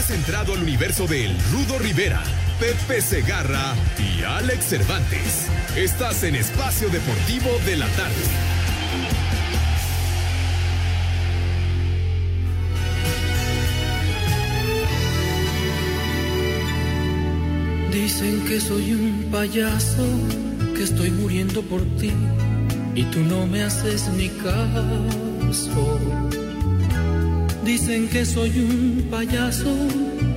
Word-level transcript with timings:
Has 0.00 0.08
entrado 0.08 0.54
al 0.54 0.62
universo 0.62 1.06
de 1.06 1.26
El 1.26 1.36
Rudo 1.52 1.78
Rivera, 1.78 2.22
Pepe 2.58 3.02
Segarra 3.02 3.74
y 3.98 4.22
Alex 4.22 4.64
Cervantes. 4.64 5.46
Estás 5.76 6.22
en 6.22 6.36
Espacio 6.36 6.88
Deportivo 6.88 7.50
de 7.66 7.76
la 7.76 7.86
Tarde. 7.88 8.14
Dicen 17.92 18.46
que 18.46 18.58
soy 18.58 18.94
un 18.94 19.28
payaso, 19.30 20.06
que 20.74 20.82
estoy 20.82 21.10
muriendo 21.10 21.60
por 21.60 21.82
ti 21.98 22.14
y 22.94 23.04
tú 23.04 23.20
no 23.20 23.46
me 23.46 23.64
haces 23.64 24.08
ni 24.16 24.30
caso. 24.30 26.00
Dicen 27.72 28.08
que 28.08 28.26
soy 28.26 28.50
un 28.58 29.06
payaso 29.12 29.72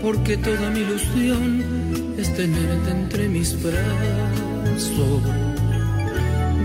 porque 0.04 0.38
toda 0.38 0.70
mi 0.70 0.82
ilusión 0.82 2.14
es 2.16 2.32
tenerte 2.36 2.92
entre 2.92 3.28
mis 3.28 3.60
brazos. 3.60 5.24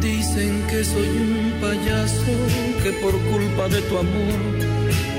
Dicen 0.02 0.62
que 0.68 0.84
soy 0.84 1.08
un 1.08 1.52
payaso 1.62 2.34
que 2.82 2.92
por 3.00 3.12
culpa 3.12 3.68
de 3.68 3.80
tu 3.80 3.96
amor 3.96 4.40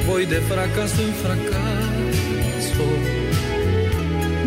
voy 0.06 0.28
de 0.28 0.40
fracaso 0.42 1.02
en 1.02 1.14
fracaso. 1.16 2.86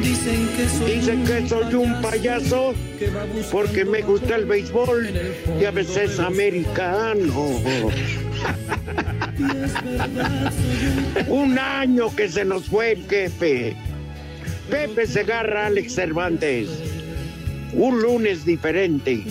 Dicen 0.04 0.48
que 0.56 0.68
soy, 0.68 0.92
Dicen 1.00 1.24
que 1.24 1.48
soy 1.48 1.74
un 1.74 2.00
payaso 2.00 2.74
porque 3.50 3.84
me 3.84 4.02
gusta 4.02 4.36
el 4.36 4.44
béisbol 4.44 5.10
y 5.60 5.64
a 5.64 5.72
veces 5.72 6.20
americano. 6.20 7.58
un 11.28 11.58
año 11.58 12.14
que 12.14 12.28
se 12.28 12.44
nos 12.44 12.66
fue 12.66 12.92
el 12.92 13.08
jefe. 13.08 13.76
Pepe 14.70 15.06
Segarra, 15.06 15.66
Alex 15.66 15.94
Cervantes. 15.94 16.68
Un 17.72 18.02
lunes 18.02 18.44
diferente. 18.44 19.24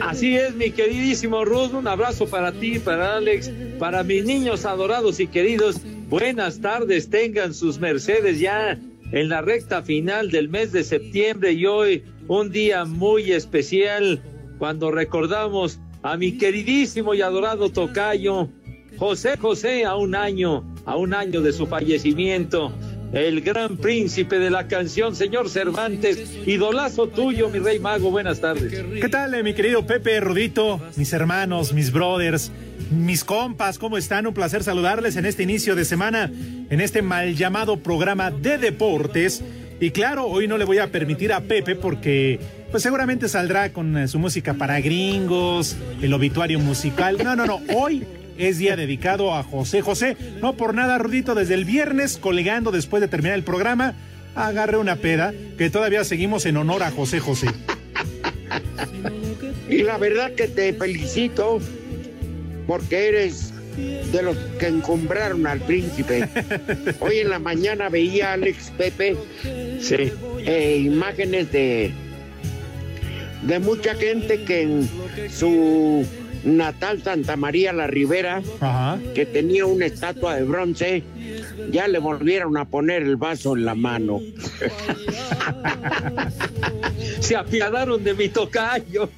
Así 0.00 0.36
es, 0.36 0.54
mi 0.54 0.70
queridísimo 0.70 1.44
Ruth. 1.44 1.72
Un 1.72 1.88
abrazo 1.88 2.26
para 2.26 2.52
ti, 2.52 2.78
para 2.78 3.16
Alex, 3.16 3.50
para 3.78 4.02
mis 4.02 4.24
niños 4.24 4.64
adorados 4.64 5.18
y 5.20 5.26
queridos. 5.26 5.80
Buenas 6.08 6.60
tardes, 6.60 7.08
tengan 7.10 7.54
sus 7.54 7.78
mercedes 7.78 8.38
ya 8.38 8.78
en 9.12 9.28
la 9.28 9.40
recta 9.40 9.82
final 9.82 10.30
del 10.30 10.48
mes 10.48 10.72
de 10.72 10.84
septiembre 10.84 11.52
y 11.52 11.66
hoy 11.66 12.04
un 12.28 12.50
día 12.50 12.84
muy 12.84 13.32
especial 13.32 14.20
cuando 14.58 14.90
recordamos 14.90 15.78
a 16.06 16.16
mi 16.16 16.38
queridísimo 16.38 17.14
y 17.14 17.22
adorado 17.22 17.70
tocayo 17.70 18.48
José 18.96 19.36
José 19.36 19.84
a 19.84 19.96
un 19.96 20.14
año, 20.14 20.64
a 20.84 20.96
un 20.96 21.12
año 21.12 21.42
de 21.42 21.52
su 21.52 21.66
fallecimiento. 21.66 22.72
El 23.12 23.40
gran 23.40 23.76
príncipe 23.76 24.38
de 24.38 24.50
la 24.50 24.68
canción, 24.68 25.14
señor 25.14 25.50
Cervantes, 25.50 26.38
idolazo 26.46 27.08
tuyo, 27.08 27.48
mi 27.50 27.58
rey 27.58 27.78
mago, 27.78 28.10
buenas 28.10 28.40
tardes. 28.40 28.84
¿Qué 29.00 29.08
tal, 29.08 29.34
eh, 29.34 29.42
mi 29.42 29.54
querido 29.54 29.86
Pepe 29.86 30.20
Rudito, 30.20 30.80
mis 30.96 31.12
hermanos, 31.12 31.72
mis 31.72 31.92
brothers, 31.92 32.50
mis 32.90 33.24
compas, 33.24 33.78
¿cómo 33.78 33.98
están? 33.98 34.26
Un 34.26 34.34
placer 34.34 34.62
saludarles 34.62 35.16
en 35.16 35.26
este 35.26 35.42
inicio 35.42 35.74
de 35.74 35.84
semana, 35.84 36.30
en 36.70 36.80
este 36.80 37.02
mal 37.02 37.34
llamado 37.34 37.78
programa 37.78 38.30
de 38.30 38.58
deportes. 38.58 39.42
Y 39.78 39.90
claro, 39.90 40.26
hoy 40.26 40.48
no 40.48 40.56
le 40.56 40.64
voy 40.64 40.78
a 40.78 40.90
permitir 40.90 41.32
a 41.32 41.42
Pepe 41.42 41.74
porque 41.74 42.40
pues 42.76 42.82
seguramente 42.82 43.26
saldrá 43.30 43.72
con 43.72 43.96
eh, 43.96 44.06
su 44.06 44.18
música 44.18 44.52
para 44.52 44.78
gringos, 44.82 45.78
el 46.02 46.12
obituario 46.12 46.58
musical. 46.58 47.16
No, 47.24 47.34
no, 47.34 47.46
no, 47.46 47.62
hoy 47.74 48.04
es 48.36 48.58
día 48.58 48.76
dedicado 48.76 49.34
a 49.34 49.42
José 49.42 49.80
José. 49.80 50.14
No 50.42 50.58
por 50.58 50.74
nada, 50.74 50.98
Rudito, 50.98 51.34
desde 51.34 51.54
el 51.54 51.64
viernes, 51.64 52.18
colegando 52.18 52.72
después 52.72 53.00
de 53.00 53.08
terminar 53.08 53.38
el 53.38 53.44
programa, 53.44 53.94
agarré 54.34 54.76
una 54.76 54.96
peda 54.96 55.32
que 55.56 55.70
todavía 55.70 56.04
seguimos 56.04 56.44
en 56.44 56.58
honor 56.58 56.82
a 56.82 56.90
José 56.90 57.18
José. 57.18 57.46
Y 59.70 59.82
la 59.82 59.96
verdad 59.96 60.32
que 60.34 60.46
te 60.46 60.74
felicito 60.74 61.60
porque 62.66 63.08
eres 63.08 63.54
de 64.12 64.22
los 64.22 64.36
que 64.58 64.66
encumbraron 64.66 65.46
al 65.46 65.60
príncipe. 65.60 66.28
Hoy 67.00 67.20
en 67.20 67.30
la 67.30 67.38
mañana 67.38 67.88
veía 67.88 68.32
a 68.32 68.32
Alex 68.34 68.70
Pepe 68.76 69.16
Sí. 69.80 70.12
eh, 70.44 70.82
imágenes 70.84 71.50
de, 71.52 71.94
de 73.42 73.58
mucha 73.58 73.94
gente 73.94 74.44
que 74.44 74.62
en 74.62 74.88
su 75.30 76.06
natal 76.44 77.02
Santa 77.02 77.36
María 77.36 77.72
la 77.72 77.86
Ribera, 77.86 78.42
Ajá. 78.60 78.98
que 79.14 79.26
tenía 79.26 79.66
una 79.66 79.86
estatua 79.86 80.36
de 80.36 80.44
bronce, 80.44 81.02
ya 81.70 81.88
le 81.88 81.98
volvieron 81.98 82.56
a 82.56 82.64
poner 82.66 83.02
el 83.02 83.16
vaso 83.16 83.56
en 83.56 83.64
la 83.64 83.74
mano. 83.74 84.20
Se 87.20 87.36
apiadaron 87.36 88.02
de 88.04 88.14
mi 88.14 88.28
tocayo. 88.28 89.10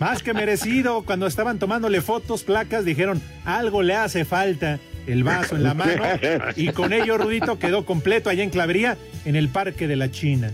Más 0.00 0.22
que 0.22 0.34
merecido, 0.34 1.02
cuando 1.04 1.26
estaban 1.26 1.58
tomándole 1.58 2.00
fotos, 2.00 2.42
placas, 2.42 2.84
dijeron, 2.84 3.20
algo 3.44 3.82
le 3.82 3.94
hace 3.94 4.24
falta. 4.24 4.78
El 5.06 5.22
vaso 5.22 5.54
en 5.56 5.62
la 5.64 5.74
mano. 5.74 6.02
Y 6.56 6.68
con 6.68 6.92
ello, 6.94 7.18
Rudito, 7.18 7.58
quedó 7.58 7.84
completo 7.84 8.30
allá 8.30 8.42
en 8.42 8.48
Clavería, 8.50 8.96
en 9.26 9.36
el 9.36 9.48
Parque 9.48 9.86
de 9.86 9.96
la 9.96 10.10
China. 10.10 10.50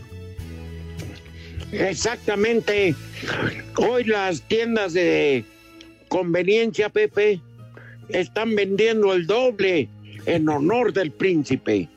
Exactamente. 1.73 2.95
Hoy 3.77 4.05
las 4.05 4.43
tiendas 4.43 4.93
de 4.93 5.45
conveniencia, 6.09 6.89
Pepe, 6.89 7.41
están 8.09 8.55
vendiendo 8.55 9.13
el 9.15 9.27
doble 9.27 9.89
en 10.27 10.49
honor 10.49 10.93
del 10.93 11.13
príncipe. 11.13 11.89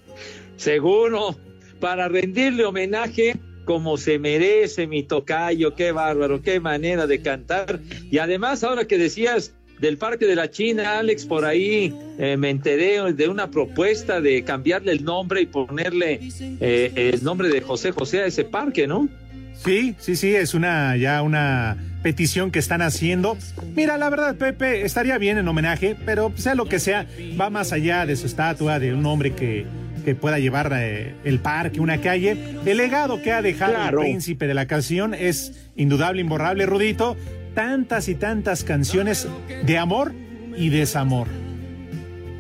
Seguro, 0.58 1.36
para 1.80 2.08
rendirle 2.08 2.66
homenaje 2.66 3.36
como 3.66 3.98
se 3.98 4.20
merece 4.20 4.88
mi 4.88 5.04
tocayo, 5.04 5.74
qué 5.76 5.92
bárbaro, 5.92 6.42
qué 6.42 6.60
manera 6.60 7.08
de 7.08 7.22
cantar. 7.22 7.80
Y 8.12 8.18
además, 8.18 8.64
ahora 8.64 8.86
que 8.86 8.98
decías 8.98 9.54
del 9.80 9.98
Parque 9.98 10.26
de 10.26 10.36
la 10.36 10.50
China, 10.50 11.00
Alex, 11.00 11.26
por 11.26 11.46
ahí 11.46 11.94
eh, 12.20 12.38
me 12.38 12.50
enteré 12.50 13.14
de 13.14 13.28
una 13.28 13.50
propuesta 13.50 14.22
de 14.22 14.44
cambiarle 14.44 14.92
el 14.92 15.04
nombre 15.04 15.42
y 15.42 15.46
ponerle 15.46 16.20
eh, 16.60 17.12
el 17.14 17.24
nombre 17.24 17.50
de 17.50 17.62
José 17.62 17.92
José 17.92 18.22
a 18.22 18.26
ese 18.28 18.44
parque, 18.46 18.88
¿no? 18.88 19.10
Sí, 19.56 19.96
sí, 20.00 20.16
sí, 20.16 20.36
es 20.36 20.54
una 20.54 20.96
ya 20.98 21.22
una 21.22 21.78
petición 22.02 22.52
que 22.52 22.60
están 22.60 22.82
haciendo. 22.82 23.38
Mira, 23.76 23.98
la 23.98 24.10
verdad, 24.10 24.36
Pepe, 24.36 24.82
estaría 24.86 25.18
bien 25.18 25.38
en 25.38 25.48
homenaje, 25.48 25.96
pero 26.06 26.34
sea 26.36 26.54
lo 26.56 26.66
que 26.66 26.80
sea, 26.80 27.08
va 27.40 27.50
más 27.50 27.72
allá 27.72 28.06
de 28.06 28.16
su 28.16 28.26
estatua, 28.26 28.80
de 28.80 28.94
un 28.94 29.06
hombre 29.06 29.34
que, 29.34 29.66
que 30.04 30.16
pueda 30.16 30.38
llevar 30.40 30.72
eh, 30.76 31.16
el 31.24 31.40
parque, 31.40 31.80
una 31.80 32.02
calle. 32.02 32.58
El 32.66 32.78
legado 32.78 33.22
que 33.22 33.32
ha 33.32 33.42
dejado 33.42 33.74
Claro. 33.76 34.00
el 34.02 34.06
príncipe 34.08 34.48
de 34.48 34.54
la 34.54 34.66
canción 34.66 35.14
es 35.14 35.70
indudable, 35.78 36.22
imborrable, 36.22 36.66
Rudito. 36.66 37.16
Tantas 37.56 38.10
y 38.10 38.16
tantas 38.16 38.64
canciones 38.64 39.28
de 39.66 39.78
amor 39.78 40.12
y 40.58 40.70
desamor. 40.70 41.28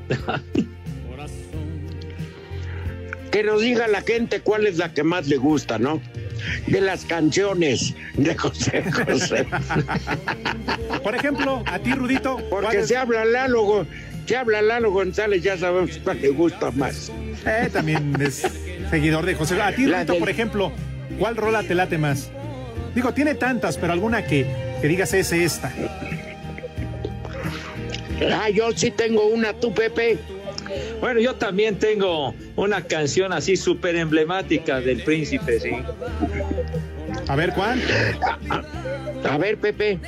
Que 3.31 3.43
nos 3.43 3.61
diga 3.61 3.87
la 3.87 4.01
gente 4.01 4.41
cuál 4.41 4.67
es 4.67 4.77
la 4.77 4.93
que 4.93 5.03
más 5.03 5.27
le 5.27 5.37
gusta, 5.37 5.79
¿no? 5.79 5.99
De 6.67 6.81
las 6.81 7.05
canciones 7.05 7.93
de 8.15 8.35
José 8.35 8.83
José. 8.91 9.45
Por 11.03 11.15
ejemplo, 11.15 11.63
a 11.65 11.79
ti, 11.79 11.93
Rudito, 11.93 12.37
¿cuál 12.49 12.63
Porque 12.63 12.79
es- 12.79 12.87
se 12.87 12.97
habla 12.97 13.25
Lalo, 13.25 13.85
se 14.25 14.35
habla 14.37 14.61
Lalo 14.61 14.91
González, 14.91 15.41
ya 15.43 15.57
sabemos 15.57 15.99
cuál 16.03 16.21
le 16.21 16.29
gusta 16.29 16.71
más. 16.71 17.11
Eh, 17.45 17.69
también 17.71 18.15
es 18.21 18.43
seguidor 18.89 19.25
de 19.25 19.35
José. 19.35 19.61
A 19.61 19.73
ti, 19.75 19.85
La 19.85 19.97
Rudito, 19.97 20.13
del- 20.13 20.19
por 20.19 20.29
ejemplo, 20.29 20.71
¿cuál 21.19 21.35
rola 21.35 21.63
te 21.63 21.75
late 21.75 21.97
más? 21.97 22.29
Digo, 22.95 23.13
tiene 23.13 23.35
tantas, 23.35 23.77
pero 23.77 23.91
alguna 23.93 24.23
que, 24.23 24.45
que 24.81 24.87
digas 24.87 25.13
es 25.13 25.31
esta. 25.31 25.73
Ah, 28.31 28.49
yo 28.49 28.71
sí 28.73 28.91
tengo 28.91 29.25
una, 29.27 29.53
tú, 29.53 29.73
Pepe. 29.73 30.17
Bueno, 30.99 31.19
yo 31.19 31.35
también 31.35 31.77
tengo 31.77 32.33
una 32.55 32.81
canción 32.81 33.33
así 33.33 33.55
súper 33.57 33.95
emblemática 33.95 34.79
del 34.79 35.03
príncipe, 35.03 35.59
sí. 35.59 35.71
A 37.27 37.35
ver, 37.35 37.53
¿cuál? 37.53 37.81
A 39.29 39.37
ver, 39.37 39.57
Pepe. 39.57 39.99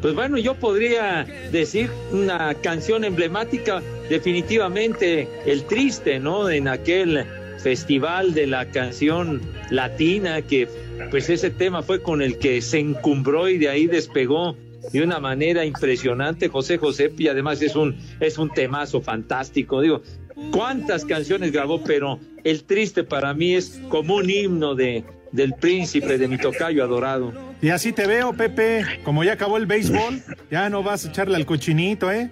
Pues 0.00 0.14
bueno, 0.14 0.38
yo 0.38 0.54
podría 0.54 1.26
decir 1.50 1.90
una 2.12 2.54
canción 2.54 3.04
emblemática 3.04 3.82
definitivamente 4.08 5.28
el 5.44 5.64
triste, 5.64 6.20
¿no? 6.20 6.48
En 6.48 6.68
aquel 6.68 7.24
festival 7.58 8.32
de 8.34 8.46
la 8.46 8.66
canción 8.66 9.42
latina 9.70 10.40
que 10.42 10.68
pues 11.10 11.28
ese 11.28 11.50
tema 11.50 11.82
fue 11.82 12.00
con 12.00 12.22
el 12.22 12.38
que 12.38 12.60
se 12.60 12.78
encumbró 12.78 13.48
y 13.48 13.58
de 13.58 13.68
ahí 13.68 13.86
despegó 13.86 14.56
de 14.92 15.02
una 15.02 15.20
manera 15.20 15.64
impresionante 15.64 16.48
José 16.48 16.78
José 16.78 17.12
y 17.16 17.28
además 17.28 17.62
es 17.62 17.76
un 17.76 17.96
es 18.20 18.38
un 18.38 18.50
temazo 18.50 19.00
fantástico. 19.00 19.80
Digo 19.80 20.02
cuántas 20.50 21.04
canciones 21.04 21.52
grabó 21.52 21.82
pero 21.82 22.18
el 22.44 22.64
triste 22.64 23.04
para 23.04 23.34
mí 23.34 23.54
es 23.54 23.80
como 23.88 24.16
un 24.16 24.30
himno 24.30 24.74
de 24.74 25.04
del 25.32 25.52
príncipe 25.54 26.16
de 26.16 26.26
mi 26.26 26.38
tocayo 26.38 26.82
adorado. 26.82 27.32
Y 27.60 27.68
así 27.68 27.92
te 27.92 28.06
veo 28.06 28.32
Pepe 28.32 28.84
como 29.04 29.24
ya 29.24 29.34
acabó 29.34 29.56
el 29.56 29.66
béisbol 29.66 30.22
ya 30.50 30.68
no 30.70 30.82
vas 30.82 31.04
a 31.04 31.08
echarle 31.08 31.36
al 31.36 31.46
cochinito 31.46 32.10
eh 32.10 32.30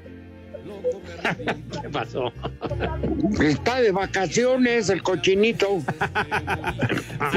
¿Qué 1.83 1.89
pasó? 1.91 2.33
Está 3.41 3.81
de 3.81 3.91
vacaciones 3.93 4.89
el 4.89 5.03
cochinito. 5.03 5.83
Ah, 7.19 7.33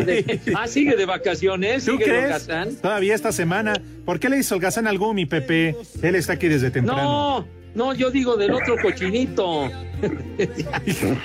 ah, 0.55 0.67
sigue 0.67 0.95
de 0.95 1.05
vacaciones, 1.05 1.85
¿Tú 1.85 1.93
sigue 1.93 2.05
crees? 2.05 2.47
Todavía 2.81 3.15
esta 3.15 3.31
semana. 3.31 3.73
¿Por 4.05 4.19
qué 4.19 4.29
le 4.29 4.37
hizo 4.37 4.55
holgazán 4.55 4.87
al 4.87 4.97
Gumi, 4.97 5.25
Pepe? 5.25 5.75
Él 6.01 6.15
está 6.15 6.33
aquí 6.33 6.47
desde 6.47 6.71
temprano. 6.71 7.01
No, 7.03 7.47
no, 7.75 7.93
yo 7.93 8.11
digo 8.11 8.35
del 8.37 8.51
otro 8.51 8.75
cochinito. 8.81 9.69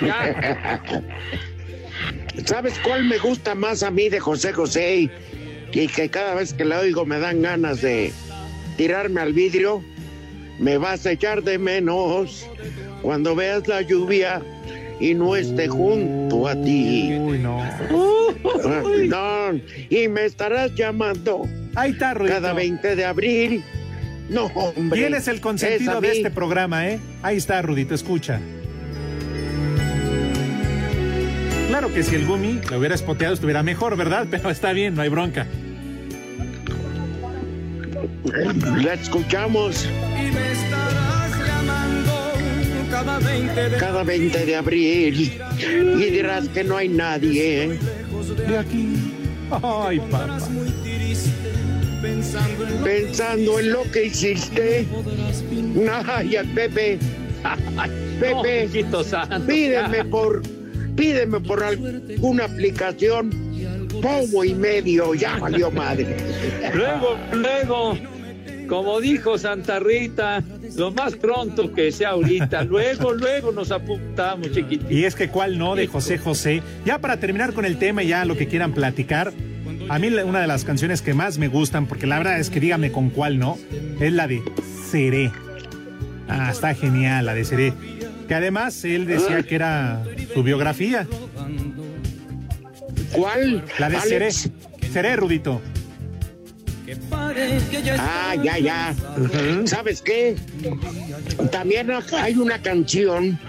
Ya. 0.01 0.81
¿Sabes 2.45 2.73
cuál 2.83 3.05
me 3.05 3.17
gusta 3.17 3.55
más 3.55 3.83
a 3.83 3.91
mí 3.91 4.09
de 4.09 4.19
José 4.19 4.51
José? 4.51 4.97
Y, 4.97 5.11
y 5.71 5.87
que 5.87 6.09
cada 6.09 6.35
vez 6.35 6.53
que 6.53 6.65
la 6.65 6.79
oigo 6.79 7.05
me 7.05 7.19
dan 7.19 7.41
ganas 7.41 7.81
de 7.81 8.11
tirarme 8.77 9.21
al 9.21 9.33
vidrio. 9.33 9.83
Me 10.59 10.77
vas 10.77 11.05
a 11.05 11.11
echar 11.11 11.43
de 11.43 11.57
menos 11.57 12.47
cuando 13.01 13.35
veas 13.35 13.67
la 13.67 13.81
lluvia 13.81 14.41
y 14.99 15.13
no 15.13 15.35
esté 15.35 15.67
junto 15.67 16.47
a 16.47 16.55
ti. 16.55 17.15
Uy, 17.19 17.39
no. 17.39 17.61
No, 19.07 19.59
y 19.89 20.07
me 20.07 20.25
estarás 20.25 20.73
llamando 20.75 21.43
Ahí 21.75 21.91
está, 21.91 22.13
Rudito. 22.13 22.35
cada 22.35 22.53
20 22.53 22.95
de 22.95 23.05
abril. 23.05 23.63
No, 24.29 24.45
hombre. 24.45 24.99
¿Quién 24.99 25.13
es 25.13 25.27
el 25.27 25.41
consentido 25.41 25.95
Es 25.95 26.01
de 26.01 26.11
este 26.11 26.31
programa, 26.31 26.87
eh? 26.87 26.99
Ahí 27.21 27.37
está, 27.37 27.61
Rudito, 27.61 27.93
escucha. 27.93 28.39
Claro 31.67 31.93
que 31.93 32.03
si 32.03 32.15
el 32.15 32.25
Gumi 32.25 32.61
lo 32.69 32.79
hubiera 32.79 32.95
espoteado 32.95 33.33
estuviera 33.33 33.61
mejor, 33.61 33.97
¿verdad? 33.97 34.27
Pero 34.31 34.49
está 34.49 34.71
bien, 34.71 34.95
no 34.95 35.01
hay 35.01 35.09
bronca. 35.09 35.45
La 38.25 38.93
escuchamos 38.95 39.85
Y 39.85 40.31
me 40.31 40.51
estarás 40.51 41.47
llamando 41.47 42.33
cada 42.89 43.19
20 43.19 43.69
de 43.69 43.77
cada 43.77 44.03
20 44.03 44.45
de 44.45 44.55
abril 44.55 45.41
y 45.59 46.03
dirás 46.09 46.47
que 46.49 46.63
no 46.63 46.77
hay 46.77 46.89
nadie. 46.89 47.79
De 48.47 48.57
aquí. 48.57 48.95
Ay, 49.51 49.99
papá. 49.99 50.39
pensando 52.01 52.67
en 52.67 52.79
lo 52.79 52.83
Pensando 52.83 53.59
en 53.59 53.71
lo 53.71 53.91
que 53.91 54.05
hiciste. 54.05 54.87
Ay, 56.07 56.37
Pepe. 56.55 56.99
Pepe, 58.19 58.85
santo. 59.03 59.45
pídeme 59.45 60.05
por, 60.05 60.41
pídeme 60.95 61.39
por 61.41 61.63
alguna 61.63 62.45
aplicación. 62.45 63.29
Pomo 64.01 64.43
y 64.43 64.53
medio, 64.53 65.13
ya 65.13 65.37
valió 65.37 65.71
madre. 65.71 66.17
Luego, 66.73 67.17
luego, 67.31 67.97
como 68.67 68.99
dijo 69.01 69.37
Santa 69.37 69.79
Rita, 69.79 70.43
lo 70.75 70.91
más 70.91 71.15
pronto 71.15 71.71
que 71.73 71.91
sea 71.91 72.09
ahorita. 72.09 72.63
Luego, 72.63 73.13
luego 73.13 73.51
nos 73.51 73.71
apuntamos, 73.71 74.51
chiquitito. 74.51 74.91
Y 74.91 75.05
es 75.05 75.15
que 75.15 75.29
cuál 75.29 75.57
no 75.57 75.75
de 75.75 75.87
José 75.87 76.17
José. 76.17 76.61
Ya 76.85 76.99
para 76.99 77.17
terminar 77.17 77.53
con 77.53 77.65
el 77.65 77.77
tema 77.77 78.03
y 78.03 78.07
ya 78.07 78.25
lo 78.25 78.37
que 78.37 78.47
quieran 78.47 78.73
platicar, 78.73 79.33
a 79.89 79.99
mí 79.99 80.07
una 80.07 80.41
de 80.41 80.47
las 80.47 80.63
canciones 80.63 81.01
que 81.01 81.13
más 81.13 81.37
me 81.37 81.47
gustan, 81.47 81.85
porque 81.85 82.07
la 82.07 82.17
verdad 82.17 82.39
es 82.39 82.49
que 82.49 82.59
dígame 82.59 82.91
con 82.91 83.09
cuál 83.09 83.37
no, 83.37 83.57
es 83.99 84.11
la 84.13 84.27
de 84.27 84.41
Seré. 84.89 85.31
Ah, 86.27 86.49
está 86.51 86.73
genial 86.73 87.25
la 87.25 87.33
de 87.33 87.45
Seré. 87.45 87.73
Que 88.27 88.33
además 88.33 88.83
él 88.83 89.05
decía 89.05 89.43
que 89.43 89.55
era 89.55 90.03
su 90.33 90.41
biografía, 90.41 91.07
¿Cuál? 93.11 93.63
la 93.77 93.89
de 93.89 93.99
Seré. 93.99 94.25
Alex? 94.25 94.49
Seré, 94.91 95.15
Rudito. 95.15 95.61
Ya 96.85 97.95
Ah, 97.99 98.35
ya, 98.41 98.57
ya. 98.59 98.95
¿Sabes 99.65 100.01
qué? 100.01 100.35
También 101.51 101.89
hay 102.13 102.35
una 102.35 102.61
canción 102.61 103.39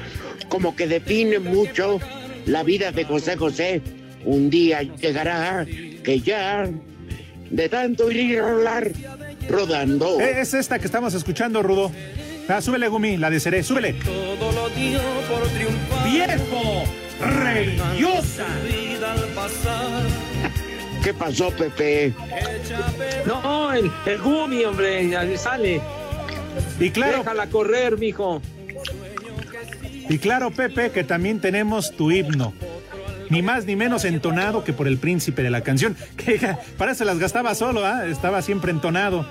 como 0.48 0.74
que 0.76 0.86
define 0.86 1.38
mucho 1.38 2.00
la 2.46 2.62
vida 2.62 2.92
de 2.92 3.04
José 3.04 3.36
José. 3.36 3.82
Un 4.24 4.50
día 4.50 4.82
llegará 4.82 5.66
que 6.02 6.20
ya 6.20 6.68
de 7.50 7.68
tanto 7.68 8.10
ir 8.10 8.16
y 8.20 8.38
rolar 8.40 8.90
rodando. 9.48 10.20
Eh, 10.20 10.40
Es 10.40 10.54
esta 10.54 10.78
que 10.78 10.86
estamos 10.86 11.14
escuchando, 11.14 11.62
Rudo. 11.62 11.92
Ah, 12.48 12.60
súbele, 12.60 12.88
Gumi, 12.88 13.16
la 13.16 13.28
de 13.30 13.40
Seré, 13.40 13.62
súbele. 13.62 13.94
todo 13.94 14.52
lo 14.52 14.68
dio 14.70 15.00
por 15.28 15.46
triunfar 15.48 16.08
¡Viejo! 16.10 16.84
¡Religiosa! 17.20 18.46
¿Qué 21.06 21.14
pasó, 21.14 21.52
Pepe? 21.52 22.12
No, 23.26 23.72
el, 23.72 23.92
el 24.06 24.18
Gumi, 24.18 24.64
hombre, 24.64 25.38
sale. 25.38 25.80
Y 26.80 26.90
claro, 26.90 27.18
Déjala 27.18 27.46
correr, 27.46 27.96
mijo. 27.96 28.42
Y 30.08 30.18
claro, 30.18 30.50
Pepe, 30.50 30.90
que 30.90 31.04
también 31.04 31.38
tenemos 31.40 31.92
tu 31.92 32.10
himno. 32.10 32.52
Ni 33.30 33.40
más 33.40 33.66
ni 33.66 33.76
menos 33.76 34.04
entonado 34.04 34.64
que 34.64 34.72
por 34.72 34.88
el 34.88 34.98
príncipe 34.98 35.44
de 35.44 35.50
la 35.50 35.60
canción. 35.60 35.96
Que 36.16 36.40
parece 36.76 37.04
las 37.04 37.20
gastaba 37.20 37.54
solo, 37.54 37.86
¿ah? 37.86 38.04
Estaba 38.08 38.42
siempre 38.42 38.72
entonado. 38.72 39.24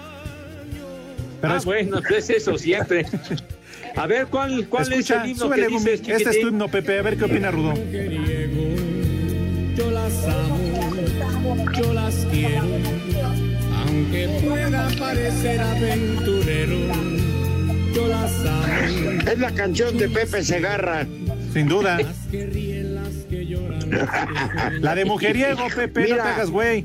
Pero 1.42 1.56
ah, 1.56 1.58
es- 1.58 1.66
bueno, 1.66 2.00
pues 2.08 2.30
eso 2.30 2.58
siempre. 2.58 3.06
A 3.98 4.08
ver, 4.08 4.28
¿cuál, 4.28 4.68
cuál 4.68 4.84
escucha, 4.84 5.16
es 5.16 5.24
el 5.24 5.30
himno 5.32 5.46
súbele, 5.46 5.68
que 5.68 5.74
dices, 5.74 6.02
Este 6.08 6.30
es 6.30 6.42
tu 6.42 6.48
himno, 6.48 6.70
Pepe. 6.70 7.00
A 7.00 7.02
ver 7.02 7.18
qué 7.18 7.26
opina 7.26 7.52
Rudo. 7.52 7.74
Yo 11.78 11.94
las 11.94 12.16
quiero 12.32 12.66
aunque 13.86 14.28
pueda 14.44 14.90
parecer 14.98 15.60
aventurero 15.60 16.78
yo 17.94 18.08
las 18.08 18.46
amo 18.46 19.22
Es 19.32 19.40
la 19.40 19.52
canción 19.52 19.98
de 19.98 20.10
Pepe 20.10 20.44
Segarra. 20.44 21.08
Sin 21.54 21.68
duda. 21.68 21.98
que 22.30 22.46
ríen 22.46 22.96
las 22.96 23.14
que 23.30 23.46
lloran 23.46 24.82
La 24.82 24.96
de 24.96 25.06
mujeriego, 25.06 25.68
Pepe. 25.74 26.02
No 26.02 26.06
Mira. 26.08 26.24
te 26.24 26.30
hagas, 26.30 26.50
güey. 26.50 26.84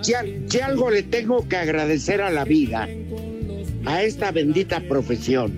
Si, 0.00 0.12
si 0.48 0.60
algo 0.60 0.90
le 0.90 1.02
tengo 1.02 1.46
que 1.46 1.56
agradecer 1.56 2.22
a 2.22 2.30
la 2.30 2.44
vida, 2.44 2.88
a 3.84 4.02
esta 4.02 4.30
bendita 4.32 4.80
profesión, 4.80 5.52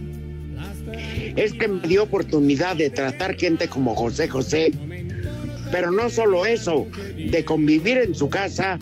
es 1.36 1.52
que 1.52 1.68
me 1.68 1.86
dio 1.86 2.02
oportunidad 2.02 2.76
de 2.76 2.90
tratar 2.90 3.36
gente 3.36 3.68
como 3.68 3.94
José 3.94 4.28
José. 4.28 4.72
Pero 5.70 5.90
no 5.90 6.08
solo 6.10 6.46
eso, 6.46 6.86
de 7.16 7.44
convivir 7.44 7.98
en 7.98 8.14
su 8.14 8.28
casa 8.28 8.78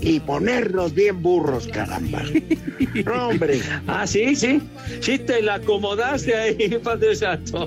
y 0.00 0.20
ponernos 0.20 0.94
bien 0.94 1.22
burros, 1.22 1.68
caramba. 1.68 2.22
No, 3.06 3.28
hombre, 3.28 3.60
Ah, 3.86 4.06
sí, 4.06 4.36
sí. 4.36 4.60
Sí 5.00 5.18
te 5.18 5.42
la 5.42 5.54
acomodaste 5.54 6.34
ahí, 6.34 6.78
Padre 6.82 7.16
Santo. 7.16 7.66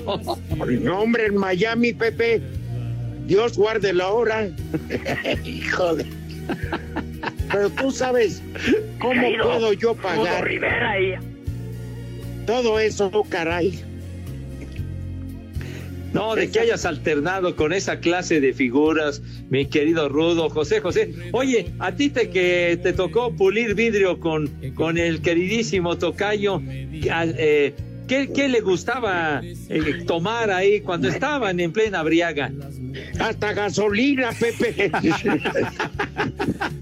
no, 0.81 0.99
hombre, 0.99 1.25
en 1.27 1.35
Miami, 1.37 1.93
Pepe, 1.93 2.41
Dios 3.25 3.57
guarde 3.57 3.93
la 3.93 4.09
hora. 4.09 4.49
Hijo 5.43 5.95
de... 5.95 6.05
Pero 7.51 7.69
tú 7.71 7.91
sabes 7.91 8.41
cómo 8.99 9.21
puedo 9.41 9.73
yo 9.73 9.95
pagar 9.95 10.47
todo 12.47 12.79
eso, 12.79 13.11
caray. 13.29 13.83
No, 16.13 16.35
de 16.35 16.49
que 16.49 16.59
hayas 16.59 16.85
alternado 16.85 17.55
con 17.55 17.73
esa 17.73 17.99
clase 17.99 18.39
de 18.39 18.53
figuras, 18.53 19.21
mi 19.49 19.65
querido 19.65 20.09
Rudo, 20.09 20.49
José 20.49 20.79
José. 20.79 21.13
Oye, 21.31 21.71
a 21.79 21.91
ti 21.91 22.09
te 22.09 22.29
que 22.29 22.79
te 22.81 22.93
tocó 22.93 23.35
pulir 23.35 23.75
vidrio 23.75 24.19
con, 24.19 24.47
con 24.75 24.97
el 24.97 25.21
queridísimo 25.21 25.97
Tocayo, 25.97 26.61
eh, 26.63 27.73
¿qué, 28.07 28.31
qué 28.33 28.47
le 28.47 28.61
gustaba 28.61 29.41
eh, 29.43 30.03
tomar 30.07 30.49
ahí 30.49 30.81
cuando 30.81 31.07
estaban 31.09 31.59
en 31.59 31.71
plena 31.71 32.03
briaga? 32.03 32.51
Hasta 33.19 33.53
gasolina, 33.53 34.31
Pepe. 34.31 34.91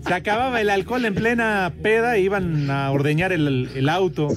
Se 0.08 0.14
acababa 0.14 0.62
el 0.62 0.70
alcohol 0.70 1.04
en 1.06 1.16
plena 1.16 1.74
peda 1.82 2.16
e 2.16 2.22
iban 2.22 2.70
a 2.70 2.92
ordeñar 2.92 3.34
el, 3.34 3.70
el 3.76 3.90
auto. 3.90 4.30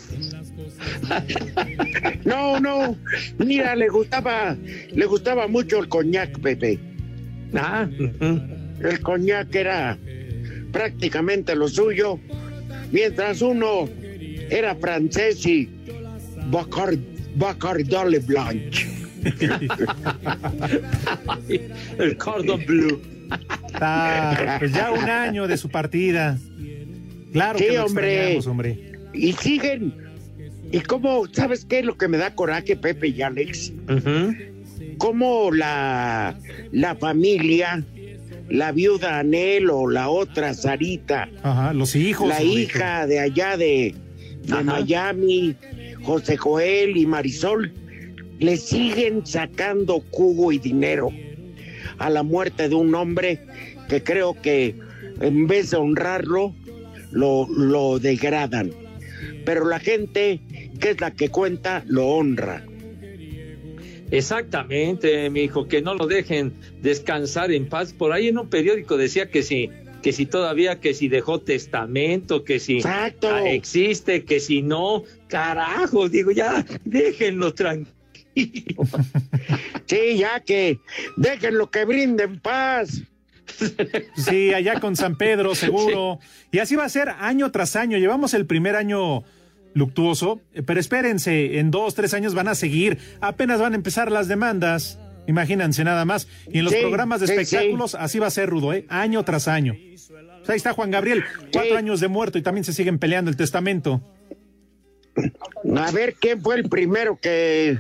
No, 2.25 2.61
no. 2.61 2.97
Mira, 3.39 3.75
le 3.75 3.89
gustaba, 3.89 4.57
le 4.93 5.07
gustaba 5.07 5.47
mucho 5.49 5.79
el 5.79 5.89
coñac, 5.89 6.39
Pepe. 6.41 6.79
Ah. 7.55 7.89
El 8.81 9.01
coñac 9.03 9.55
era 9.55 9.97
prácticamente 10.73 11.55
lo 11.57 11.69
suyo, 11.69 12.21
mientras 12.93 13.41
uno 13.43 13.89
era 14.51 14.75
francés 14.77 15.45
y. 15.47 15.69
Bacardole 17.37 18.19
Blanche. 18.21 18.89
el 21.99 22.17
cordon 22.17 22.65
blue. 22.67 23.01
Ah, 23.75 24.57
pues 24.59 24.73
ya 24.73 24.91
un 24.93 25.09
año 25.09 25.47
de 25.47 25.57
su 25.57 25.69
partida. 25.69 26.39
Claro 27.33 27.59
Sí, 27.59 27.67
que 27.67 27.73
lo 27.75 27.85
hombre. 27.87 28.39
hombre. 28.47 28.93
Y 29.13 29.33
siguen. 29.35 30.08
¿Y 30.71 30.81
cómo, 30.81 31.27
sabes 31.33 31.65
qué 31.65 31.81
es 31.81 31.85
lo 31.85 31.97
que 31.97 32.09
me 32.09 32.19
da 32.19 32.35
coraje, 32.35 32.77
Pepe 32.77 33.09
y 33.09 33.23
Alex? 33.23 33.73
Ujú. 33.89 34.35
Cómo 34.99 35.51
la, 35.53 36.39
la 36.73 36.95
familia, 36.97 37.85
la 38.49 38.73
viuda 38.73 39.21
Anel 39.21 39.71
o 39.71 39.89
la 39.89 40.09
otra 40.09 40.53
Sarita, 40.55 41.29
Ajá, 41.43 41.73
los 41.73 41.95
hijos. 41.97 42.29
la 42.29 42.43
hija 42.43 43.07
de 43.07 43.21
allá 43.21 43.57
de, 43.57 43.95
de. 44.43 44.63
Miami, 44.65 45.55
José 46.03 46.37
Joel 46.37 46.97
y 46.97 47.07
Marisol, 47.07 47.73
le 48.39 48.57
siguen 48.57 49.25
sacando 49.27 50.01
cubo 50.11 50.53
y 50.53 50.59
dinero 50.59 51.11
a 51.99 52.11
la 52.11 52.23
muerte 52.23 52.69
de 52.69 52.75
un 52.75 52.95
hombre 52.95 53.41
que 53.89 54.03
creo 54.03 54.35
que 54.41 54.75
en 55.21 55.47
vez 55.47 55.71
de 55.71 55.79
honrarlo, 55.79 56.55
lo, 57.11 57.49
lo 57.49 57.99
degradan. 57.99 58.71
Pero 59.45 59.67
la 59.67 59.81
gente, 59.81 60.41
que 60.79 60.91
es 60.91 61.01
la 61.01 61.13
que 61.13 61.29
cuenta, 61.31 61.83
lo 61.87 62.07
honra. 62.07 62.65
Exactamente, 64.11 65.29
mi 65.31 65.43
hijo, 65.43 65.69
que 65.69 65.83
no 65.83 65.95
lo 65.95 66.07
dejen 66.07 66.55
descansar 66.81 67.53
en 67.53 67.69
paz. 67.69 67.93
Por 67.93 68.13
ahí 68.13 68.29
en 68.29 68.39
un 68.39 68.49
periódico 68.49 68.97
decía 68.97 69.31
que 69.31 69.43
si, 69.43 69.71
que 70.03 70.13
si 70.13 70.25
todavía, 70.25 70.81
que 70.81 70.95
si 70.95 71.09
dejó 71.09 71.41
testamento, 71.41 72.43
que 72.45 72.59
si 72.59 72.77
Exacto. 72.79 73.29
ah, 73.31 73.49
existe, 73.51 74.25
que 74.25 74.41
si 74.41 74.63
no, 74.63 75.05
carajo, 75.29 76.09
digo, 76.09 76.31
ya, 76.31 76.65
déjenlo 76.85 77.53
tranquilo. 77.55 77.97
Sí, 79.87 80.19
ya 80.19 80.39
que 80.41 80.79
déjenlo 81.17 81.71
que 81.71 81.85
brinden 81.85 82.39
paz. 82.39 83.03
Sí, 84.17 84.53
allá 84.53 84.79
con 84.81 84.95
San 84.97 85.17
Pedro, 85.17 85.55
seguro. 85.55 86.19
Y 86.53 86.61
así 86.61 86.77
va 86.77 86.85
a 86.85 86.89
ser 86.89 87.09
año 87.09 87.51
tras 87.51 87.75
año. 87.75 87.99
Llevamos 87.99 88.33
el 88.35 88.47
primer 88.47 88.77
año 88.77 89.25
luctuoso, 89.79 90.41
eh, 90.53 90.63
pero 90.63 90.81
espérense, 90.81 91.59
en 91.59 91.71
dos, 91.71 91.95
tres 91.95 92.15
años 92.15 92.35
van 92.35 92.49
a 92.49 92.55
seguir. 92.55 92.99
Apenas 93.21 93.61
van 93.61 93.73
a 93.73 93.77
empezar 93.77 94.13
las 94.13 94.29
demandas. 94.29 94.99
Imagínense 95.27 95.85
nada 95.85 96.05
más. 96.05 96.29
Y 96.53 96.59
en 96.59 96.65
los 96.65 96.73
Sí, 96.73 96.81
programas 96.81 97.21
de 97.21 97.27
sí, 97.27 97.35
espectáculos 97.35 97.95
así 97.95 98.19
va 98.19 98.27
a 98.27 98.31
ser, 98.31 98.49
Rudo, 98.49 98.73
¿eh? 98.73 98.87
Año 98.89 99.25
tras 99.25 99.49
año. 99.49 99.75
Pues 99.75 100.51
ahí 100.51 100.57
está 100.57 100.73
Juan 100.73 100.91
Gabriel, 100.91 101.25
cuatro 101.53 101.77
años 101.77 102.01
de 102.01 102.09
muerto 102.09 102.39
y 102.39 102.43
también 102.43 102.65
se 102.65 102.73
siguen 102.73 102.99
peleando 102.99 103.31
el 103.31 103.37
testamento. 103.37 104.01
A 105.77 105.91
ver 105.91 106.15
quién 106.15 106.41
fue 106.41 106.57
el 106.57 106.69
primero 106.69 107.19
que 107.21 107.79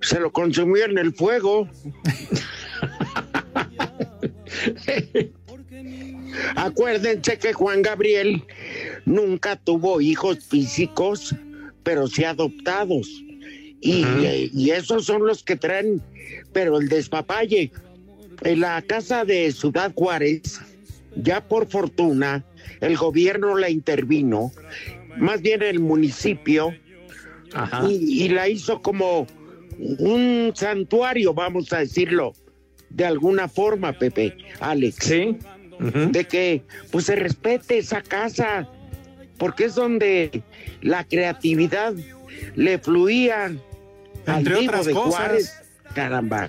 se 0.00 0.20
lo 0.20 0.30
consumió 0.30 0.84
en 0.84 0.98
el 0.98 1.14
fuego. 1.14 1.68
Acuérdense 6.56 7.38
que 7.38 7.52
Juan 7.52 7.82
Gabriel 7.82 8.42
nunca 9.04 9.56
tuvo 9.56 10.00
hijos 10.00 10.44
físicos, 10.44 11.34
pero 11.82 12.06
sí 12.06 12.24
adoptados. 12.24 13.08
Y, 13.80 14.02
eh, 14.04 14.50
y 14.52 14.70
esos 14.70 15.04
son 15.04 15.26
los 15.26 15.42
que 15.42 15.56
traen, 15.56 16.02
pero 16.52 16.78
el 16.78 16.88
despapalle. 16.88 17.70
En 18.42 18.60
la 18.60 18.82
casa 18.82 19.24
de 19.24 19.52
Ciudad 19.52 19.92
Juárez, 19.94 20.60
ya 21.16 21.46
por 21.46 21.68
fortuna, 21.68 22.44
el 22.80 22.96
gobierno 22.96 23.56
la 23.56 23.70
intervino, 23.70 24.52
más 25.16 25.40
bien 25.42 25.62
el 25.62 25.80
municipio, 25.80 26.74
Ajá. 27.52 27.86
y, 27.88 28.24
y 28.24 28.28
la 28.30 28.48
hizo 28.48 28.82
como 28.82 29.26
un 29.78 30.52
santuario, 30.54 31.34
vamos 31.34 31.72
a 31.72 31.78
decirlo, 31.78 32.32
de 32.90 33.04
alguna 33.04 33.48
forma, 33.48 33.92
Pepe, 33.92 34.36
Alex, 34.60 34.96
Sí. 35.00 35.36
De 35.78 36.24
que 36.24 36.62
pues 36.90 37.04
se 37.06 37.16
respete 37.16 37.78
esa 37.78 38.00
casa, 38.02 38.68
porque 39.38 39.64
es 39.64 39.74
donde 39.74 40.42
la 40.82 41.04
creatividad 41.04 41.92
le 42.54 42.78
fluía 42.78 43.44
al 43.46 43.60
Entre 44.26 44.54
otras 44.56 44.86
de 44.86 44.92
cosas. 44.92 45.14
Juárez, 45.14 45.62
caramba. 45.94 46.48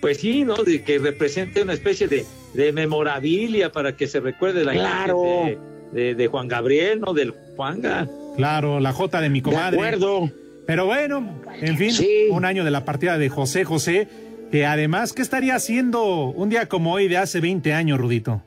Pues 0.00 0.18
sí, 0.18 0.44
¿no? 0.44 0.56
De 0.62 0.82
que 0.82 0.98
represente 0.98 1.62
una 1.62 1.72
especie 1.72 2.08
de, 2.08 2.26
de 2.54 2.72
memorabilia 2.72 3.72
para 3.72 3.96
que 3.96 4.06
se 4.06 4.20
recuerde 4.20 4.64
la 4.64 4.72
Claro. 4.72 5.22
imagen 5.24 5.58
de, 5.92 6.00
de- 6.02 6.14
de 6.14 6.26
Juan 6.26 6.48
Gabriel, 6.48 7.00
¿no? 7.00 7.14
Del 7.14 7.32
Juanga. 7.56 8.08
Claro, 8.36 8.80
la 8.80 8.92
J 8.92 9.20
de 9.20 9.30
mi 9.30 9.40
De 9.40 9.44
comadre. 9.44 9.76
acuerdo. 9.76 10.30
Pero 10.66 10.86
bueno, 10.86 11.40
en 11.60 11.76
fin, 11.76 11.92
Sí. 11.92 12.08
un 12.30 12.44
año 12.44 12.64
de 12.64 12.70
la 12.70 12.84
partida 12.84 13.16
de 13.18 13.28
José 13.28 13.64
José, 13.64 14.08
que 14.54 14.64
además, 14.64 15.12
¿qué 15.12 15.20
estaría 15.20 15.56
haciendo 15.56 16.26
un 16.26 16.48
día 16.48 16.68
como 16.68 16.92
hoy 16.92 17.08
de 17.08 17.16
hace 17.16 17.40
20 17.40 17.72
años, 17.72 17.98
Rudito? 17.98 18.40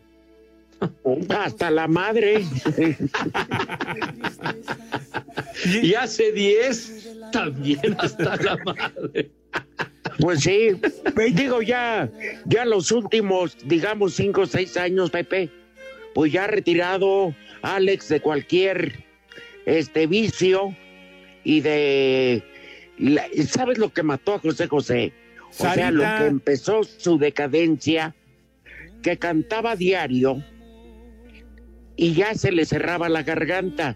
Hasta 1.30 1.70
la 1.70 1.90
madre. 1.90 2.46
Y 5.84 5.94
hace 5.96 6.32
10 6.32 7.10
también 7.34 7.94
hasta 7.98 8.38
la 8.38 8.56
madre. 8.64 9.32
Pues 10.22 10.40
sí, 10.44 10.70
digo 11.34 11.62
ya, 11.62 12.10
ya 12.46 12.64
los 12.64 12.94
últimos, 12.94 13.58
digamos, 13.66 14.14
cinco 14.14 14.44
o 14.44 14.46
seis 14.46 14.78
años, 14.78 15.12
Pepe, 15.12 15.50
pues 16.16 16.32
ya 16.32 16.48
retirado 16.48 17.36
Alex 17.64 18.08
de 18.08 18.22
cualquier 18.22 19.04
este 19.66 20.08
vicio 20.08 20.74
y 21.44 21.60
de, 21.60 22.44
la- 22.98 23.28
¿sabes 23.46 23.78
lo 23.78 23.92
que 23.92 24.04
mató 24.04 24.36
a 24.36 24.40
José 24.40 24.68
José? 24.68 25.12
O 25.50 25.54
sea, 25.54 25.92
lo 25.92 26.04
que 26.04 26.28
empezó 26.28 26.84
su 26.84 27.18
decadencia, 27.18 28.16
que 29.02 29.18
cantaba 29.18 29.76
diario 29.76 30.44
y 31.96 32.14
ya 32.14 32.36
se 32.36 32.52
le 32.52 32.66
cerraba 32.66 33.10
la 33.10 33.24
garganta. 33.24 33.96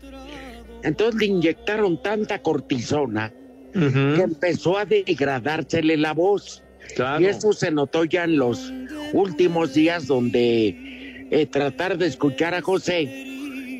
Entonces 0.84 1.20
le 1.20 1.27
inyectaron 1.27 2.01
tanta 2.01 2.41
cortisona 2.41 3.31
que 3.74 4.22
empezó 4.22 4.77
a 4.77 4.86
degradársele 4.86 5.98
la 5.98 6.13
voz. 6.13 6.63
Claro. 6.96 7.22
Y 7.22 7.27
eso 7.27 7.53
se 7.53 7.72
notó 7.72 8.03
ya 8.03 8.25
en 8.25 8.38
los 8.38 8.74
últimos 9.13 9.74
días 9.74 10.08
donde 10.08 11.27
eh, 11.29 11.46
tratar 11.46 11.98
de 11.98 12.08
escuchar 12.08 12.53
a 12.53 12.62
José 12.62 13.10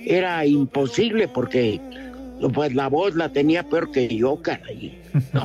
era 0.06 0.46
imposible 0.46 1.28
porque 1.28 1.82
pues 2.54 2.74
la 2.74 2.88
voz 2.88 3.16
la 3.16 3.32
tenía 3.32 3.64
peor 3.64 3.92
que 3.92 4.08
yo, 4.16 4.42
caray. 4.42 5.00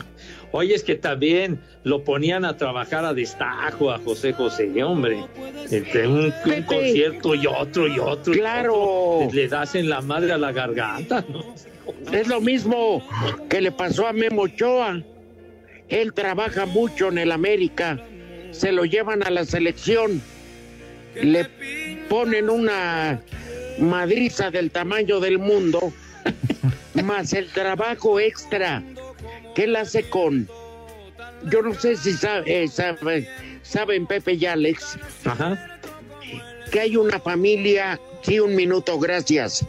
Oye, 0.52 0.74
es 0.74 0.82
que 0.82 0.94
también 0.94 1.60
lo 1.84 2.04
ponían 2.04 2.44
a 2.44 2.56
trabajar 2.56 3.04
a 3.04 3.14
destajo 3.14 3.90
a 3.90 3.98
José 3.98 4.32
José, 4.32 4.82
hombre. 4.82 5.24
Entre 5.70 6.06
un, 6.06 6.32
concierto 6.66 7.34
y 7.34 7.46
otro 7.46 7.88
y 7.88 7.98
otro. 7.98 8.32
y 8.32 8.38
Claro. 8.38 8.74
otro. 8.74 9.32
Le 9.32 9.48
das 9.48 9.74
en 9.74 9.88
la 9.88 10.00
madre 10.00 10.32
a 10.32 10.38
la 10.38 10.52
garganta, 10.52 11.24
¿no? 11.28 11.54
Es 12.12 12.28
lo 12.28 12.40
mismo 12.40 13.06
que 13.48 13.60
le 13.60 13.72
pasó 13.72 14.06
a 14.06 14.12
Memo 14.12 14.42
Ochoa. 14.42 15.02
Él 15.88 16.12
trabaja 16.12 16.66
mucho 16.66 17.08
en 17.08 17.18
el 17.18 17.32
América. 17.32 18.00
Se 18.50 18.72
lo 18.72 18.84
llevan 18.84 19.22
a 19.22 19.30
la 19.30 19.44
selección. 19.44 20.22
Le 21.14 21.46
ponen 22.08 22.50
una 22.50 23.20
madriza 23.78 24.50
del 24.50 24.70
tamaño 24.70 25.20
del 25.20 25.38
mundo, 25.38 25.92
más 27.04 27.32
el 27.32 27.48
trabajo 27.48 28.18
extra 28.20 28.82
que 29.56 29.64
él 29.64 29.74
hace 29.74 30.04
con. 30.08 30.48
Yo 31.50 31.62
no 31.62 31.74
sé 31.74 31.96
si 31.96 32.12
sabe, 32.12 32.62
eh, 32.64 32.68
sabe- 32.68 33.28
saben 33.62 34.06
Pepe 34.06 34.34
y 34.34 34.46
Alex 34.46 34.98
Ajá. 35.24 35.78
que 36.70 36.80
hay 36.80 36.96
una 36.96 37.18
familia, 37.18 37.98
sí, 38.22 38.38
un 38.38 38.54
minuto, 38.54 38.98
gracias, 38.98 39.66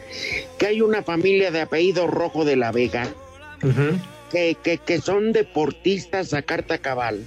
que 0.59 0.67
hay 0.67 0.81
una 0.81 1.01
familia 1.03 1.49
de 1.51 1.61
apellido 1.61 2.05
Rojo 2.07 2.45
de 2.45 2.55
la 2.57 2.71
Vega, 2.71 3.07
que, 4.31 4.55
que, 4.61 4.77
que 4.77 4.99
son 5.01 5.31
deportistas 5.33 6.33
a 6.33 6.41
carta 6.41 6.77
cabal 6.79 7.23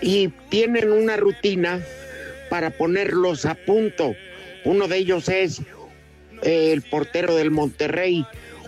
y 0.00 0.28
tienen 0.50 0.92
una 0.92 1.16
rutina 1.16 1.80
para 2.50 2.70
ponerlos 2.70 3.44
a 3.46 3.54
punto. 3.54 4.14
Uno 4.64 4.86
de 4.88 4.98
ellos 4.98 5.28
es 5.28 5.60
eh, 6.42 6.72
el 6.72 6.82
portero 6.82 7.34
del 7.34 7.50
Monterrey. 7.50 8.24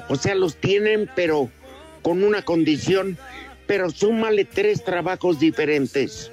O 0.09 0.17
sea, 0.17 0.35
los 0.35 0.57
tienen, 0.57 1.11
pero 1.15 1.51
con 2.03 2.23
una 2.25 2.43
condición, 2.43 3.19
pero 3.67 3.91
súmale 3.91 4.45
tres 4.45 4.85
trabajos 4.85 5.39
diferentes. 5.39 6.31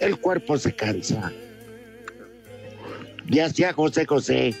El 0.00 0.18
cuerpo 0.18 0.58
se 0.58 0.74
cansa. 0.74 1.32
Ya 3.28 3.48
sea 3.50 3.72
José 3.72 4.06
José, 4.06 4.54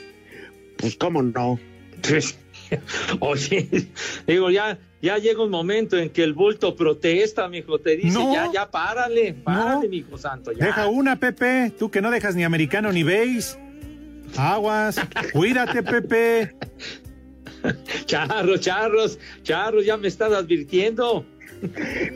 pues 0.76 0.96
cómo 0.96 1.22
no. 1.22 1.58
Oye, 3.20 3.86
digo, 4.26 4.50
ya, 4.50 4.78
ya 5.00 5.18
llega 5.18 5.42
un 5.42 5.50
momento 5.50 5.96
en 5.96 6.10
que 6.10 6.24
el 6.24 6.32
bulto 6.32 6.74
protesta, 6.74 7.48
mijo, 7.48 7.78
te 7.78 7.96
dice, 7.96 8.18
No. 8.18 8.32
ya, 8.34 8.50
ya, 8.52 8.70
párale, 8.70 9.34
párale, 9.34 9.84
No. 9.84 9.88
mijo 9.88 10.18
santo, 10.18 10.52
ya. 10.52 10.66
Deja 10.66 10.88
una, 10.88 11.16
Pepe, 11.18 11.72
tú 11.78 11.90
que 11.90 12.00
no 12.00 12.10
dejas 12.10 12.34
ni 12.34 12.42
americano 12.44 12.90
ni 12.92 13.02
beis. 13.04 13.56
Aguas, 14.36 15.00
cuídate, 15.32 15.82
Pepe. 15.82 16.56
charros, 18.06 18.60
charros, 18.60 19.18
charros, 19.42 19.84
ya 19.84 19.96
me 19.96 20.08
estás 20.08 20.32
advirtiendo. 20.32 21.24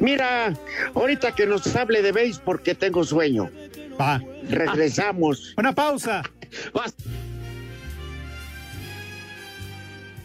Mira, 0.00 0.54
ahorita 0.94 1.34
que 1.34 1.46
nos 1.46 1.74
hable 1.74 2.02
de 2.02 2.12
béis 2.12 2.38
porque 2.38 2.74
tengo 2.74 3.04
sueño. 3.04 3.50
Va. 4.00 4.22
Regresamos. 4.48 5.54
Una 5.58 5.74
pausa. 5.74 6.22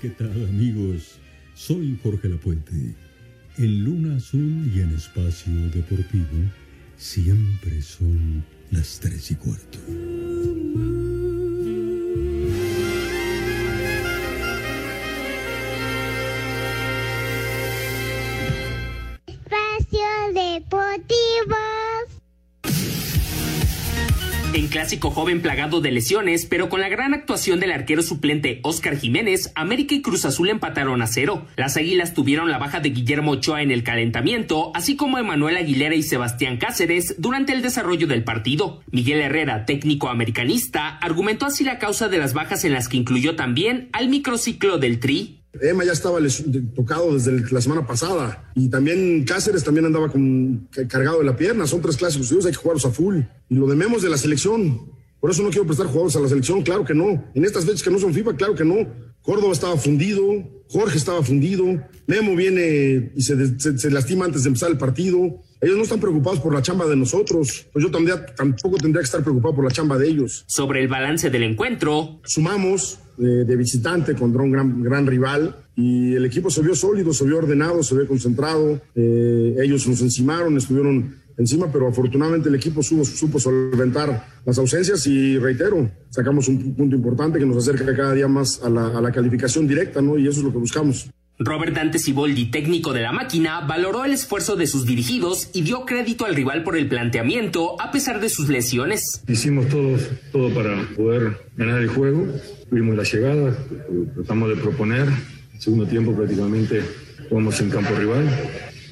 ¿Qué 0.01 0.09
tal 0.09 0.31
amigos? 0.49 1.17
Soy 1.53 1.97
Jorge 2.03 2.29
Lapuente. 2.29 2.73
En 3.57 3.85
Luna 3.85 4.17
Azul 4.17 4.69
y 4.73 4.81
en 4.81 4.93
Espacio 4.93 5.53
Deportivo 5.73 6.51
siempre 6.97 7.81
son 7.81 8.43
las 8.71 8.99
tres 8.99 9.31
y 9.31 9.35
cuarto. 9.35 9.79
En 24.55 24.67
clásico 24.69 25.11
joven 25.11 25.41
plagado 25.41 25.81
de 25.81 25.91
lesiones, 25.91 26.45
pero 26.45 26.69
con 26.69 26.79
la 26.79 26.87
gran 26.87 27.13
actuación 27.13 27.59
del 27.59 27.73
arquero 27.73 28.01
suplente 28.01 28.61
Oscar 28.63 28.97
Jiménez, 28.97 29.51
América 29.53 29.95
y 29.95 30.01
Cruz 30.01 30.23
Azul 30.23 30.49
empataron 30.49 31.01
a 31.01 31.07
cero. 31.07 31.45
Las 31.57 31.75
Águilas 31.75 32.13
tuvieron 32.13 32.49
la 32.49 32.57
baja 32.57 32.79
de 32.79 32.91
Guillermo 32.91 33.31
Ochoa 33.31 33.63
en 33.63 33.71
el 33.71 33.83
calentamiento, 33.83 34.71
así 34.73 34.95
como 34.95 35.17
Emanuel 35.17 35.57
Aguilera 35.57 35.95
y 35.95 36.03
Sebastián 36.03 36.55
Cáceres 36.55 37.15
durante 37.17 37.51
el 37.51 37.61
desarrollo 37.61 38.07
del 38.07 38.23
partido. 38.23 38.81
Miguel 38.91 39.19
Herrera, 39.19 39.65
técnico 39.65 40.07
americanista, 40.07 40.99
argumentó 40.99 41.47
así 41.47 41.65
la 41.65 41.77
causa 41.77 42.07
de 42.07 42.19
las 42.19 42.33
bajas 42.33 42.63
en 42.63 42.71
las 42.71 42.87
que 42.87 42.95
incluyó 42.95 43.35
también 43.35 43.89
al 43.91 44.07
microciclo 44.07 44.77
del 44.77 45.01
Tri. 45.01 45.41
Emma 45.61 45.83
ya 45.83 45.91
estaba 45.91 46.19
tocado 46.75 47.13
desde 47.13 47.51
la 47.51 47.61
semana 47.61 47.85
pasada 47.85 48.51
y 48.55 48.69
también 48.69 49.23
Cáceres 49.23 49.63
también 49.63 49.85
andaba 49.85 50.09
con, 50.09 50.67
cargado 50.87 51.19
de 51.19 51.25
la 51.25 51.35
pierna. 51.35 51.67
Son 51.67 51.81
tres 51.81 51.97
clásicos, 51.97 52.31
hay 52.45 52.51
que 52.51 52.57
jugarlos 52.57 52.85
a 52.85 52.91
full. 52.91 53.21
Y 53.49 53.55
lo 53.55 53.67
de 53.67 53.75
Memo 53.75 53.99
de 53.99 54.09
la 54.09 54.17
selección. 54.17 54.93
Por 55.19 55.31
eso 55.31 55.41
no 55.41 55.49
quiero 55.49 55.65
prestar 55.65 55.87
jugadores 55.87 56.15
a 56.15 56.19
la 56.19 56.29
selección, 56.29 56.61
claro 56.61 56.85
que 56.85 56.93
no. 56.93 57.23
En 57.33 57.45
estas 57.45 57.65
fechas 57.65 57.81
que 57.81 57.89
no 57.89 57.99
son 57.99 58.13
FIFA, 58.13 58.35
claro 58.35 58.53
que 58.53 58.63
no. 58.63 58.87
Córdoba 59.21 59.53
estaba 59.53 59.75
fundido, 59.75 60.21
Jorge 60.69 60.97
estaba 60.97 61.23
fundido, 61.23 61.65
Memo 62.05 62.35
viene 62.35 63.11
y 63.15 63.21
se, 63.23 63.59
se 63.59 63.89
lastima 63.89 64.25
antes 64.25 64.43
de 64.43 64.49
empezar 64.49 64.69
el 64.69 64.77
partido. 64.77 65.41
Ellos 65.61 65.77
no 65.77 65.83
están 65.83 65.99
preocupados 65.99 66.39
por 66.39 66.53
la 66.53 66.61
chamba 66.61 66.85
de 66.85 66.95
nosotros. 66.95 67.65
Pues 67.73 67.83
yo 67.83 67.89
también, 67.89 68.17
tampoco 68.35 68.77
tendría 68.77 69.01
que 69.01 69.05
estar 69.05 69.23
preocupado 69.23 69.55
por 69.55 69.63
la 69.63 69.71
chamba 69.71 69.97
de 69.97 70.07
ellos. 70.09 70.43
Sobre 70.45 70.81
el 70.81 70.87
balance 70.87 71.31
del 71.31 71.41
encuentro. 71.41 72.19
Sumamos 72.23 72.99
de, 73.17 73.55
visitante 73.55 74.15
contra 74.15 74.41
un 74.41 74.51
gran, 74.51 74.83
gran 74.83 75.07
rival 75.07 75.55
y 75.75 76.13
el 76.13 76.25
equipo 76.25 76.49
se 76.49 76.61
vio 76.61 76.75
sólido, 76.75 77.13
se 77.13 77.25
vio 77.25 77.37
ordenado, 77.37 77.83
se 77.83 77.95
vio 77.95 78.07
concentrado. 78.07 78.81
Eh, 78.95 79.55
ellos 79.59 79.87
nos 79.87 80.01
encimaron, 80.01 80.57
estuvieron 80.57 81.15
encima, 81.37 81.71
pero 81.71 81.87
afortunadamente 81.87 82.49
el 82.49 82.55
equipo 82.55 82.81
supo, 82.81 83.03
supo 83.03 83.39
solventar 83.39 84.25
las 84.45 84.57
ausencias 84.57 85.05
y 85.07 85.37
reitero, 85.37 85.89
sacamos 86.09 86.47
un 86.47 86.75
punto 86.75 86.95
importante 86.95 87.39
que 87.39 87.45
nos 87.45 87.57
acerca 87.57 87.95
cada 87.95 88.13
día 88.13 88.27
más 88.27 88.61
a 88.63 88.69
la, 88.69 88.87
a 88.97 89.01
la 89.01 89.11
calificación 89.11 89.67
directa, 89.67 90.01
¿no? 90.01 90.17
Y 90.17 90.27
eso 90.27 90.39
es 90.39 90.45
lo 90.45 90.51
que 90.51 90.59
buscamos. 90.59 91.09
Robert 91.37 91.73
Dante 91.73 91.99
Siboldi, 91.99 92.45
técnico 92.49 92.93
de 92.93 93.01
la 93.01 93.11
máquina, 93.11 93.59
valoró 93.61 94.05
el 94.05 94.13
esfuerzo 94.13 94.55
de 94.55 94.67
sus 94.67 94.85
dirigidos 94.85 95.49
y 95.53 95.63
dio 95.63 95.85
crédito 95.85 96.25
al 96.25 96.33
rival 96.33 96.63
por 96.63 96.77
el 96.77 96.87
planteamiento 96.87 97.75
a 97.81 97.91
pesar 97.91 98.21
de 98.21 98.29
sus 98.29 98.47
lesiones. 98.47 99.21
Hicimos 99.27 99.67
todo, 99.67 99.97
todo 100.31 100.53
para 100.53 100.81
poder 100.95 101.37
ganar 101.57 101.81
el 101.81 101.89
juego, 101.89 102.25
tuvimos 102.69 102.95
la 102.95 103.03
llegada, 103.03 103.57
tratamos 104.15 104.49
de 104.49 104.55
proponer, 104.55 105.09
el 105.53 105.61
segundo 105.61 105.85
tiempo 105.85 106.15
prácticamente 106.15 106.81
jugamos 107.27 107.59
en 107.59 107.69
campo 107.69 107.93
rival 107.95 108.29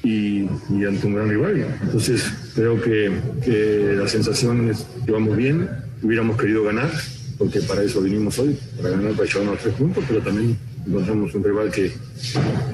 y, 0.02 0.42
y 0.42 0.84
ante 0.86 1.06
un 1.06 1.14
gran 1.14 1.30
rival. 1.30 1.78
Entonces 1.82 2.30
creo 2.54 2.78
que, 2.78 3.10
que 3.42 3.94
la 3.96 4.06
sensación 4.06 4.68
es 4.70 4.86
que 5.06 5.12
vamos 5.12 5.34
bien, 5.34 5.66
hubiéramos 6.02 6.36
querido 6.36 6.62
ganar, 6.64 6.90
porque 7.38 7.60
para 7.60 7.82
eso 7.82 8.02
vinimos 8.02 8.38
hoy, 8.38 8.54
para 8.76 8.90
ganar, 8.90 9.12
para 9.12 9.26
llevarnos 9.26 9.58
tres 9.60 9.74
puntos, 9.76 10.04
pero 10.06 10.20
también 10.20 10.58
encontramos 10.86 11.34
un 11.34 11.44
rival 11.44 11.70
que, 11.70 11.92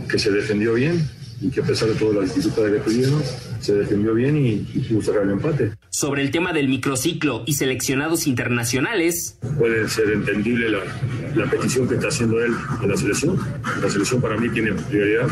que 0.09 0.19
se 0.19 0.31
defendió 0.31 0.75
bien 0.75 1.09
y 1.41 1.51
que 1.51 1.61
a 1.61 1.65
pesar 1.65 1.89
de 1.89 1.95
todas 1.95 2.17
las 2.17 2.35
dificultades 2.35 2.75
que 2.75 2.91
tuvieron, 2.91 3.23
se 3.61 3.75
defendió 3.75 4.15
bien 4.15 4.37
y, 4.37 4.67
y 4.75 5.03
sacar 5.03 5.23
el 5.23 5.31
empate. 5.31 5.73
Sobre 5.91 6.23
el 6.23 6.31
tema 6.31 6.53
del 6.53 6.69
microciclo 6.69 7.43
y 7.47 7.55
seleccionados 7.55 8.27
internacionales. 8.27 9.39
Puede 9.59 9.89
ser 9.89 10.11
entendible 10.11 10.71
la, 10.71 10.81
la 11.35 11.51
petición 11.51 11.89
que 11.89 11.95
está 11.95 12.09
haciendo 12.09 12.43
él 12.45 12.53
en 12.83 12.89
la 12.89 12.97
selección. 12.97 13.39
La 13.83 13.89
selección 13.89 14.21
para 14.21 14.37
mí 14.37 14.49
tiene 14.49 14.73
prioridad. 14.73 15.29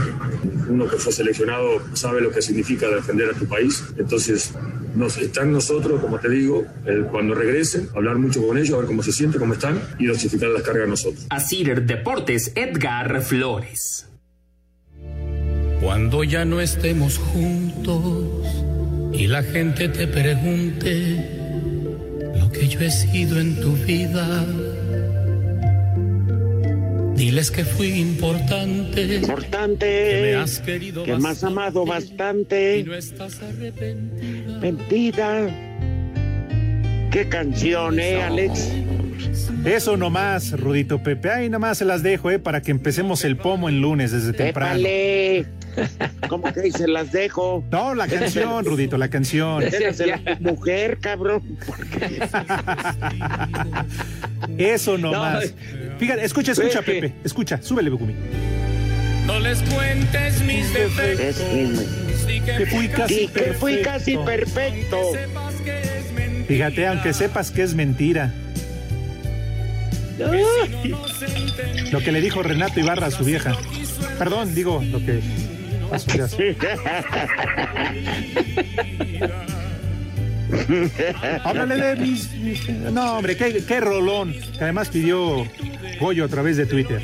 Uno 0.69 0.89
que 0.89 0.97
fue 0.97 1.13
seleccionado 1.13 1.83
sabe 1.95 2.21
lo 2.21 2.31
que 2.31 2.43
significa 2.43 2.89
defender 2.89 3.31
a 3.31 3.33
tu 3.33 3.47
país. 3.47 3.85
Entonces, 3.97 4.53
nos, 4.95 5.17
están 5.19 5.53
nosotros, 5.53 6.01
como 6.01 6.19
te 6.19 6.29
digo, 6.29 6.67
cuando 7.11 7.35
regresen, 7.35 7.89
hablar 7.95 8.17
mucho 8.17 8.47
con 8.47 8.59
ellos, 8.59 8.75
a 8.75 8.79
ver 8.79 8.87
cómo 8.87 9.03
se 9.03 9.13
sienten, 9.13 9.41
cómo 9.41 9.55
están 9.55 9.81
y 9.99 10.07
dosificar 10.07 10.51
las 10.51 10.63
cargas 10.63 10.85
a 10.85 10.91
nosotros. 10.91 11.27
Así 11.31 11.65
Deportes, 11.65 12.53
Edgar 12.55 13.23
Flores. 13.23 14.08
Cuando 15.81 16.25
ya 16.25 16.45
no 16.45 16.61
estemos 16.61 17.19
juntos 17.19 18.25
y 19.13 19.27
la 19.27 19.43
gente 19.43 19.89
te 19.89 20.07
pregunte 20.07 21.39
lo 22.39 22.51
que 22.51 22.69
yo 22.69 22.81
he 22.81 22.91
sido 22.91 23.41
en 23.41 23.61
tu 23.61 23.73
vida, 23.73 24.45
diles 27.15 27.51
que 27.51 27.65
fui 27.65 27.93
importante. 27.93 29.17
Importante. 29.17 29.87
Que 29.87 30.23
me 30.23 30.35
has 30.35 30.59
querido 30.61 31.05
que 31.05 31.17
me 31.17 31.29
has 31.29 31.45
amado 31.45 31.87
bastante. 31.87 32.79
Y 32.79 32.85
no 32.85 32.95
estás 32.95 33.41
arrepentida. 33.43 34.59
Mentira. 34.59 35.69
Qué 37.13 37.29
canción, 37.29 37.99
¿eh, 38.01 38.23
Alex? 38.23 38.69
Eso 39.65 39.97
nomás, 39.97 40.53
Rudito 40.53 41.03
Pepe. 41.03 41.31
Ahí 41.31 41.49
nomás 41.49 41.79
se 41.79 41.85
las 41.85 42.03
dejo, 42.03 42.31
¿eh? 42.31 42.39
Para 42.39 42.63
que 42.63 42.71
empecemos 42.71 43.25
el 43.25 43.37
pomo 43.37 43.69
el 43.69 43.81
lunes 43.81 44.13
desde 44.13 44.33
temprano. 44.33 44.79
Épale. 44.79 45.47
¿Cómo 46.29 46.53
que 46.53 46.71
se 46.73 46.89
las 46.89 47.13
dejo? 47.13 47.65
No, 47.71 47.95
la 47.95 48.07
canción, 48.07 48.65
Rudito, 48.65 48.99
la 48.99 49.09
canción. 49.09 49.61
Déjasela 49.61 50.21
a 50.25 50.37
tu 50.37 50.43
mujer, 50.43 50.99
cabrón. 51.01 51.43
Eso 54.59 54.99
nomás. 54.99 55.53
Fíjate, 55.99 56.25
escucha, 56.25 56.53
escucha, 56.53 56.83
Pepe. 56.83 57.15
Escucha, 57.25 57.61
súbele, 57.63 57.91
Becumi. 57.91 58.15
No 59.27 59.39
les 59.41 59.61
cuentes 59.63 60.43
mis 60.43 60.73
defectos. 60.73 61.37
Que 62.45 62.67
fui 62.67 62.89
casi 62.89 63.29
que 63.29 63.53
fui 63.53 63.83
casi 63.83 64.17
perfecto. 64.17 64.99
Fíjate, 66.47 66.87
aunque 66.87 67.13
sepas 67.13 67.51
que 67.51 67.63
es 67.63 67.75
mentira. 67.75 68.33
Lo 71.93 72.01
que 72.01 72.13
le 72.13 72.21
dijo 72.21 72.43
Renato 72.43 72.81
Ibarra 72.81 73.07
a 73.07 73.11
su 73.11 73.25
vieja. 73.25 73.57
Perdón, 74.19 74.55
digo 74.55 74.83
lo 74.91 74.99
que. 74.99 75.21
a 75.93 75.99
su 75.99 76.11
vieja. 76.11 76.29
Háblale 81.45 81.77
de 81.77 81.97
mis, 81.97 82.33
mis- 82.35 82.69
No, 82.69 83.17
hombre, 83.19 83.37
qué, 83.37 83.63
qué 83.67 83.81
rolón. 83.81 84.33
Que 84.57 84.65
además 84.65 84.89
pidió 84.89 85.47
Goyo 86.01 86.25
a 86.25 86.29
través 86.29 86.57
de 86.57 86.67
Twitter. 86.67 87.01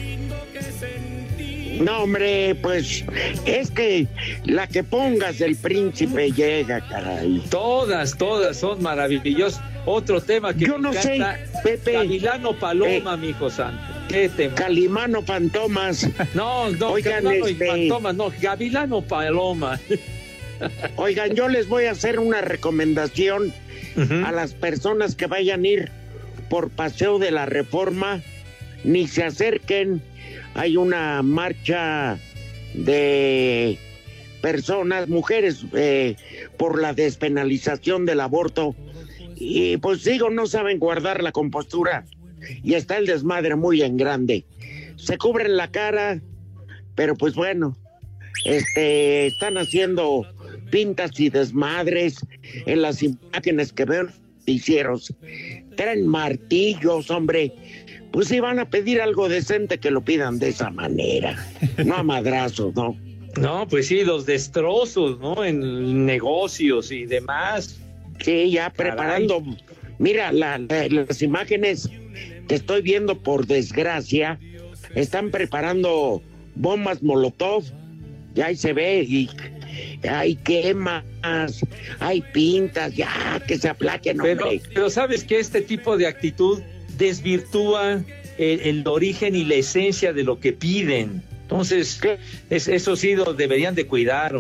No, 1.81 2.05
hombre, 2.05 2.55
pues 2.55 3.05
es 3.47 3.71
que 3.71 4.07
la 4.45 4.67
que 4.69 4.85
pongas 4.85 5.39
del 5.39 5.57
príncipe 5.57 6.31
llega, 6.31 6.81
caray. 6.89 7.43
Todas, 7.51 8.17
todas 8.17 8.57
son 8.57 8.81
maravillosas. 8.83 9.61
Otro 9.87 10.21
tema 10.21 10.55
que 10.55 10.65
Yo 10.67 10.79
me 10.79 10.91
no 10.91 10.93
sé, 10.95 11.21
Pepe. 11.63 11.91
Eh, 11.93 11.95
Gavilano 11.95 12.59
Paloma, 12.59 13.17
mi 13.17 13.29
hijo 13.29 13.51
santo. 13.51 13.81
¿Qué 14.09 14.29
tema? 14.29 14.55
Calimano 14.55 15.23
Fantomas. 15.23 16.09
No, 16.35 16.71
no, 16.71 16.91
Oigan, 16.93 17.27
este- 17.27 17.67
Fantomas, 17.67 18.15
no, 18.15 18.33
Gavilano 18.41 19.03
Paloma. 19.03 19.79
Oigan, 20.97 21.35
yo 21.35 21.49
les 21.49 21.69
voy 21.69 21.85
a 21.85 21.91
hacer 21.93 22.19
una 22.19 22.41
recomendación 22.41 23.53
a 24.25 24.33
las 24.33 24.55
personas 24.55 25.15
que 25.15 25.27
vayan 25.27 25.65
a 25.65 25.69
ir 25.69 25.91
por 26.49 26.71
Paseo 26.71 27.19
de 27.19 27.31
la 27.31 27.47
Reforma, 27.47 28.23
ni 28.83 29.07
se 29.07 29.23
acerquen. 29.25 30.03
Hay 30.55 30.77
una 30.77 31.23
marcha 31.23 32.19
de 32.75 33.79
personas, 34.41 35.09
mujeres, 35.09 35.65
eh, 35.75 36.17
por 36.57 36.81
la 36.81 36.93
despenalización 36.93 38.05
del 38.05 38.21
aborto. 38.21 38.75
Y 39.37 39.77
pues 39.79 40.05
digo, 40.05 40.31
no 40.31 40.47
saben 40.47 40.79
guardar 40.79 41.23
la 41.23 41.33
compostura 41.33 42.05
y 42.63 42.75
está 42.75 42.99
el 42.99 43.07
desmadre 43.07 43.57
muy 43.57 43.83
en 43.83 43.97
grande. 43.97 44.45
Se 44.97 45.19
cubren 45.19 45.57
la 45.57 45.71
cara, 45.71 46.21
pero 46.95 47.15
pues 47.17 47.35
bueno, 47.35 47.77
este, 48.45 49.27
están 49.27 49.59
haciendo 49.59 50.27
pintas 50.71 51.19
y 51.19 51.31
desmadres 51.31 52.17
en 52.67 52.83
las 52.83 53.03
imágenes 53.03 53.73
que 53.73 53.85
veo 53.85 54.03
en 54.03 54.11
noticieros. 54.39 55.15
Traen 55.77 56.07
martillos, 56.07 57.11
hombre, 57.11 57.53
pues 58.13 58.29
si 58.29 58.41
van 58.41 58.59
a 58.59 58.69
pedir 58.69 59.01
algo 59.01 59.29
decente 59.29 59.79
que 59.79 59.91
lo 59.91 60.05
pidan 60.05 60.39
de 60.39 60.51
esa 60.51 60.71
manera, 60.71 61.37
no 61.85 61.97
a 61.97 62.03
madrazos, 62.03 62.75
¿no? 62.75 62.97
No, 63.41 63.67
pues 63.67 63.89
sí, 63.89 64.05
los 64.05 64.27
destrozos, 64.27 65.19
¿no? 65.19 65.45
En 65.45 66.07
negocios 66.07 66.93
y 66.93 67.05
demás. 67.07 67.81
Sí, 68.21 68.51
ya 68.51 68.71
preparando. 68.71 69.43
Mira, 69.99 70.33
las 70.33 71.23
imágenes 71.23 71.89
que 72.49 72.55
estoy 72.57 72.83
viendo, 72.83 73.19
por 73.19 73.47
desgracia, 73.47 74.39
están 74.95 75.31
preparando 75.31 76.23
bombas 76.55 77.03
Molotov. 77.03 77.65
Ya 78.35 78.47
ahí 78.47 78.57
se 78.57 78.73
ve 78.73 79.03
y 79.03 79.31
hay 80.09 80.35
quemas, 80.37 81.05
hay 82.01 82.21
pintas, 82.33 82.95
ya 82.97 83.41
que 83.47 83.57
se 83.59 83.69
aplaquen. 83.69 84.19
Pero, 84.19 84.49
pero 84.73 84.91
sabes 84.91 85.25
que 85.25 85.39
este 85.39 85.61
tipo 85.61 85.97
de 85.97 86.07
actitud 86.07 86.61
desvirtúa 86.99 88.03
el, 88.39 88.87
origen 88.87 89.35
y 89.35 89.45
la 89.45 89.55
esencia 89.57 90.13
de 90.13 90.25
lo 90.25 90.41
que 90.41 90.53
piden. 90.53 91.23
Entonces, 91.43 92.01
es, 92.51 92.69
eso 92.69 92.97
sí 92.97 93.15
deberían 93.37 93.75
de 93.75 93.87
cuidar. 93.87 94.35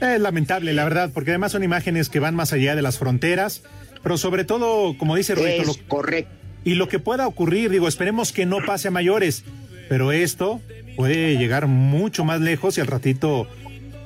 Es 0.00 0.20
lamentable, 0.20 0.72
la 0.72 0.84
verdad, 0.84 1.10
porque 1.12 1.30
además 1.30 1.52
son 1.52 1.62
imágenes 1.62 2.08
que 2.08 2.20
van 2.20 2.34
más 2.34 2.52
allá 2.52 2.74
de 2.74 2.82
las 2.82 2.98
fronteras, 2.98 3.62
pero 4.02 4.18
sobre 4.18 4.44
todo, 4.44 4.96
como 4.98 5.16
dice 5.16 5.34
Roberto, 5.34 5.64
lo, 5.64 5.88
correcto. 5.88 6.32
Y 6.64 6.74
lo 6.74 6.88
que 6.88 6.98
pueda 6.98 7.26
ocurrir, 7.26 7.70
digo, 7.70 7.88
esperemos 7.88 8.32
que 8.32 8.46
no 8.46 8.58
pase 8.64 8.88
a 8.88 8.90
mayores, 8.90 9.44
pero 9.88 10.12
esto 10.12 10.60
puede 10.96 11.36
llegar 11.36 11.66
mucho 11.66 12.24
más 12.24 12.40
lejos 12.40 12.78
y 12.78 12.80
al 12.80 12.86
ratito, 12.86 13.48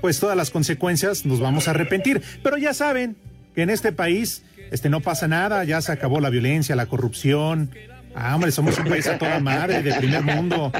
pues 0.01 0.18
todas 0.20 0.37
las 0.37 0.51
consecuencias 0.51 1.24
nos 1.24 1.40
vamos 1.40 1.68
a 1.68 1.72
arrepentir. 1.72 2.22
Pero 2.42 2.59
ya 2.59 2.74
saben 2.74 3.16
que 3.55 3.62
en 3.62 3.70
este 3.70 3.92
país 3.92 4.42
este 4.70 4.90
no 4.90 5.01
pasa 5.01 5.29
nada, 5.29 5.64
ya 5.64 5.81
se 5.81 5.92
acabó 5.92 6.20
la 6.20 6.31
violencia, 6.31 6.77
la 6.77 6.87
corrupción. 6.87 7.70
Ah, 8.14 8.35
hombre, 8.35 8.51
somos 8.51 8.79
un 8.79 8.87
país 8.87 9.07
a 9.07 9.18
toda 9.18 9.38
madre, 9.38 9.83
de 9.83 9.94
primer 9.94 10.23
mundo. 10.23 10.73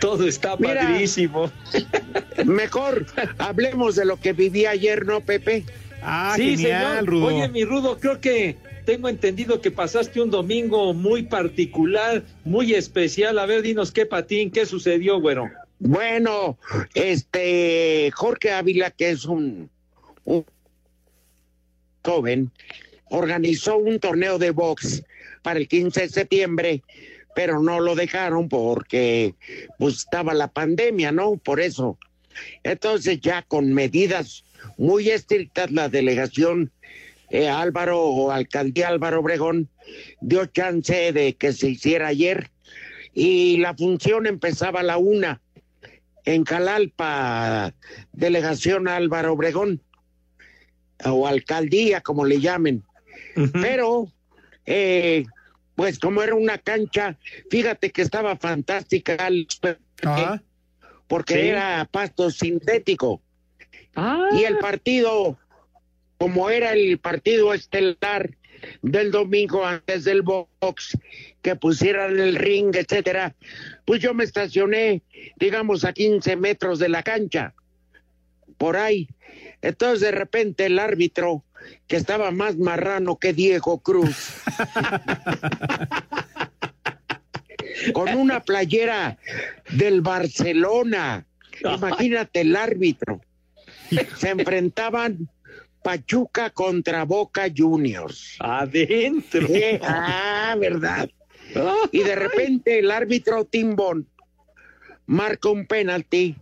Todo 0.00 0.26
está 0.28 0.56
padrísimo. 0.56 1.50
Mejor 2.44 3.06
hablemos 3.38 3.96
de 3.96 4.04
lo 4.04 4.20
que 4.20 4.32
viví 4.32 4.66
ayer, 4.66 5.04
¿no, 5.06 5.20
Pepe? 5.20 5.64
Ah, 6.02 6.34
sí, 6.36 6.56
genial, 6.56 7.06
Rudo. 7.06 7.26
Oye, 7.26 7.48
mi 7.48 7.64
Rudo, 7.64 7.98
creo 7.98 8.20
que 8.20 8.56
tengo 8.84 9.08
entendido 9.08 9.60
que 9.60 9.70
pasaste 9.70 10.20
un 10.20 10.30
domingo 10.30 10.92
muy 10.94 11.22
particular, 11.22 12.22
muy 12.44 12.74
especial. 12.74 13.38
A 13.38 13.46
ver, 13.46 13.62
dinos 13.62 13.90
qué 13.90 14.06
patín, 14.06 14.50
qué 14.50 14.66
sucedió, 14.66 15.20
güero. 15.20 15.50
Bueno, 15.78 16.58
este 16.94 18.10
Jorge 18.14 18.52
Ávila, 18.52 18.90
que 18.90 19.10
es 19.10 19.24
un, 19.24 19.70
un 20.24 20.44
joven, 22.04 22.50
organizó 23.06 23.76
un 23.78 23.98
torneo 23.98 24.38
de 24.38 24.50
box 24.50 25.02
para 25.44 25.60
el 25.60 25.68
15 25.68 26.00
de 26.00 26.08
septiembre, 26.08 26.82
pero 27.36 27.60
no 27.60 27.78
lo 27.78 27.94
dejaron 27.94 28.48
porque 28.48 29.34
pues 29.78 29.98
estaba 29.98 30.32
la 30.32 30.48
pandemia, 30.48 31.12
¿no? 31.12 31.36
Por 31.36 31.60
eso. 31.60 31.98
Entonces 32.62 33.20
ya 33.20 33.42
con 33.42 33.72
medidas 33.74 34.44
muy 34.78 35.10
estrictas 35.10 35.70
la 35.70 35.88
delegación 35.90 36.72
eh, 37.30 37.48
Álvaro 37.48 38.02
o 38.02 38.30
alcaldía 38.30 38.88
Álvaro 38.88 39.20
Obregón 39.20 39.68
dio 40.20 40.46
chance 40.46 41.12
de 41.12 41.34
que 41.34 41.52
se 41.52 41.68
hiciera 41.68 42.08
ayer 42.08 42.50
y 43.12 43.58
la 43.58 43.74
función 43.74 44.26
empezaba 44.26 44.80
a 44.80 44.84
la 44.84 44.96
una 44.96 45.42
en 46.24 46.44
Calalpa, 46.44 47.74
delegación 48.12 48.88
Álvaro 48.88 49.34
Obregón 49.34 49.82
o 51.04 51.26
alcaldía, 51.26 52.00
como 52.00 52.24
le 52.24 52.40
llamen. 52.40 52.82
Pero, 53.52 54.08
eh, 54.64 55.26
pues 55.74 55.98
como 55.98 56.22
era 56.22 56.34
una 56.34 56.58
cancha, 56.58 57.18
fíjate 57.50 57.90
que 57.90 58.02
estaba 58.02 58.36
fantástica, 58.36 59.16
porque 61.08 61.48
era 61.48 61.88
pasto 61.90 62.30
sintético. 62.30 63.20
Y 64.32 64.44
el 64.44 64.58
partido, 64.58 65.38
como 66.18 66.50
era 66.50 66.72
el 66.72 66.98
partido 66.98 67.54
estelar 67.54 68.30
del 68.82 69.10
domingo 69.10 69.64
antes 69.64 70.04
del 70.04 70.22
box, 70.22 70.96
que 71.42 71.56
pusieran 71.56 72.18
el 72.18 72.36
ring, 72.36 72.74
etcétera, 72.74 73.34
pues 73.84 74.00
yo 74.00 74.14
me 74.14 74.24
estacioné, 74.24 75.02
digamos, 75.36 75.84
a 75.84 75.92
15 75.92 76.36
metros 76.36 76.78
de 76.78 76.88
la 76.88 77.02
cancha, 77.02 77.54
por 78.56 78.76
ahí. 78.76 79.08
Entonces 79.60 80.00
de 80.00 80.12
repente 80.12 80.66
el 80.66 80.78
árbitro 80.78 81.44
que 81.86 81.96
estaba 81.96 82.30
más 82.30 82.56
marrano 82.56 83.16
que 83.16 83.32
Diego 83.32 83.80
Cruz. 83.80 84.34
con 87.92 88.14
una 88.14 88.40
playera 88.40 89.18
del 89.70 90.00
Barcelona. 90.00 91.26
Imagínate 91.62 92.40
el 92.42 92.56
árbitro. 92.56 93.20
Se 94.16 94.30
enfrentaban 94.30 95.28
Pachuca 95.82 96.50
contra 96.50 97.04
Boca 97.04 97.46
Juniors. 97.54 98.36
Adentro. 98.40 99.46
ah, 99.82 100.56
verdad. 100.58 101.08
Y 101.92 101.98
de 102.02 102.14
repente 102.16 102.78
el 102.78 102.90
árbitro 102.90 103.44
Timbón 103.44 104.08
marca 105.06 105.50
un 105.50 105.66
penalti 105.66 106.36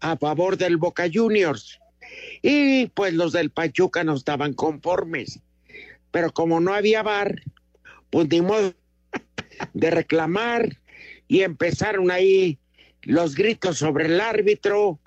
a 0.00 0.16
favor 0.16 0.56
del 0.56 0.76
Boca 0.76 1.04
Juniors. 1.12 1.80
Y 2.42 2.86
pues 2.86 3.14
los 3.14 3.32
del 3.32 3.50
Pachuca 3.50 4.04
no 4.04 4.14
estaban 4.14 4.54
conformes. 4.54 5.40
Pero 6.10 6.32
como 6.32 6.60
no 6.60 6.74
había 6.74 7.02
bar, 7.02 7.42
pues 8.10 8.28
ni 8.28 8.40
modo 8.40 8.74
de 9.72 9.90
reclamar 9.90 10.78
y 11.28 11.42
empezaron 11.42 12.10
ahí 12.10 12.58
los 13.02 13.34
gritos 13.34 13.78
sobre 13.78 14.06
el 14.06 14.20
árbitro. 14.20 14.98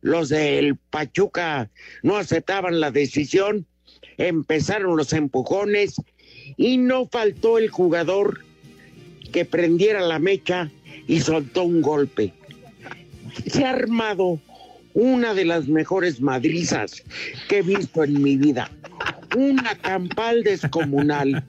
Los 0.00 0.28
del 0.30 0.76
Pachuca 0.76 1.70
no 2.02 2.16
aceptaban 2.16 2.80
la 2.80 2.90
decisión, 2.90 3.66
empezaron 4.16 4.96
los 4.96 5.12
empujones 5.12 5.96
y 6.56 6.78
no 6.78 7.06
faltó 7.06 7.58
el 7.58 7.68
jugador 7.68 8.40
que 9.32 9.44
prendiera 9.44 10.00
la 10.00 10.18
mecha 10.18 10.70
y 11.06 11.20
soltó 11.20 11.64
un 11.64 11.82
golpe. 11.82 12.32
Se 13.46 13.64
ha 13.64 13.70
armado 13.70 14.40
una 14.98 15.32
de 15.32 15.44
las 15.44 15.68
mejores 15.68 16.20
madrizas 16.20 17.04
que 17.48 17.58
he 17.58 17.62
visto 17.62 18.02
en 18.02 18.20
mi 18.20 18.36
vida. 18.36 18.68
Una 19.36 19.76
campal 19.76 20.42
descomunal. 20.42 21.44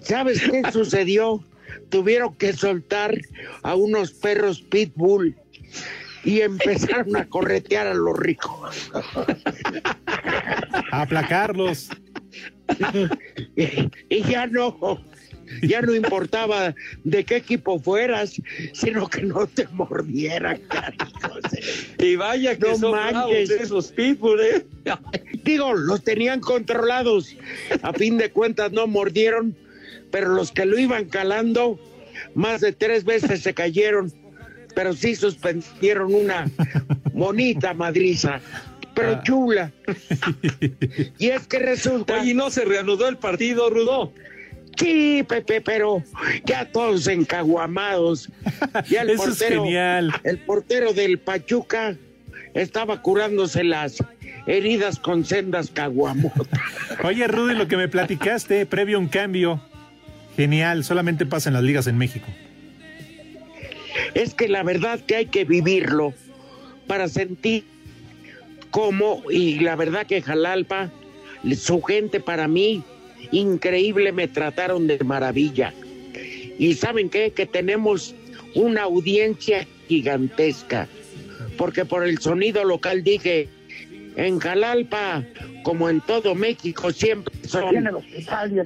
¿Sabes 0.00 0.40
qué 0.42 0.62
sucedió? 0.70 1.44
Tuvieron 1.88 2.36
que 2.36 2.52
soltar 2.52 3.20
a 3.64 3.74
unos 3.74 4.12
perros 4.12 4.62
pitbull 4.62 5.36
y 6.22 6.42
empezaron 6.42 7.16
a 7.16 7.28
corretear 7.28 7.88
a 7.88 7.94
los 7.94 8.16
ricos. 8.16 8.92
A 10.92 11.02
aplacarlos. 11.02 11.88
y 14.08 14.22
ya 14.22 14.46
no, 14.46 15.02
ya 15.62 15.80
no 15.82 15.94
importaba 15.94 16.74
de 17.04 17.24
qué 17.24 17.36
equipo 17.36 17.78
fueras, 17.78 18.40
sino 18.72 19.08
que 19.08 19.22
no 19.22 19.46
te 19.46 19.66
mordieran, 19.68 20.60
Y 21.98 22.16
vaya 22.16 22.56
que 22.56 22.68
no 22.68 22.76
son 22.76 22.98
esos 23.32 23.92
people, 23.92 24.34
¿eh? 24.40 24.66
Digo, 25.44 25.74
los 25.74 26.02
tenían 26.02 26.40
controlados. 26.40 27.36
A 27.82 27.92
fin 27.92 28.18
de 28.18 28.30
cuentas 28.30 28.72
no 28.72 28.86
mordieron, 28.86 29.56
pero 30.10 30.28
los 30.28 30.52
que 30.52 30.64
lo 30.64 30.78
iban 30.78 31.06
calando, 31.06 31.78
más 32.34 32.60
de 32.60 32.72
tres 32.72 33.04
veces 33.04 33.42
se 33.42 33.54
cayeron, 33.54 34.12
pero 34.74 34.92
sí 34.92 35.14
suspendieron 35.14 36.14
una 36.14 36.50
bonita 37.12 37.74
madriza 37.74 38.40
pero 38.94 39.12
ah. 39.12 39.22
chula. 39.22 39.72
y 41.18 41.28
es 41.28 41.46
que 41.46 41.58
resulta. 41.58 42.20
Oye, 42.20 42.34
¿no 42.34 42.50
se 42.50 42.64
reanudó 42.64 43.08
el 43.08 43.16
partido, 43.16 43.70
Rudo? 43.70 44.12
Sí, 44.76 45.24
Pepe, 45.28 45.60
pero 45.60 46.02
ya 46.44 46.70
todos 46.70 47.06
encaguamados. 47.06 48.28
Ya 48.88 49.02
el 49.02 49.10
Eso 49.10 49.24
portero, 49.24 49.54
es 49.54 49.62
genial. 49.62 50.12
El 50.24 50.38
portero 50.38 50.92
del 50.92 51.18
Pachuca 51.18 51.96
estaba 52.54 53.02
curándose 53.02 53.64
las 53.64 54.02
heridas 54.46 54.98
con 54.98 55.24
sendas 55.24 55.70
caguamotas. 55.70 56.60
Oye, 57.04 57.26
Rudy, 57.26 57.54
lo 57.54 57.68
que 57.68 57.76
me 57.76 57.88
platicaste 57.88 58.66
previo 58.66 58.96
a 58.96 59.00
un 59.00 59.08
cambio, 59.08 59.60
genial, 60.36 60.84
solamente 60.84 61.26
pasa 61.26 61.50
en 61.50 61.54
las 61.54 61.62
ligas 61.62 61.86
en 61.86 61.98
México. 61.98 62.26
Es 64.14 64.34
que 64.34 64.48
la 64.48 64.62
verdad 64.62 65.00
que 65.00 65.16
hay 65.16 65.26
que 65.26 65.44
vivirlo 65.44 66.14
para 66.86 67.08
sentir 67.08 67.64
cómo, 68.70 69.22
y 69.30 69.60
la 69.60 69.76
verdad 69.76 70.06
que 70.06 70.22
Jalalpa, 70.22 70.90
su 71.56 71.82
gente 71.82 72.20
para 72.20 72.48
mí, 72.48 72.82
increíble, 73.30 74.12
me 74.12 74.28
trataron 74.28 74.86
de 74.86 74.98
maravilla. 75.04 75.72
Y 76.58 76.74
saben 76.74 77.08
qué, 77.08 77.32
que 77.32 77.46
tenemos 77.46 78.14
una 78.54 78.82
audiencia 78.82 79.66
gigantesca, 79.88 80.88
porque 81.56 81.84
por 81.84 82.06
el 82.06 82.18
sonido 82.18 82.64
local 82.64 83.02
dije, 83.02 83.48
en 84.16 84.38
Jalalpa, 84.38 85.24
como 85.62 85.88
en 85.88 86.00
todo 86.00 86.34
México, 86.34 86.92
siempre 86.92 87.32
son. 87.46 87.88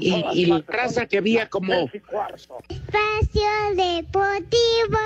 Y, 0.01 0.25
y 0.35 0.47
la 0.47 0.64
raza 0.66 1.07
que 1.07 1.19
había 1.19 1.49
como. 1.49 1.73
Espacio 2.69 3.49
Deportivo. 3.75 4.99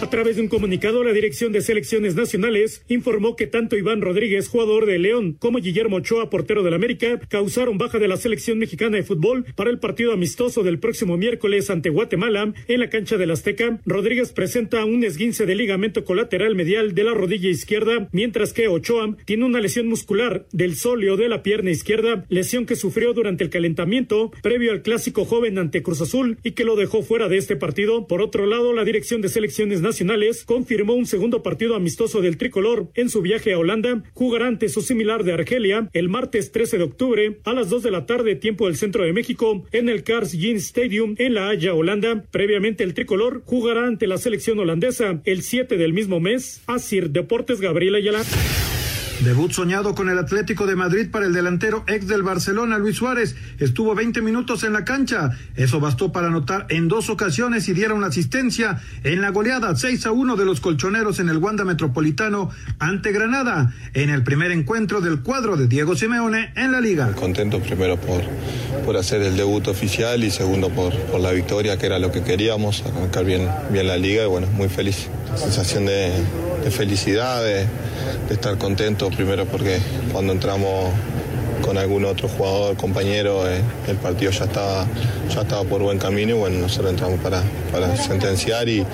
A 0.00 0.08
través 0.08 0.36
de 0.36 0.42
un 0.42 0.48
comunicado, 0.48 1.04
la 1.04 1.12
Dirección 1.12 1.52
de 1.52 1.60
Selecciones 1.60 2.14
Nacionales 2.14 2.82
informó 2.88 3.36
que 3.36 3.46
tanto 3.46 3.76
Iván 3.76 4.00
Rodríguez, 4.00 4.48
jugador 4.48 4.86
de 4.86 4.98
León, 4.98 5.36
como 5.38 5.58
Guillermo 5.58 5.96
Ochoa, 5.96 6.30
portero 6.30 6.62
del 6.62 6.72
América, 6.72 7.20
causaron 7.28 7.76
baja 7.76 7.98
de 7.98 8.08
la 8.08 8.16
selección 8.16 8.58
mexicana 8.58 8.96
de 8.96 9.02
fútbol 9.02 9.44
para 9.54 9.68
el 9.68 9.78
partido 9.78 10.14
amistoso 10.14 10.62
del 10.62 10.78
próximo 10.78 11.18
miércoles 11.18 11.68
ante 11.68 11.90
Guatemala 11.90 12.54
en 12.66 12.80
la 12.80 12.88
cancha 12.88 13.18
del 13.18 13.30
Azteca. 13.30 13.78
Rodríguez 13.84 14.32
presenta 14.32 14.86
un 14.86 15.04
esguince 15.04 15.44
de 15.44 15.54
ligamento 15.54 16.02
colateral 16.06 16.54
medial 16.54 16.94
de 16.94 17.04
la 17.04 17.12
rodilla 17.12 17.50
izquierda, 17.50 18.08
mientras 18.10 18.54
que 18.54 18.68
Ochoa 18.68 19.16
tiene 19.26 19.44
una 19.44 19.60
lesión 19.60 19.86
muscular 19.86 20.46
del 20.50 20.76
sóleo 20.76 21.18
de 21.18 21.28
la 21.28 21.42
pierna 21.42 21.72
izquierda, 21.72 22.24
lesión 22.30 22.64
que 22.64 22.74
sufrió 22.74 23.12
durante 23.12 23.44
el 23.44 23.50
calentamiento 23.50 24.32
previo 24.42 24.72
al 24.72 24.80
clásico 24.80 25.26
joven 25.26 25.58
ante 25.58 25.82
Cruz 25.82 26.00
Azul 26.00 26.38
y 26.42 26.52
que 26.52 26.64
lo 26.64 26.74
dejó 26.74 27.02
fuera 27.02 27.28
de 27.28 27.36
este 27.36 27.56
partido. 27.56 28.06
Por 28.06 28.22
otro 28.22 28.46
lado, 28.46 28.72
la 28.72 28.84
Dirección 28.84 29.20
de 29.20 29.28
Selecciones 29.28 29.82
Nacionales 29.82 29.89
Nacionales 29.90 30.44
confirmó 30.44 30.94
un 30.94 31.04
segundo 31.04 31.42
partido 31.42 31.74
amistoso 31.74 32.20
del 32.20 32.36
tricolor 32.36 32.92
en 32.94 33.08
su 33.08 33.22
viaje 33.22 33.52
a 33.52 33.58
Holanda. 33.58 34.04
Jugará 34.14 34.46
ante 34.46 34.68
su 34.68 34.82
similar 34.82 35.24
de 35.24 35.32
Argelia 35.32 35.90
el 35.92 36.08
martes 36.08 36.52
13 36.52 36.78
de 36.78 36.84
octubre 36.84 37.40
a 37.42 37.54
las 37.54 37.70
2 37.70 37.82
de 37.82 37.90
la 37.90 38.06
tarde, 38.06 38.36
tiempo 38.36 38.66
del 38.66 38.76
centro 38.76 39.02
de 39.02 39.12
México, 39.12 39.66
en 39.72 39.88
el 39.88 40.04
Cars 40.04 40.30
Jean 40.30 40.58
Stadium 40.58 41.16
en 41.18 41.34
La 41.34 41.48
Haya, 41.48 41.74
Holanda. 41.74 42.22
Previamente, 42.30 42.84
el 42.84 42.94
tricolor 42.94 43.42
jugará 43.44 43.88
ante 43.88 44.06
la 44.06 44.18
selección 44.18 44.60
holandesa 44.60 45.22
el 45.24 45.42
7 45.42 45.76
del 45.76 45.92
mismo 45.92 46.20
mes. 46.20 46.62
Asir 46.68 47.10
Deportes 47.10 47.60
Gabriela 47.60 47.98
Ayala. 47.98 48.22
Debut 49.24 49.52
soñado 49.52 49.94
con 49.94 50.08
el 50.08 50.18
Atlético 50.18 50.66
de 50.66 50.76
Madrid 50.76 51.10
para 51.10 51.26
el 51.26 51.34
delantero 51.34 51.84
ex 51.86 52.08
del 52.08 52.22
Barcelona, 52.22 52.78
Luis 52.78 52.96
Suárez. 52.96 53.36
Estuvo 53.58 53.94
20 53.94 54.22
minutos 54.22 54.64
en 54.64 54.72
la 54.72 54.86
cancha. 54.86 55.32
Eso 55.56 55.78
bastó 55.78 56.10
para 56.10 56.28
anotar 56.28 56.64
en 56.70 56.88
dos 56.88 57.10
ocasiones 57.10 57.68
y 57.68 57.74
diera 57.74 57.92
una 57.92 58.06
asistencia 58.06 58.80
en 59.04 59.20
la 59.20 59.28
goleada 59.28 59.76
6 59.76 60.06
a 60.06 60.12
1 60.12 60.36
de 60.36 60.46
los 60.46 60.62
colchoneros 60.62 61.18
en 61.18 61.28
el 61.28 61.36
Wanda 61.36 61.66
Metropolitano 61.66 62.48
ante 62.78 63.12
Granada, 63.12 63.74
en 63.92 64.08
el 64.08 64.24
primer 64.24 64.52
encuentro 64.52 65.02
del 65.02 65.20
cuadro 65.20 65.58
de 65.58 65.66
Diego 65.66 65.94
Simeone 65.94 66.54
en 66.56 66.72
la 66.72 66.80
liga. 66.80 67.12
Contento 67.12 67.60
primero 67.60 68.00
por, 68.00 68.22
por 68.86 68.96
hacer 68.96 69.20
el 69.20 69.36
debut 69.36 69.68
oficial 69.68 70.24
y 70.24 70.30
segundo 70.30 70.70
por, 70.70 70.96
por 70.96 71.20
la 71.20 71.32
victoria, 71.32 71.76
que 71.76 71.84
era 71.84 71.98
lo 71.98 72.10
que 72.10 72.22
queríamos, 72.22 72.82
arrancar 72.86 73.26
bien, 73.26 73.46
bien 73.70 73.86
la 73.86 73.98
liga 73.98 74.24
y 74.24 74.28
bueno, 74.28 74.46
muy 74.46 74.70
feliz. 74.70 75.08
Sensación 75.36 75.84
de, 75.84 76.10
de 76.62 76.70
felicidad, 76.70 77.42
de, 77.42 77.66
de 78.28 78.34
estar 78.34 78.56
contento 78.58 79.10
primero 79.10 79.46
porque 79.46 79.78
cuando 80.12 80.32
entramos 80.32 80.92
con 81.60 81.78
algún 81.78 82.04
otro 82.04 82.28
jugador, 82.28 82.76
compañero, 82.76 83.48
eh, 83.48 83.60
el 83.86 83.96
partido 83.96 84.30
ya 84.30 84.44
estaba, 84.44 84.86
ya 85.32 85.42
estaba 85.42 85.64
por 85.64 85.82
buen 85.82 85.98
camino 85.98 86.30
y 86.30 86.38
bueno, 86.38 86.58
nosotros 86.58 86.90
entramos 86.90 87.20
para, 87.20 87.42
para 87.70 87.96
sentenciar 87.96 88.68
y, 88.68 88.84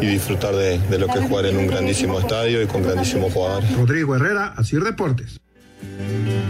y 0.00 0.06
disfrutar 0.06 0.54
de, 0.54 0.78
de, 0.78 0.98
lo 0.98 1.06
que 1.08 1.18
es 1.18 1.24
jugar 1.24 1.46
en 1.46 1.56
un 1.56 1.66
grandísimo 1.66 2.20
estadio 2.20 2.62
y 2.62 2.66
con 2.66 2.82
grandísimos 2.82 3.32
jugadores. 3.32 3.74
Rodrigo 3.76 4.14
Herrera, 4.14 4.54
así 4.56 4.76
Deportes. 4.76 5.40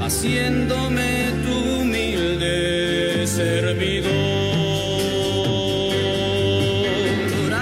Haciéndome 0.00 1.30
tu 1.44 1.80
humilde 1.80 3.26
servidor. 3.26 4.10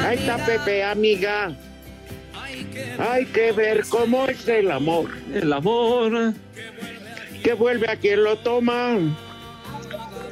Ahí 0.07 0.19
está 0.19 0.37
Pepe, 0.45 0.85
amiga. 0.85 1.53
Hay 2.99 3.27
que 3.27 3.53
ver 3.53 3.85
cómo 3.89 4.27
es 4.27 4.47
el 4.49 4.71
amor. 4.71 5.11
El 5.33 5.53
amor. 5.53 6.35
Que 7.43 7.53
vuelve 7.55 7.89
a 7.89 7.97
quien 7.97 8.25
lo 8.25 8.37
toma. 8.37 8.97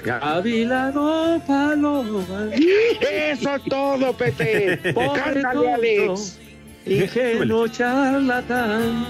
Gavilano 0.05 1.43
Paloma. 1.47 2.51
Eso 3.01 3.57
es 3.57 3.63
todo, 3.65 4.13
Pepe. 4.13 4.79
Cántale, 4.95 5.75
Alex. 5.75 6.39
Ingenuo 6.87 7.69
charlatán. 7.69 9.05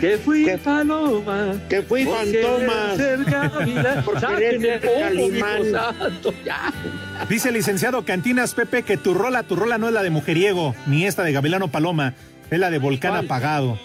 Que 0.00 0.16
fui 0.18 0.44
que, 0.44 0.58
paloma. 0.58 1.54
Que 1.68 1.82
fui 1.82 2.04
fantoma. 2.04 2.96
Dice 7.28 7.50
el 7.50 7.54
licenciado 7.54 8.04
Cantinas 8.04 8.54
Pepe 8.54 8.82
que 8.82 8.96
tu 8.96 9.14
rola, 9.14 9.44
tu 9.44 9.54
rola 9.54 9.78
no 9.78 9.86
es 9.86 9.94
la 9.94 10.02
de 10.02 10.10
mujeriego, 10.10 10.74
ni 10.88 11.06
esta 11.06 11.22
de 11.22 11.32
Gavilano 11.32 11.68
Paloma. 11.68 12.14
Es 12.52 12.58
la 12.58 12.70
de 12.70 12.78
volcán 12.78 13.12
¿Cuál? 13.12 13.24
apagado. 13.24 13.78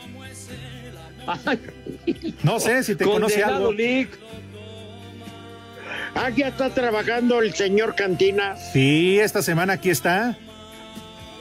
No 2.44 2.60
sé 2.60 2.84
si 2.84 2.96
te 2.96 3.06
conoce 3.06 3.42
algo. 3.42 3.72
Aquí 6.16 6.42
está 6.42 6.70
trabajando 6.74 7.42
el 7.42 7.54
señor 7.54 7.96
Cantina. 7.96 8.58
Sí, 8.58 9.20
esta 9.20 9.42
semana 9.42 9.74
aquí 9.74 9.90
está. 9.90 10.38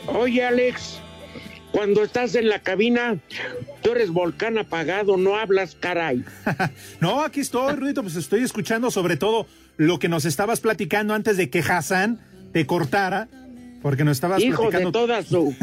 Oye, 0.06 0.44
Alex, 0.44 1.00
cuando 1.72 2.04
estás 2.04 2.36
en 2.36 2.48
la 2.48 2.60
cabina, 2.60 3.18
tú 3.82 3.90
eres 3.90 4.10
volcán 4.10 4.56
apagado, 4.56 5.16
no 5.16 5.36
hablas, 5.36 5.74
caray. 5.74 6.24
no, 7.00 7.22
aquí 7.22 7.40
estoy, 7.40 7.74
Rudito, 7.74 8.02
pues 8.02 8.14
estoy 8.14 8.44
escuchando 8.44 8.92
sobre 8.92 9.16
todo 9.16 9.48
lo 9.78 9.98
que 9.98 10.08
nos 10.08 10.26
estabas 10.26 10.60
platicando 10.60 11.12
antes 11.12 11.36
de 11.36 11.50
que 11.50 11.58
Hassan 11.58 12.20
te 12.52 12.66
cortara, 12.66 13.26
porque 13.82 14.04
nos 14.04 14.16
estabas 14.16 14.40
Hijo 14.44 14.68
platicando. 14.68 14.90
de 14.90 14.92
toda 14.92 15.22
su 15.24 15.56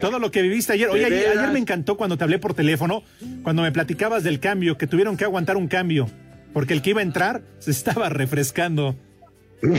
todo 0.00 0.18
lo 0.18 0.30
que 0.30 0.42
viviste 0.42 0.72
ayer. 0.72 0.88
Oye, 0.88 1.04
ayer, 1.04 1.38
ayer, 1.38 1.50
me 1.52 1.58
encantó 1.58 1.96
cuando 1.96 2.16
te 2.16 2.24
hablé 2.24 2.38
por 2.38 2.54
teléfono, 2.54 3.02
cuando 3.42 3.62
me 3.62 3.72
platicabas 3.72 4.24
del 4.24 4.40
cambio, 4.40 4.78
que 4.78 4.86
tuvieron 4.86 5.16
que 5.16 5.24
aguantar 5.24 5.56
un 5.56 5.68
cambio, 5.68 6.08
porque 6.52 6.74
el 6.74 6.82
que 6.82 6.90
iba 6.90 7.00
a 7.00 7.04
entrar 7.04 7.42
se 7.58 7.70
estaba 7.70 8.08
refrescando. 8.08 8.96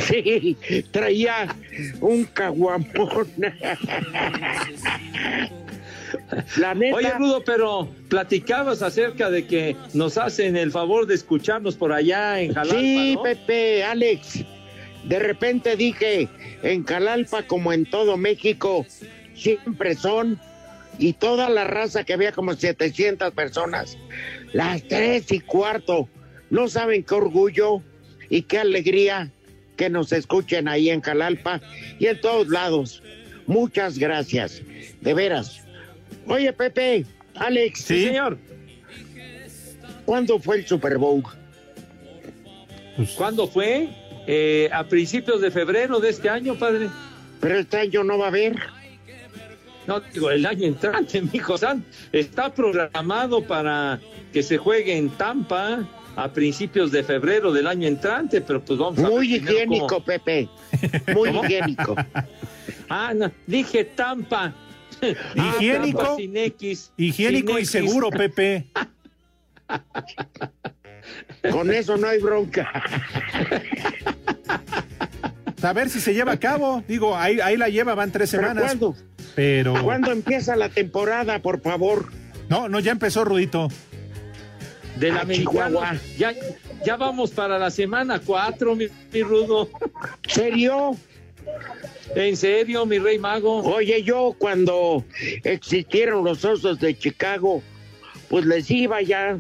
Sí, 0.08 0.58
traía 0.92 1.56
un 2.02 2.26
caguamón. 2.26 3.28
La 6.58 6.74
neta. 6.74 6.96
Oye, 6.96 7.12
Rudo, 7.12 7.44
pero 7.46 7.88
platicabas 8.10 8.82
acerca 8.82 9.30
de 9.30 9.46
que 9.46 9.76
nos 9.94 10.18
hacen 10.18 10.56
el 10.56 10.72
favor 10.72 11.06
de 11.06 11.16
escucharnos 11.16 11.76
por 11.76 11.92
allá 11.94 12.42
en 12.42 12.54
Jalapa. 12.54 12.80
Sí, 12.80 13.16
¿no? 13.16 13.24
Pepe, 13.24 13.84
Alex. 13.84 14.44
De 15.04 15.20
repente 15.20 15.76
dije, 15.76 16.28
en 16.64 16.84
Calalpa 16.84 17.44
como 17.44 17.72
en 17.72 17.86
todo 17.86 18.18
México, 18.18 18.86
siempre 19.36 19.96
son, 19.96 20.40
y 20.98 21.14
toda 21.14 21.50
la 21.50 21.66
raza 21.66 22.04
que 22.04 22.14
había 22.14 22.32
como 22.32 22.54
700 22.54 23.34
personas, 23.34 23.98
las 24.54 24.84
tres 24.84 25.32
y 25.32 25.40
cuarto, 25.40 26.08
no 26.50 26.68
saben 26.68 27.04
qué 27.04 27.16
orgullo 27.16 27.82
y 28.30 28.44
qué 28.44 28.60
alegría 28.60 29.32
que 29.76 29.90
nos 29.90 30.12
escuchen 30.12 30.68
ahí 30.68 30.90
en 30.90 31.02
Calalpa 31.02 31.62
y 32.00 32.08
en 32.08 32.22
todos 32.22 32.48
lados. 32.48 33.04
Muchas 33.46 33.98
gracias, 33.98 34.62
de 35.02 35.14
veras. 35.14 35.62
Oye, 36.28 36.52
Pepe, 36.54 37.06
Alex. 37.36 37.82
Sí, 37.82 38.06
señor. 38.06 38.38
¿Cuándo 40.06 40.40
fue 40.40 40.58
el 40.58 40.68
Super 40.68 40.98
Bowl? 40.98 41.24
Pues... 42.96 43.12
¿Cuándo 43.12 43.48
fue? 43.48 43.90
Eh, 44.28 44.70
a 44.72 44.84
principios 44.86 45.42
de 45.42 45.52
febrero 45.52 46.00
de 46.00 46.10
este 46.10 46.30
año, 46.30 46.56
padre. 46.56 46.90
Pero 47.42 47.60
este 47.60 47.78
año 47.78 48.04
no 48.04 48.18
va 48.18 48.26
a 48.26 48.28
haber. 48.30 48.56
No, 49.88 50.00
digo, 50.00 50.32
el 50.32 50.46
año 50.46 50.66
entrante, 50.66 51.22
mi 51.22 51.30
hijo 51.34 51.58
San, 51.58 51.84
está 52.12 52.54
programado 52.54 53.44
para 53.46 54.00
que 54.34 54.44
se 54.44 54.58
juegue 54.58 54.98
en 54.98 55.10
Tampa 55.10 55.88
a 56.16 56.32
principios 56.32 56.92
de 56.92 57.04
febrero 57.04 57.52
del 57.52 57.68
año 57.68 57.88
entrante, 57.88 58.42
pero 58.42 58.64
pues 58.64 58.80
vamos 58.80 59.00
a 59.00 59.10
Muy 59.10 59.36
higiénico, 59.36 59.88
cómo... 59.88 60.06
Pepe. 60.06 60.50
Muy 61.14 61.30
higiénico. 61.30 61.96
ah, 62.90 63.14
no, 63.14 63.32
dije 63.46 63.84
Tampa. 63.84 64.54
Higiénico. 65.36 66.02
Ah, 66.02 66.16
sin 66.16 66.38
X, 66.38 66.92
higiénico 66.96 67.54
sin 67.54 67.62
y 67.62 67.66
seguro, 67.66 68.10
Pepe. 68.10 68.68
Con 71.52 71.70
eso 71.70 71.98
no 71.98 72.08
hay 72.08 72.20
bronca. 72.20 72.72
A 75.62 75.74
ver 75.74 75.90
si 75.90 76.00
se 76.00 76.14
lleva 76.14 76.34
a 76.34 76.40
cabo. 76.40 76.84
Digo, 76.88 77.16
ahí, 77.18 77.40
ahí 77.40 77.58
la 77.58 77.70
lleva, 77.70 77.96
van 77.96 78.12
tres 78.12 78.30
semanas. 78.30 78.76
¿Pero 78.80 78.94
¿Cuándo? 78.94 79.15
Pero. 79.36 79.74
¿Cuándo 79.84 80.12
empieza 80.12 80.56
la 80.56 80.70
temporada, 80.70 81.40
por 81.42 81.62
favor? 81.62 82.08
No, 82.50 82.70
no, 82.70 82.80
ya 82.80 82.92
empezó, 82.92 83.26
Rudito. 83.26 83.68
Del 85.00 85.18
Ah, 85.18 85.22
americano. 85.22 85.80
Chihuahua. 85.82 85.98
Ya, 86.18 86.34
ya 86.86 86.96
vamos 86.96 87.32
para 87.32 87.60
la 87.60 87.70
semana 87.70 88.22
cuatro, 88.26 88.76
mi, 88.76 88.88
mi 89.12 89.22
Rudo. 89.24 89.70
¿Serio? 90.28 90.96
En 92.16 92.38
serio, 92.38 92.86
mi 92.86 92.98
rey 92.98 93.20
mago. 93.20 93.62
Oye, 93.64 94.04
yo 94.04 94.36
cuando 94.38 95.04
existieron 95.44 96.24
los 96.24 96.46
osos 96.46 96.80
de 96.80 96.98
Chicago, 96.98 97.62
pues 98.30 98.46
les 98.46 98.72
iba 98.72 99.02
ya 99.02 99.38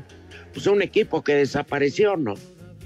pues 0.54 0.68
un 0.68 0.82
equipo 0.82 1.24
que 1.24 1.36
desapareció, 1.36 2.18
¿no? 2.18 2.34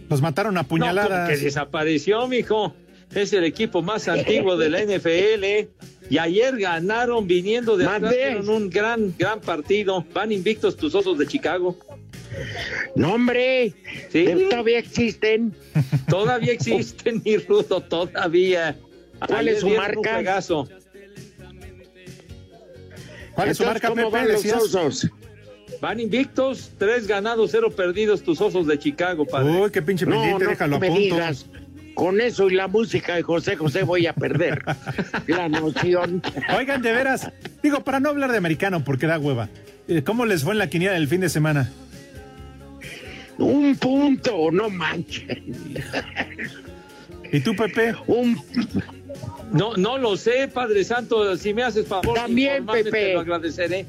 Los 0.10 0.22
mataron 0.22 0.58
a 0.58 0.64
puñaladas. 0.64 1.10
¿cómo 1.10 1.28
que 1.30 1.38
desapareció, 1.38 2.28
mijo. 2.28 2.74
Es 3.14 3.34
el 3.34 3.44
equipo 3.44 3.82
más 3.82 4.08
antiguo 4.08 4.56
de 4.58 4.70
la 4.70 4.80
NFL. 4.86 5.70
Y 6.12 6.18
ayer 6.18 6.58
ganaron 6.58 7.28
viniendo 7.28 7.78
de 7.78 7.86
atrás, 7.86 8.48
un 8.48 8.70
gran, 8.70 9.14
gran 9.18 9.40
partido. 9.42 10.06
Van 10.14 10.32
invictos 10.32 10.76
tus 10.76 10.94
osos 10.96 11.18
de 11.18 11.28
Chicago. 11.28 11.78
No, 12.96 13.14
hombre, 13.16 13.74
¿Sí? 14.12 14.26
todavía 14.50 14.80
existen. 14.80 15.54
Todavía 16.08 16.54
existen, 16.54 17.22
mi 17.26 17.38
Rudo, 17.38 17.82
todavía. 17.82 18.78
¿Cuál 19.28 19.40
Ayer 19.48 19.54
es 19.56 19.60
su 19.62 19.70
marca? 19.70 20.22
¿Cuál 23.36 23.50
es 23.50 23.58
su 23.58 23.64
marca, 23.66 23.88
¿Cómo 23.90 24.10
Pepe? 24.12 24.12
van 24.18 24.28
los 24.32 24.46
osos? 24.46 25.10
Van 25.82 26.00
invictos, 26.00 26.72
tres 26.78 27.08
ganados, 27.08 27.52
cero 27.52 27.72
perdidos, 27.76 28.22
tus 28.22 28.42
osos 28.42 28.68
de 28.68 28.78
Chicago, 28.80 29.26
padre. 29.26 29.52
Uy, 29.62 29.72
qué 29.72 29.82
pinche 29.82 30.06
No, 30.06 30.12
pendiente, 30.14 30.44
no 30.44 30.50
déjalo 30.52 30.76
a 30.76 30.80
punto. 30.80 30.96
digas. 31.00 31.46
Con 32.00 32.22
eso 32.22 32.50
y 32.50 32.56
la 32.56 32.70
música 32.70 33.16
de 33.16 33.24
José 33.24 33.58
José 33.58 33.84
voy 33.84 34.08
a 34.08 34.14
perder 34.14 34.64
la 35.28 35.50
noción. 35.50 36.22
Oigan, 36.58 36.82
de 36.82 36.94
veras, 36.94 37.30
digo, 37.62 37.84
para 37.84 38.00
no 38.00 38.08
hablar 38.08 38.32
de 38.32 38.38
americano, 38.38 38.86
porque 38.86 39.06
da 39.06 39.20
hueva. 39.20 39.50
eh, 39.90 40.02
¿Cómo 40.02 40.26
les 40.26 40.44
fue 40.46 40.54
en 40.54 40.60
la 40.60 40.70
quiniela 40.70 40.94
del 40.94 41.10
fin 41.10 41.20
de 41.20 41.28
semana? 41.28 41.70
Un 43.38 43.76
punto, 43.76 44.50
no 44.50 44.70
manches. 44.70 45.40
¿Y 47.34 47.42
tú, 47.42 47.54
Pepe? 47.54 47.94
Un 48.08 48.42
No, 49.52 49.76
no 49.76 49.98
lo 49.98 50.16
sé, 50.16 50.48
Padre 50.48 50.86
Santo. 50.86 51.36
Si 51.36 51.54
me 51.54 51.64
haces 51.64 51.86
favor, 51.86 52.16
También, 52.16 52.66
Pepe. 52.66 52.92
te 52.92 53.14
lo 53.16 53.20
agradeceré. 53.20 53.86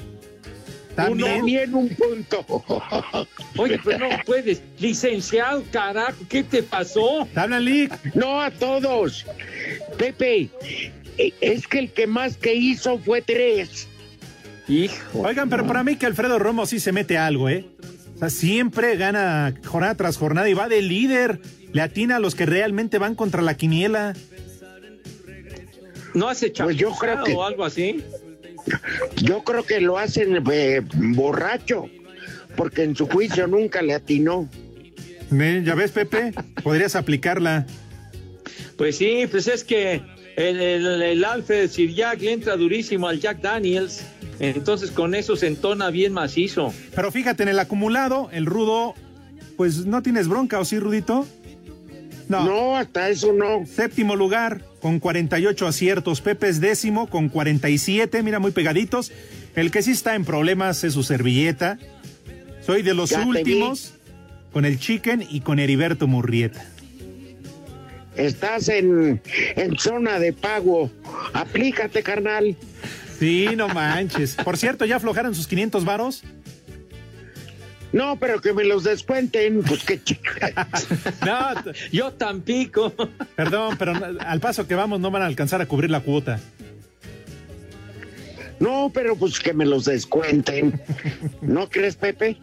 También. 1.09 1.37
también 1.39 1.75
un 1.75 1.89
punto. 1.89 2.45
Oye, 3.57 3.79
pero 3.85 4.09
no 4.09 4.17
puedes. 4.25 4.63
Licenciado, 4.79 5.63
carajo, 5.71 6.19
¿qué 6.29 6.43
te 6.43 6.63
pasó? 6.63 7.27
Hablan, 7.35 7.65
Lick. 7.65 8.15
No 8.15 8.41
a 8.41 8.51
todos. 8.51 9.25
Pepe, 9.99 10.49
eh, 11.19 11.33
es 11.41 11.67
que 11.67 11.79
el 11.81 11.91
que 11.93 12.07
más 12.07 12.37
que 12.37 12.55
hizo 12.55 12.99
fue 12.99 13.23
tres. 13.23 13.89
Hijo. 14.69 15.21
Oigan, 15.23 15.49
pero 15.51 15.67
para 15.67 15.83
mí 15.83 15.97
que 15.97 16.07
Alfredo 16.07 16.39
Romo 16.39 16.65
sí 16.67 16.79
se 16.81 16.93
mete 16.93 17.19
algo, 17.19 17.49
¿eh? 17.49 17.67
O 18.15 18.19
sea, 18.21 18.31
siempre 18.31 18.97
gana 18.97 19.55
jornada 19.65 19.95
tras 19.97 20.17
jornada 20.17 20.49
y 20.49 20.55
va 20.55 20.69
de 20.69 20.83
líder. 20.83 21.41
Le 21.73 21.83
atina 21.83 22.17
a 22.17 22.19
los 22.21 22.35
que 22.35 22.47
realmente 22.47 22.99
van 22.99 23.15
contra 23.15 23.43
la 23.43 23.57
quiniela. 23.57 24.15
¿No 26.15 26.29
hace 26.29 26.51
Pues 26.51 26.77
yo 26.77 26.91
creo 26.93 27.15
chapuza 27.15 27.25
que- 27.31 27.37
o 27.37 27.45
algo 27.45 27.65
así? 27.65 28.03
Yo 29.17 29.43
creo 29.45 29.63
que 29.65 29.81
lo 29.81 29.99
hacen 29.99 30.43
eh, 30.53 30.83
borracho, 30.93 31.87
porque 32.57 32.83
en 32.85 32.95
su 32.97 33.07
juicio 33.07 33.47
nunca 33.47 33.83
le 33.83 33.95
atinó. 33.95 34.49
¿Me- 35.31 35.63
¿Ya 35.63 35.75
ves, 35.75 35.93
Pepe? 35.93 36.33
Podrías 36.63 36.97
aplicarla. 36.97 37.67
Pues 38.77 38.97
sí, 38.97 39.27
pues 39.31 39.47
es 39.47 39.63
que 39.63 40.01
el, 40.37 40.61
el, 40.61 41.03
el 41.03 41.25
Alfred 41.25 41.69
Sir 41.71 41.95
Jack 41.95 42.21
le 42.23 42.33
entra 42.33 42.57
durísimo 42.57 43.09
al 43.09 43.21
Jack 43.21 43.41
Daniels. 43.41 44.03
Entonces 44.39 44.91
con 44.91 45.15
eso 45.15 45.37
se 45.37 45.47
entona 45.49 45.91
bien 45.91 46.13
macizo. 46.15 46.73
Pero 46.95 47.13
fíjate, 47.13 47.43
en 47.43 47.51
el 47.51 47.59
acumulado, 47.59 48.31
el 48.33 48.47
rudo, 48.47 48.95
pues 49.59 49.85
no 49.85 50.03
tienes 50.03 50.29
bronca, 50.29 50.59
¿o 50.59 50.65
sí, 50.65 50.79
Rudito? 50.79 51.27
No. 52.31 52.45
No, 52.45 52.77
hasta 52.77 53.09
eso 53.09 53.33
no. 53.33 53.67
Séptimo 53.67 54.15
lugar, 54.15 54.63
con 54.81 55.01
48 55.01 55.67
aciertos. 55.67 56.21
Pepe 56.21 56.49
es 56.49 56.61
décimo, 56.61 57.09
con 57.09 57.29
47, 57.29 58.23
mira, 58.23 58.39
muy 58.39 58.53
pegaditos. 58.53 59.11
El 59.57 59.73
que 59.73 59.83
sí 59.83 59.91
está 59.91 60.15
en 60.15 60.25
problemas 60.25 60.85
es 60.85 60.95
su 60.95 61.03
servilleta. 61.03 61.77
Soy 62.65 62.83
de 62.83 62.95
los 62.95 63.11
Ya 63.11 63.27
últimos, 63.27 63.95
con 64.53 64.65
el 64.65 64.79
Chicken 64.79 65.27
y 65.29 65.41
con 65.41 65.59
Heriberto 65.59 66.07
Murrieta. 66.07 66.65
Estás 68.15 68.69
en, 68.69 69.21
en 69.57 69.77
zona 69.77 70.21
de 70.21 70.33
pago. 70.33 70.89
Aplícate, 71.33 72.05
carnal. 72.05 72.57
Sí, 73.19 73.49
no 73.57 73.67
manches. 73.67 74.37
Por 74.37 74.57
cierto, 74.57 74.85
¿ya 74.85 74.97
aflojaron 74.97 75.35
sus 75.35 75.49
500 75.49 75.85
varos? 75.85 76.23
No, 77.93 78.17
pero 78.21 78.41
que 78.41 78.53
me 78.53 78.65
los 78.65 78.85
descuenten, 78.85 79.63
pues 79.63 79.83
qué 79.85 80.03
chica. 80.03 80.69
No, 81.27 81.73
Yo 81.91 82.13
Tampico. 82.13 82.93
perdón, 83.35 83.77
pero 83.79 83.93
al 84.21 84.41
paso 84.41 84.67
que 84.69 84.75
vamos 84.77 85.01
no 85.01 85.11
van 85.11 85.23
a 85.23 85.27
alcanzar 85.27 85.61
a 85.61 85.67
cubrir 85.67 85.91
la 85.91 86.01
cuota. 86.01 86.39
No, 88.61 88.91
pero 88.93 89.17
pues 89.17 89.41
que 89.41 89.55
me 89.55 89.65
los 89.67 89.87
descuenten. 89.87 90.81
¿No 91.41 91.69
crees, 91.69 91.97
Pepe? 91.97 92.37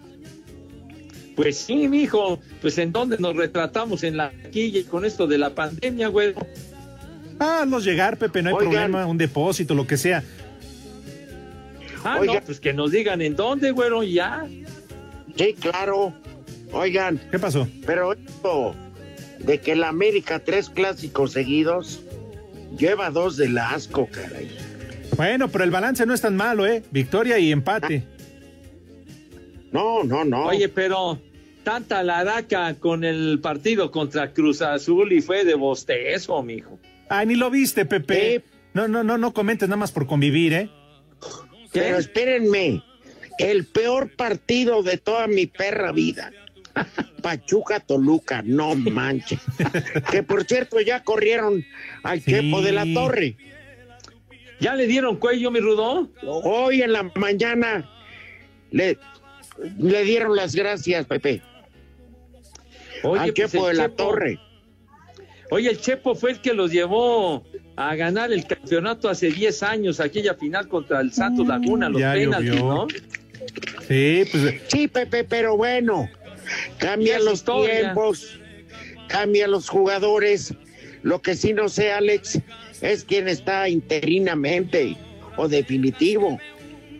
Pues 1.35 1.57
sí, 1.59 1.87
mijo. 1.87 2.39
Pues 2.61 2.77
en 2.79 2.91
dónde 2.91 3.17
nos 3.19 3.35
retratamos 3.35 4.03
en 4.03 4.17
la 4.17 4.31
quilla 4.51 4.81
con 4.89 5.05
esto 5.05 5.27
de 5.27 5.37
la 5.37 5.51
pandemia, 5.53 6.07
güey. 6.07 6.33
Ah, 7.39 7.65
los 7.67 7.85
llegar, 7.85 8.17
Pepe, 8.17 8.41
no 8.41 8.49
hay 8.49 8.55
Oigan. 8.55 8.71
problema, 8.71 9.05
un 9.05 9.17
depósito, 9.19 9.75
lo 9.75 9.85
que 9.85 9.95
sea. 9.97 10.23
Ah, 12.03 12.19
no, 12.25 12.41
pues 12.45 12.59
que 12.59 12.73
nos 12.73 12.91
digan 12.91 13.21
en 13.21 13.35
dónde, 13.35 13.69
güero, 13.71 14.01
y 14.01 14.13
ya. 14.13 14.45
Sí, 15.37 15.53
claro. 15.59 16.13
Oigan, 16.71 17.19
¿Qué 17.31 17.39
pasó? 17.39 17.67
pero 17.85 18.13
esto 18.13 18.75
de 19.39 19.59
que 19.59 19.75
la 19.75 19.89
América 19.89 20.39
tres 20.39 20.69
clásicos 20.69 21.31
seguidos 21.33 22.01
lleva 22.77 23.09
dos 23.09 23.37
del 23.37 23.57
asco, 23.57 24.07
caray. 24.11 24.49
Bueno, 25.15 25.47
pero 25.47 25.63
el 25.63 25.71
balance 25.71 26.05
no 26.05 26.13
es 26.13 26.21
tan 26.21 26.35
malo, 26.35 26.65
¿eh? 26.67 26.83
Victoria 26.91 27.39
y 27.39 27.51
empate. 27.51 28.03
No, 29.71 30.03
no, 30.03 30.25
no. 30.25 30.45
Oye, 30.47 30.69
pero 30.69 31.19
tanta 31.63 32.03
laraca 32.03 32.73
con 32.75 33.03
el 33.03 33.39
partido 33.41 33.91
contra 33.91 34.33
Cruz 34.33 34.61
Azul 34.61 35.11
y 35.13 35.21
fue 35.21 35.45
de 35.45 35.55
bostezo, 35.55 36.41
mijo. 36.43 36.79
Ah, 37.09 37.23
ni 37.25 37.35
lo 37.35 37.49
viste, 37.49 37.85
Pepe. 37.85 38.35
Eh. 38.35 38.43
No, 38.73 38.87
no, 38.87 39.03
no, 39.03 39.17
no 39.17 39.33
comentes 39.33 39.67
nada 39.69 39.77
más 39.77 39.91
por 39.91 40.07
convivir, 40.07 40.53
¿eh? 40.53 40.69
¿Qué? 41.71 41.81
Pero 41.81 41.97
espérenme, 41.97 42.83
el 43.39 43.65
peor 43.65 44.15
partido 44.15 44.83
de 44.83 44.97
toda 44.97 45.27
mi 45.27 45.45
perra 45.45 45.91
vida. 45.91 46.31
Pachuca 47.21 47.79
Toluca, 47.79 48.41
no 48.43 48.75
manches. 48.75 49.39
que 50.11 50.23
por 50.23 50.43
cierto 50.45 50.79
ya 50.79 51.03
corrieron 51.03 51.65
al 52.03 52.21
Sí. 52.21 52.31
Chepo 52.31 52.61
de 52.61 52.71
la 52.71 52.85
Torre. 52.93 53.35
¿Ya 54.59 54.75
le 54.75 54.87
dieron 54.87 55.17
cuello, 55.17 55.51
mi 55.51 55.59
Rudo? 55.59 56.09
Hoy 56.23 56.81
en 56.81 56.91
la 56.93 57.03
mañana 57.15 57.89
le, 58.71 58.97
le 59.77 60.03
dieron 60.03 60.35
las 60.35 60.55
gracias, 60.55 61.05
Pepe. 61.05 61.41
al 63.03 63.31
pues 63.31 63.33
Chepo 63.33 63.67
de 63.67 63.73
la 63.75 63.87
Chepo- 63.89 63.95
Torre. 63.95 64.39
Oye, 65.49 65.69
el 65.69 65.79
Chepo 65.79 66.13
fue 66.15 66.31
el 66.31 66.41
que 66.41 66.53
los 66.53 66.71
llevó 66.71 67.45
a 67.75 67.95
ganar 67.95 68.31
el 68.33 68.45
campeonato 68.45 69.09
hace 69.09 69.31
10 69.31 69.63
años, 69.63 69.99
aquella 69.99 70.33
final 70.33 70.67
contra 70.67 70.99
el 71.01 71.13
Santos 71.13 71.47
Laguna, 71.47 71.87
los 71.89 72.01
ya 72.01 72.13
penaltis, 72.13 72.51
llovió. 72.55 72.65
¿no? 72.73 72.87
Sí, 73.87 74.23
pues 74.31 74.55
Sí, 74.67 74.87
Pepe, 74.87 75.23
pero 75.23 75.55
bueno, 75.57 76.09
cambian 76.77 77.23
los 77.25 77.35
historia. 77.35 77.79
tiempos, 77.79 78.39
cambian 79.07 79.51
los 79.51 79.69
jugadores. 79.69 80.53
Lo 81.03 81.21
que 81.21 81.35
sí 81.35 81.53
no 81.53 81.69
sé, 81.69 81.91
Alex, 81.93 82.39
es 82.81 83.03
quién 83.05 83.27
está 83.27 83.69
interinamente 83.69 84.97
o 85.37 85.47
definitivo. 85.47 86.39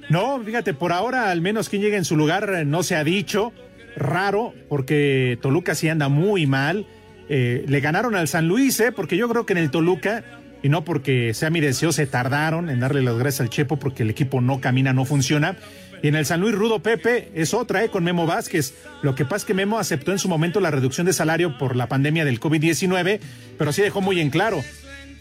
no, 0.09 0.39
fíjate, 0.43 0.73
por 0.73 0.91
ahora 0.93 1.31
al 1.31 1.41
menos 1.41 1.69
quien 1.69 1.81
llegue 1.81 1.97
en 1.97 2.05
su 2.05 2.15
lugar 2.15 2.49
eh, 2.55 2.65
no 2.65 2.83
se 2.83 2.95
ha 2.95 3.03
dicho. 3.03 3.51
Raro, 3.95 4.53
porque 4.69 5.39
Toluca 5.41 5.73
sí 5.73 5.89
anda 5.89 6.07
muy 6.07 6.45
mal. 6.45 6.85
Eh, 7.29 7.65
le 7.67 7.79
ganaron 7.79 8.15
al 8.15 8.27
San 8.27 8.47
Luis, 8.47 8.79
¿eh? 8.79 8.91
Porque 8.91 9.17
yo 9.17 9.27
creo 9.27 9.45
que 9.47 9.53
en 9.53 9.59
el 9.59 9.71
Toluca, 9.71 10.23
y 10.61 10.69
no 10.69 10.85
porque 10.85 11.33
sea 11.33 11.49
mi 11.49 11.59
deseo, 11.61 11.91
se 11.91 12.05
tardaron 12.05 12.69
en 12.69 12.79
darle 12.79 13.01
las 13.01 13.17
gracias 13.17 13.41
al 13.41 13.49
Chepo 13.49 13.77
porque 13.77 14.03
el 14.03 14.11
equipo 14.11 14.39
no 14.39 14.61
camina, 14.61 14.93
no 14.93 15.03
funciona. 15.03 15.57
Y 16.01 16.09
en 16.09 16.15
el 16.15 16.25
San 16.25 16.41
Luis 16.41 16.53
Rudo 16.53 16.79
Pepe 16.79 17.31
es 17.33 17.53
otra, 17.53 17.83
¿eh? 17.83 17.89
Con 17.89 18.03
Memo 18.03 18.25
Vázquez. 18.25 18.73
Lo 19.01 19.15
que 19.15 19.23
pasa 19.25 19.37
es 19.37 19.45
que 19.45 19.53
Memo 19.53 19.79
aceptó 19.79 20.11
en 20.11 20.19
su 20.19 20.29
momento 20.29 20.59
la 20.59 20.71
reducción 20.71 21.07
de 21.07 21.13
salario 21.13 21.57
por 21.57 21.75
la 21.75 21.87
pandemia 21.87 22.23
del 22.25 22.39
COVID-19, 22.39 23.19
pero 23.57 23.71
sí 23.71 23.81
dejó 23.81 24.01
muy 24.01 24.19
en 24.19 24.29
claro. 24.29 24.63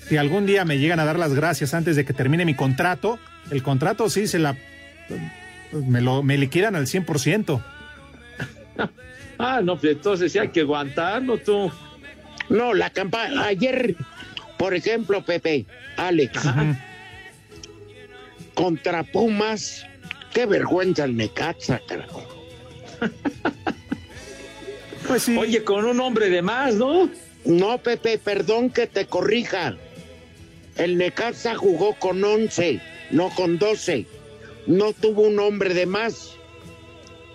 Si 0.09 0.17
algún 0.17 0.47
día 0.47 0.65
me 0.65 0.79
llegan 0.79 1.01
a 1.01 1.05
dar 1.05 1.19
las 1.19 1.35
gracias 1.35 1.75
antes 1.75 1.97
de 1.97 2.05
que 2.05 2.13
termine 2.13 2.45
mi 2.45 2.55
contrato, 2.55 3.19
el 3.51 3.63
contrato 3.63 4.09
sí 4.11 4.27
se 4.27 4.39
la. 4.39 4.57
Me 5.73 6.01
lo 6.01 6.23
me 6.23 6.39
liquidan 6.39 6.77
al 6.77 6.87
100%. 6.87 7.63
Ah, 9.39 9.61
no, 9.63 9.79
pues 9.79 9.93
entonces 9.97 10.33
sí 10.33 10.39
hay 10.39 10.49
que 10.49 10.61
aguantarlo 10.61 11.37
tú. 11.37 11.71
No, 12.49 12.73
la 12.73 12.89
campaña. 12.89 13.45
Ayer, 13.45 13.95
por 14.57 14.73
ejemplo, 14.73 15.23
Pepe, 15.23 15.67
Alex, 15.99 16.41
contra 18.55 19.03
Pumas, 19.03 19.87
qué 20.37 20.45
vergüenza 20.45 21.05
el 21.05 21.17
Necaxa, 21.17 21.81
carajo. 21.89 22.23
Pues 25.07 25.23
sí. 25.23 25.37
Oye, 25.39 25.63
con 25.63 25.85
un 25.85 26.01
hombre 26.01 26.29
de 26.29 26.43
más, 26.43 26.75
¿no? 26.75 27.09
No, 27.45 27.79
Pepe, 27.79 28.19
perdón 28.19 28.71
que 28.71 28.89
te 28.89 29.07
corrija. 29.07 29.77
El 30.75 30.99
Necaxa 30.99 31.55
jugó 31.55 31.95
con 31.95 32.25
11, 32.25 32.81
no 33.13 33.31
con 33.31 33.57
12. 33.57 34.05
No 34.67 34.93
tuvo 34.93 35.23
un 35.23 35.39
hombre 35.39 35.75
de 35.75 35.87
más. 35.87 36.33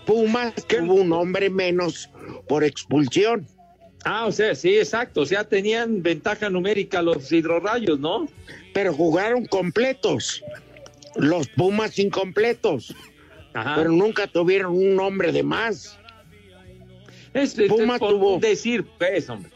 Pumas 0.05 0.53
tuvo 0.67 0.95
un 0.95 1.13
hombre 1.13 1.49
menos 1.49 2.09
por 2.49 2.65
expulsión. 2.65 3.47
Ah, 4.03 4.25
o 4.25 4.33
sea, 4.33 4.53
sí, 4.53 4.77
exacto. 4.77 5.21
O 5.21 5.25
sea, 5.25 5.45
tenían 5.45 6.03
ventaja 6.03 6.49
numérica 6.49 7.01
los 7.01 7.31
hidrorrayos, 7.31 7.97
¿no? 8.01 8.27
Pero 8.73 8.93
jugaron 8.93 9.45
completos. 9.45 10.43
Los 11.15 11.47
Pumas 11.49 11.97
incompletos. 11.99 12.95
Pero 13.53 13.91
nunca 13.91 14.27
tuvieron 14.27 14.73
un 14.73 14.99
hombre 14.99 15.31
de 15.31 15.43
más. 15.43 15.97
Es, 17.33 17.55
Pumas 17.67 17.99
tuvo... 17.99 18.39
decir, 18.39 18.85
pues, 18.97 19.29
hombre. 19.29 19.51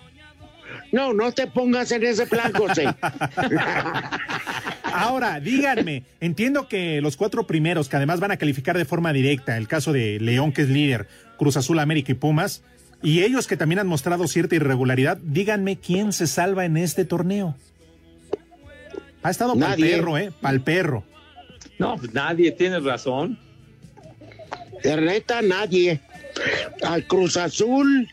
No, 0.91 1.13
no 1.13 1.31
te 1.31 1.47
pongas 1.47 1.91
en 1.91 2.03
ese 2.03 2.25
plan, 2.25 2.53
José. 2.53 2.85
Ahora, 4.83 5.39
díganme, 5.39 6.03
entiendo 6.21 6.67
que 6.67 7.01
los 7.01 7.17
cuatro 7.17 7.45
primeros, 7.45 7.89
que 7.89 7.97
además 7.97 8.19
van 8.19 8.31
a 8.31 8.37
calificar 8.37 8.77
de 8.77 8.85
forma 8.85 9.11
directa, 9.11 9.57
el 9.57 9.67
caso 9.67 9.91
de 9.91 10.19
León, 10.19 10.53
que 10.53 10.61
es 10.61 10.69
líder, 10.69 11.07
Cruz 11.37 11.57
Azul, 11.57 11.79
América 11.79 12.11
y 12.13 12.15
Pumas, 12.15 12.63
y 13.01 13.23
ellos 13.23 13.45
que 13.47 13.57
también 13.57 13.79
han 13.79 13.87
mostrado 13.87 14.27
cierta 14.27 14.55
irregularidad, 14.55 15.17
díganme 15.17 15.77
quién 15.77 16.13
se 16.13 16.27
salva 16.27 16.65
en 16.65 16.77
este 16.77 17.03
torneo. 17.03 17.55
Ha 19.21 19.31
estado 19.31 19.57
pa'l 19.57 19.79
perro, 19.79 20.17
¿eh? 20.17 20.31
Pa'l 20.39 20.61
perro. 20.61 21.03
No, 21.79 21.97
pues 21.97 22.13
nadie 22.13 22.51
tiene 22.51 22.79
razón. 22.79 23.37
De 24.83 24.97
neta, 24.97 25.41
nadie. 25.41 25.99
Al 26.83 27.05
Cruz 27.07 27.37
Azul 27.37 28.07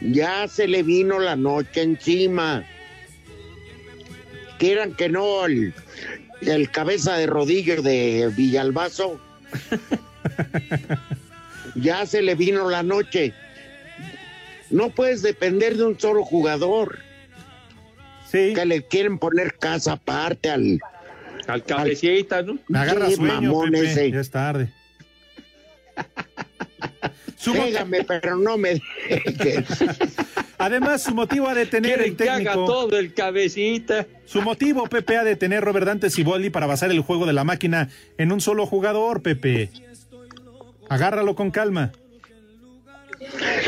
ya 0.00 0.48
se 0.48 0.66
le 0.66 0.82
vino 0.82 1.18
la 1.18 1.36
noche 1.36 1.82
encima. 1.82 2.64
Quieran 4.58 4.94
que 4.94 5.08
no, 5.08 5.46
el, 5.46 5.72
el 6.42 6.70
cabeza 6.70 7.16
de 7.16 7.26
rodillo 7.26 7.82
de 7.82 8.30
Villalbazo. 8.36 9.20
ya 11.74 12.06
se 12.06 12.22
le 12.22 12.34
vino 12.34 12.68
la 12.68 12.82
noche. 12.82 13.32
No 14.70 14.90
puedes 14.90 15.22
depender 15.22 15.76
de 15.76 15.84
un 15.84 15.98
solo 15.98 16.24
jugador. 16.24 16.98
Sí. 18.30 18.52
Que 18.54 18.64
le 18.64 18.86
quieren 18.86 19.18
poner 19.18 19.56
casa 19.56 19.92
aparte 19.92 20.50
al. 20.50 20.80
Al 21.52 21.64
cabecita, 21.64 22.42
¿no? 22.42 22.58
Me 22.68 22.78
agarra 22.78 23.08
Sí, 23.08 23.16
sueño, 23.16 23.32
mamón 23.52 23.70
Pepe, 23.70 23.90
ese. 23.90 24.10
Ya 24.10 24.20
es 24.20 24.30
tarde. 24.30 24.72
Pégame, 27.44 28.04
pero 28.04 28.36
no 28.36 28.56
me 28.58 28.80
dejes. 29.08 29.66
Además, 30.58 31.02
su 31.02 31.14
motivo 31.14 31.48
ha 31.48 31.54
de 31.54 31.64
tener 31.64 31.94
Quieren 31.94 32.10
el 32.12 32.16
que 32.16 32.28
haga 32.28 32.52
técnico. 32.52 32.66
todo 32.66 32.98
el 32.98 33.14
cabecita. 33.14 34.06
Su 34.26 34.42
motivo, 34.42 34.86
Pepe, 34.88 35.16
ha 35.16 35.24
de 35.24 35.34
tener 35.36 35.64
Robert 35.64 35.86
Dante 35.86 36.10
Siboldi 36.10 36.50
para 36.50 36.66
basar 36.66 36.90
el 36.90 37.00
juego 37.00 37.24
de 37.24 37.32
la 37.32 37.44
máquina 37.44 37.88
en 38.18 38.30
un 38.30 38.42
solo 38.42 38.66
jugador, 38.66 39.22
Pepe. 39.22 39.70
Agárralo 40.90 41.34
con 41.34 41.50
calma. 41.50 41.92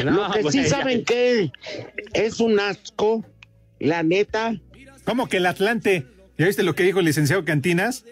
Lo 0.05 0.31
que 0.33 0.51
sí 0.51 0.65
saben 0.67 1.05
que 1.05 1.51
es 2.13 2.41
un 2.41 2.61
asco, 2.61 3.25
la 3.79 4.03
neta. 4.03 4.55
¿Cómo 5.05 5.29
que 5.29 5.39
el 5.39 5.47
Atlante? 5.47 6.07
¿Ya 6.39 6.47
viste 6.47 6.63
lo 6.63 6.75
que 6.75 6.83
dijo 6.83 6.99
el 7.01 7.05
licenciado 7.07 7.45
Cantinas? 7.45 8.05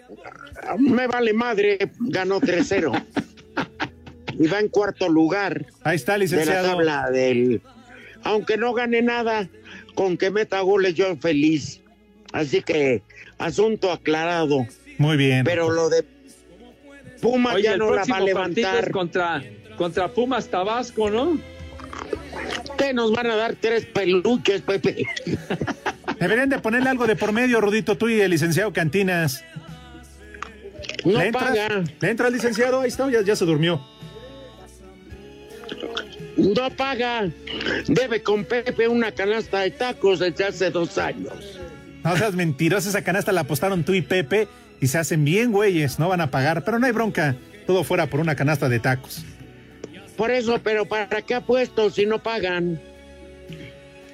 Me 0.77 1.07
vale 1.07 1.33
madre, 1.33 1.77
ganó 1.99 2.39
3-0. 2.39 3.03
y 4.39 4.47
va 4.47 4.59
en 4.59 4.69
cuarto 4.69 5.09
lugar. 5.09 5.65
Ahí 5.83 5.95
está, 5.95 6.13
De 6.13 6.19
la 6.19 6.23
licenciado. 6.23 6.67
tabla 6.69 7.09
del. 7.11 7.61
Aunque 8.23 8.57
no 8.57 8.73
gane 8.73 9.01
nada, 9.01 9.49
con 9.95 10.17
que 10.17 10.29
meta 10.29 10.59
goles 10.61 10.93
yo 10.93 11.15
feliz. 11.17 11.81
Así 12.31 12.61
que, 12.61 13.01
asunto 13.39 13.91
aclarado. 13.91 14.67
Muy 14.97 15.17
bien. 15.17 15.43
Pero 15.43 15.69
lo 15.71 15.89
de 15.89 16.05
Pumas 17.21 17.55
Oye, 17.55 17.63
ya 17.63 17.73
el 17.73 17.79
no 17.79 17.93
la 17.93 18.03
va 18.05 18.17
a 18.17 18.21
levantar. 18.21 18.91
contra, 18.91 19.43
contra 19.77 20.07
Pumas 20.09 20.47
Tabasco, 20.47 21.09
¿no? 21.09 21.39
Que 22.77 22.93
nos 22.93 23.11
van 23.11 23.27
a 23.27 23.35
dar 23.35 23.55
tres 23.59 23.85
peluches, 23.87 24.61
Pepe. 24.61 25.05
Deberían 26.21 26.49
de 26.49 26.59
ponerle 26.59 26.87
algo 26.87 27.07
de 27.07 27.15
por 27.15 27.31
medio, 27.31 27.59
Rudito, 27.61 27.97
tú 27.97 28.07
y 28.07 28.21
el 28.21 28.29
licenciado 28.29 28.71
Cantinas. 28.71 29.43
No 31.03 31.17
¿Le 31.17 31.25
entras? 31.25 31.45
paga. 31.45 31.83
¿Le 31.99 32.09
entra 32.11 32.27
el 32.27 32.33
licenciado? 32.33 32.81
Ahí 32.81 32.89
está, 32.89 33.09
ya, 33.09 33.21
ya 33.23 33.35
se 33.35 33.43
durmió. 33.43 33.83
No 36.37 36.69
paga. 36.77 37.27
Debe 37.87 38.21
con 38.21 38.45
Pepe 38.45 38.87
una 38.87 39.11
canasta 39.11 39.61
de 39.61 39.71
tacos 39.71 40.19
desde 40.19 40.45
hace 40.45 40.69
dos 40.69 40.99
años. 40.99 41.59
No 42.03 42.15
seas 42.15 42.35
mentiroso, 42.35 42.89
esa 42.89 43.03
canasta 43.03 43.31
la 43.31 43.41
apostaron 43.41 43.83
tú 43.83 43.95
y 43.95 44.03
Pepe 44.03 44.47
y 44.79 44.87
se 44.87 44.99
hacen 44.99 45.25
bien 45.25 45.51
güeyes, 45.51 45.97
no 45.97 46.07
van 46.09 46.21
a 46.21 46.29
pagar, 46.29 46.63
pero 46.63 46.77
no 46.77 46.85
hay 46.85 46.91
bronca, 46.91 47.35
todo 47.65 47.83
fuera 47.83 48.05
por 48.07 48.19
una 48.19 48.35
canasta 48.35 48.69
de 48.69 48.79
tacos. 48.79 49.25
Por 50.17 50.29
eso, 50.29 50.59
pero 50.63 50.85
¿para 50.85 51.23
qué 51.23 51.33
apuesto 51.33 51.89
si 51.89 52.05
no 52.05 52.21
pagan? 52.21 52.79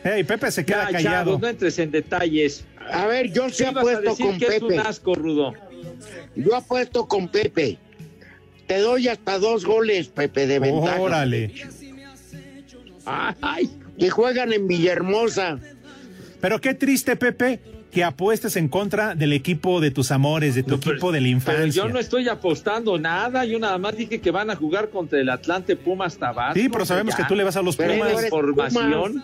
Hey, 0.03 0.23
Pepe 0.23 0.51
se 0.51 0.65
queda 0.65 0.85
Ya, 0.85 0.91
callado. 0.91 1.25
chavos, 1.25 1.41
no 1.41 1.47
entres 1.47 1.79
en 1.79 1.91
detalles. 1.91 2.65
A 2.91 3.05
ver, 3.07 3.31
yo 3.33 3.49
sí 3.49 3.63
¿Qué 3.63 3.71
ibas 3.71 3.75
a 3.75 3.79
apuesto 3.97 4.15
con 4.23 4.37
que 4.39 4.45
es 4.45 4.61
un 4.61 4.67
Pepe. 4.69 4.79
asco, 4.79 5.15
Rudo? 5.15 5.53
Yo 6.35 6.55
apuesto 6.55 7.07
con 7.07 7.27
Pepe. 7.29 7.77
Te 8.67 8.79
doy 8.79 9.07
hasta 9.07 9.39
dos 9.39 9.65
goles, 9.65 10.07
Pepe, 10.07 10.47
de 10.47 10.59
ventaja. 10.59 11.01
Órale. 11.01 11.51
Ay, 13.05 13.69
Y 13.97 14.09
juegan 14.09 14.53
en 14.53 14.67
Villahermosa. 14.67 15.59
Pero 16.39 16.61
qué 16.61 16.73
triste, 16.75 17.15
Pepe, 17.15 17.59
que 17.91 18.03
apuestes 18.03 18.55
en 18.57 18.67
contra 18.67 19.15
del 19.15 19.33
equipo 19.33 19.81
de 19.81 19.89
tus 19.91 20.11
amores, 20.11 20.53
de 20.53 20.61
tu 20.63 20.75
equipo 20.75 21.11
de 21.11 21.19
la 21.21 21.25
pero 21.25 21.35
infancia. 21.37 21.83
yo 21.83 21.89
no 21.89 21.97
estoy 21.99 22.29
apostando 22.29 22.99
nada. 22.99 23.43
Yo 23.45 23.57
nada 23.59 23.77
más 23.79 23.97
dije 23.97 24.19
que 24.21 24.29
van 24.29 24.49
a 24.51 24.55
jugar 24.55 24.89
contra 24.89 25.19
el 25.19 25.29
Atlante 25.29 25.75
Pumas 25.75 26.17
Tabasco. 26.17 26.59
Sí, 26.59 26.69
pero 26.69 26.85
sabemos 26.85 27.15
Ya. 27.17 27.23
que 27.23 27.29
tú 27.29 27.35
le 27.35 27.43
vas 27.43 27.55
a 27.55 27.61
los 27.63 27.75
Pero 27.75 27.93
Pumas. 27.93 28.11
eres 28.11 28.25
Información. 28.25 29.23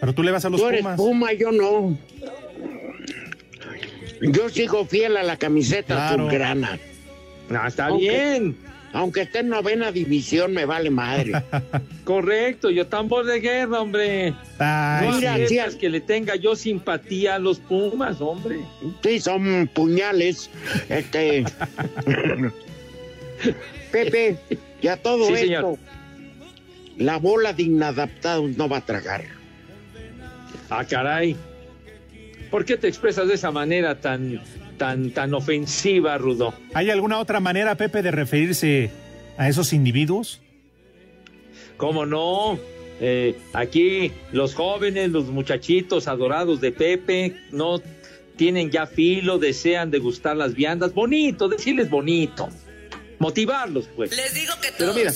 Pero 0.00 0.12
tú 0.14 0.22
le 0.22 0.30
vas 0.32 0.44
a 0.44 0.50
los 0.50 0.60
Tú 0.60 0.66
eres 0.68 0.80
Pumas. 0.80 0.96
Puma, 0.96 1.32
yo 1.32 1.52
no. 1.52 1.98
Yo 4.22 4.48
sigo 4.48 4.84
fiel 4.86 5.16
a 5.16 5.22
la 5.22 5.36
camiseta 5.36 5.94
Claro. 5.94 6.24
azulgrana. 6.26 6.78
No, 7.48 7.66
está 7.66 7.86
Aunque- 7.86 8.08
bien. 8.08 8.56
Aunque 8.92 9.20
esté 9.20 9.38
en 9.38 9.50
novena 9.50 9.92
división, 9.92 10.52
me 10.52 10.64
vale 10.64 10.90
madre. 10.90 11.30
Correcto, 12.04 12.70
yo 12.70 12.88
tambor 12.88 13.24
de 13.24 13.38
guerra, 13.38 13.80
hombre. 13.82 14.34
Ay, 14.58 15.08
no 15.08 15.16
mira, 15.18 15.70
sí. 15.70 15.78
que 15.78 15.88
le 15.88 16.00
tenga 16.00 16.34
yo 16.34 16.56
simpatía 16.56 17.36
a 17.36 17.38
los 17.38 17.60
Pumas, 17.60 18.20
hombre. 18.20 18.58
Sí, 19.04 19.20
son 19.20 19.70
puñales. 19.72 20.50
Este. 20.88 21.44
Pepe, 23.92 24.36
ya 24.82 24.96
todo 24.96 25.26
Sí, 25.26 25.32
esto. 25.34 25.44
señor. 25.46 25.78
La 26.98 27.16
bola 27.18 27.52
de 27.52 27.62
inadaptados 27.62 28.56
no 28.56 28.68
va 28.68 28.78
a 28.78 28.86
tragar. 28.86 29.24
Ah, 30.70 30.84
caray. 30.84 31.36
¿Por 32.50 32.64
qué 32.64 32.76
te 32.76 32.88
expresas 32.88 33.28
de 33.28 33.34
esa 33.34 33.50
manera 33.50 34.00
tan, 34.00 34.40
tan, 34.78 35.10
tan 35.10 35.34
ofensiva, 35.34 36.16
Rudo? 36.18 36.54
¿Hay 36.74 36.90
alguna 36.90 37.18
otra 37.18 37.40
manera, 37.40 37.74
Pepe, 37.76 38.02
de 38.02 38.10
referirse 38.10 38.90
a 39.36 39.48
esos 39.48 39.72
individuos? 39.72 40.40
¿Cómo 41.76 42.06
no? 42.06 42.58
Eh, 43.00 43.36
aquí 43.52 44.12
los 44.32 44.54
jóvenes, 44.54 45.10
los 45.10 45.26
muchachitos 45.26 46.06
adorados 46.08 46.60
de 46.60 46.72
Pepe, 46.72 47.36
no 47.50 47.80
tienen 48.36 48.70
ya 48.70 48.86
filo, 48.86 49.38
desean 49.38 49.90
degustar 49.90 50.36
las 50.36 50.54
viandas. 50.54 50.94
Bonito, 50.94 51.48
decirles 51.48 51.90
bonito. 51.90 52.48
Motivarlos, 53.18 53.88
pues. 53.94 54.16
Les 54.16 54.34
digo 54.34 54.52
que 54.62 54.68
Pero 54.76 54.94
mira. 54.94 55.12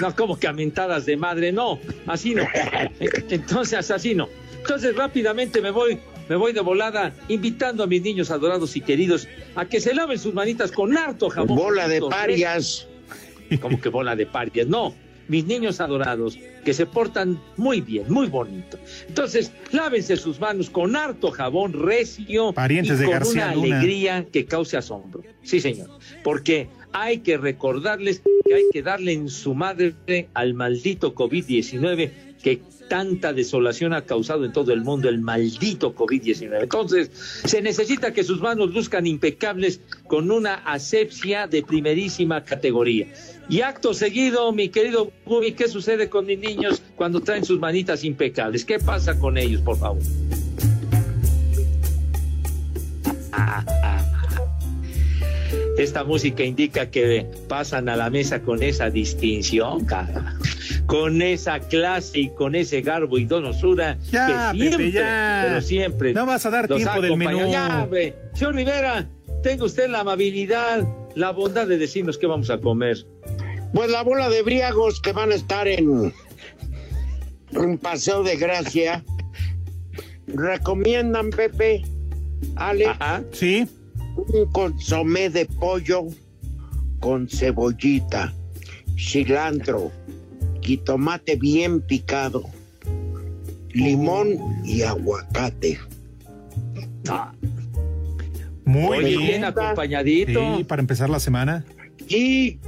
No, 0.00 0.14
como 0.14 0.38
que 0.38 0.46
a 0.46 0.52
mentadas 0.52 1.06
de 1.06 1.16
madre, 1.16 1.52
no, 1.52 1.78
así 2.06 2.34
no. 2.34 2.42
Entonces, 3.00 3.90
así 3.90 4.14
no. 4.14 4.28
Entonces, 4.58 4.94
rápidamente 4.94 5.60
me 5.60 5.70
voy, 5.70 5.98
me 6.28 6.36
voy 6.36 6.52
de 6.52 6.60
volada, 6.60 7.12
invitando 7.28 7.82
a 7.82 7.86
mis 7.86 8.02
niños 8.02 8.30
adorados 8.30 8.76
y 8.76 8.80
queridos 8.80 9.28
a 9.54 9.64
que 9.64 9.80
se 9.80 9.94
laven 9.94 10.18
sus 10.18 10.34
manitas 10.34 10.72
con 10.72 10.96
harto 10.96 11.30
jabón. 11.30 11.56
Bola 11.56 11.88
de 11.88 12.00
parias. 12.02 12.86
como 13.60 13.80
que 13.80 13.88
bola 13.88 14.14
de 14.14 14.26
parias. 14.26 14.66
No, 14.66 14.94
mis 15.28 15.44
niños 15.44 15.80
adorados, 15.80 16.38
que 16.64 16.74
se 16.74 16.86
portan 16.86 17.40
muy 17.56 17.80
bien, 17.80 18.04
muy 18.08 18.26
bonito. 18.26 18.78
Entonces, 19.06 19.52
lávense 19.72 20.16
sus 20.16 20.40
manos 20.40 20.70
con 20.70 20.96
harto 20.96 21.30
jabón 21.30 21.72
recio 21.72 22.52
Parientes 22.52 22.98
y 22.98 23.00
de 23.00 23.06
con 23.06 23.26
una 23.28 23.54
Luna. 23.54 23.76
alegría 23.78 24.26
que 24.32 24.44
cause 24.46 24.76
asombro. 24.76 25.22
Sí, 25.42 25.60
señor. 25.60 25.88
Porque 26.24 26.68
hay 26.92 27.18
que 27.18 27.36
recordarles 27.36 28.22
que 28.44 28.54
hay 28.54 28.64
que 28.72 28.82
darle 28.82 29.12
en 29.12 29.28
su 29.28 29.54
madre 29.54 29.94
al 30.34 30.54
maldito 30.54 31.14
COVID-19 31.14 32.10
que 32.42 32.62
tanta 32.88 33.32
desolación 33.32 33.92
ha 33.92 34.02
causado 34.02 34.44
en 34.44 34.52
todo 34.52 34.72
el 34.72 34.82
mundo 34.82 35.08
el 35.08 35.20
maldito 35.20 35.94
COVID-19. 35.94 36.62
Entonces, 36.62 37.10
se 37.44 37.62
necesita 37.62 38.12
que 38.12 38.24
sus 38.24 38.40
manos 38.40 38.72
luzcan 38.72 39.06
impecables 39.06 39.80
con 40.06 40.30
una 40.30 40.54
asepsia 40.54 41.46
de 41.46 41.62
primerísima 41.62 42.44
categoría. 42.44 43.06
Y 43.48 43.62
acto 43.62 43.94
seguido, 43.94 44.52
mi 44.52 44.68
querido 44.68 45.10
Bubi, 45.24 45.52
¿qué 45.52 45.68
sucede 45.68 46.08
con 46.08 46.26
mis 46.26 46.38
niños 46.38 46.82
cuando 46.96 47.20
traen 47.20 47.44
sus 47.44 47.58
manitas 47.58 48.04
impecables? 48.04 48.64
¿Qué 48.64 48.78
pasa 48.78 49.18
con 49.18 49.38
ellos, 49.38 49.62
por 49.62 49.78
favor? 49.78 50.02
Esta 55.78 56.04
música 56.04 56.42
indica 56.42 56.90
que 56.90 57.26
pasan 57.48 57.88
a 57.88 57.96
la 57.96 58.10
mesa 58.10 58.40
con 58.42 58.62
esa 58.62 58.90
distinción, 58.90 59.84
cara. 59.84 60.34
Con 60.86 61.22
esa 61.22 61.60
clase 61.60 62.18
y 62.20 62.28
con 62.30 62.54
ese 62.54 62.80
garbo 62.82 63.18
y 63.18 63.24
donosura 63.24 63.96
Ya, 64.10 64.52
que 64.52 64.58
Pepe, 64.58 64.68
siempre, 64.76 64.92
ya. 64.92 65.42
pero 65.46 65.60
siempre. 65.60 66.12
No 66.14 66.26
vas 66.26 66.44
a 66.46 66.50
dar 66.50 66.66
tiempo 66.68 67.00
del 67.00 67.16
menú. 67.16 67.50
Ya. 67.50 67.88
Señor 68.34 68.54
Rivera, 68.54 69.08
tenga 69.42 69.64
usted 69.64 69.88
la 69.88 70.00
amabilidad, 70.00 70.86
la 71.14 71.30
bondad 71.30 71.66
de 71.66 71.78
decirnos 71.78 72.18
qué 72.18 72.26
vamos 72.26 72.50
a 72.50 72.58
comer. 72.58 73.06
Pues 73.72 73.90
la 73.90 74.02
bola 74.02 74.28
de 74.30 74.42
briagos 74.42 75.00
que 75.00 75.12
van 75.12 75.30
a 75.30 75.34
estar 75.34 75.68
en 75.68 76.12
un 77.52 77.78
paseo 77.78 78.22
de 78.22 78.36
gracia. 78.36 79.04
Recomiendan, 80.26 81.30
Pepe, 81.30 81.82
Ale, 82.56 82.86
Sí. 83.32 83.66
Un 84.18 84.50
consomé 84.52 85.30
de 85.30 85.46
pollo 85.46 86.06
con 87.00 87.28
cebollita, 87.28 88.34
cilantro 88.96 89.92
y 90.62 90.76
tomate 90.78 91.36
bien 91.36 91.80
picado, 91.80 92.42
limón 93.70 94.36
y 94.64 94.82
aguacate. 94.82 95.78
Muy 98.64 98.98
Oye, 98.98 99.08
bien. 99.08 99.20
bien 99.20 99.44
acompañadito. 99.44 100.56
Sí, 100.58 100.64
para 100.64 100.80
empezar 100.80 101.08
la 101.08 101.20
semana. 101.20 101.64
Y 102.08 102.58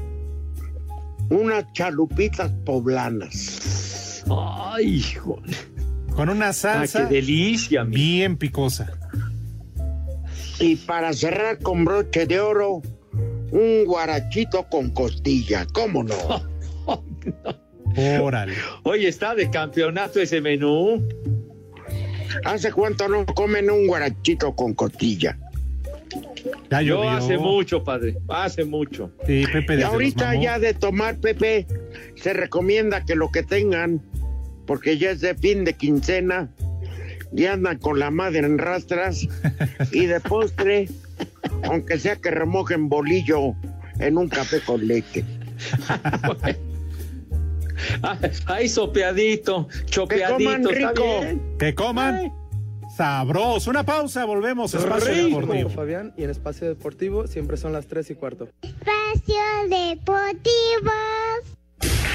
unas 1.29 1.71
chalupitas 1.75 2.51
poblanas. 2.65 4.25
Ay, 4.31 4.97
híjole. 4.97 5.57
Con 6.15 6.29
una 6.31 6.53
salsa 6.53 7.05
Ah, 7.05 7.09
qué 7.09 7.15
delicia, 7.17 7.85
mi. 7.85 7.95
bien 7.97 8.37
picosa. 8.37 8.93
Y 10.61 10.77
para 10.77 11.13
cerrar 11.13 11.59
con 11.59 11.85
broche 11.85 12.27
de 12.27 12.39
oro, 12.39 12.83
un 13.51 13.85
guarachito 13.87 14.67
con 14.71 14.91
costilla. 14.91 15.67
¿Cómo 15.73 16.05
no? 16.05 16.15
Órale. 18.23 18.55
Oye, 18.85 19.09
está 19.09 19.35
de 19.35 19.51
campeonato 19.51 20.21
ese 20.21 20.41
menú. 20.41 21.03
¿Hace 22.45 22.73
cuánto 22.73 23.09
no 23.09 23.27
comen 23.27 23.71
un 23.71 23.87
guarachito 23.87 24.55
con 24.55 24.75
costilla? 24.75 25.37
Ya 26.71 26.83
Yo 26.83 26.97
llovió. 26.97 27.11
hace 27.11 27.39
mucho, 27.39 27.83
padre. 27.83 28.17
Hace 28.29 28.65
mucho. 28.65 29.11
Sí, 29.27 29.45
Pepe 29.53 29.79
Y 29.79 29.83
ahorita 29.83 30.35
ya 30.37 30.59
de 30.59 30.75
tomar, 30.75 31.19
Pepe, 31.19 31.67
se 32.15 32.33
recomienda 32.33 33.05
que 33.05 33.15
lo 33.17 33.31
que 33.31 33.43
tengan, 33.43 34.01
porque 34.67 34.97
ya 34.99 35.11
es 35.11 35.21
de 35.21 35.35
fin 35.35 35.65
de 35.65 35.75
quincena, 35.75 36.49
y 37.33 37.47
andan 37.47 37.79
con 37.79 37.99
la 37.99 38.11
madre 38.11 38.41
en 38.41 38.59
rastras, 38.59 39.27
y 39.93 40.07
de 40.07 40.21
postre, 40.21 40.89
aunque 41.65 41.99
sea 41.99 42.17
que 42.17 42.31
remojen 42.31 42.89
bolillo 42.89 43.55
en 43.99 44.19
un 44.19 44.29
café 44.29 44.61
con 44.61 44.87
leche. 44.87 45.25
Ahí 48.47 48.69
sopeadito, 48.69 49.69
chopeadito. 49.87 50.37
coman 50.37 50.61
¿está 50.61 50.89
rico. 50.91 51.21
Que 51.59 51.75
coman 51.75 52.33
sabroso. 52.97 53.71
Una 53.71 53.85
pausa, 53.85 54.25
volvemos. 54.25 54.75
Espacio 54.75 55.15
Rico. 55.15 55.41
Deportivo. 55.41 55.71
Fabián 55.71 56.13
y 56.17 56.25
en 56.25 56.31
Espacio 56.31 56.69
Deportivo 56.69 57.27
siempre 57.27 57.57
son 57.57 57.73
las 57.73 57.87
3 57.87 58.11
y 58.11 58.15
cuarto. 58.15 58.49
Espacio 58.63 59.43
Deportivo. 59.69 60.93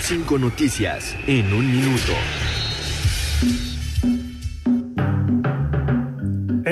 Cinco 0.01 0.38
noticias 0.38 1.16
en 1.26 1.51
un 1.51 1.72
minuto. 1.72 2.13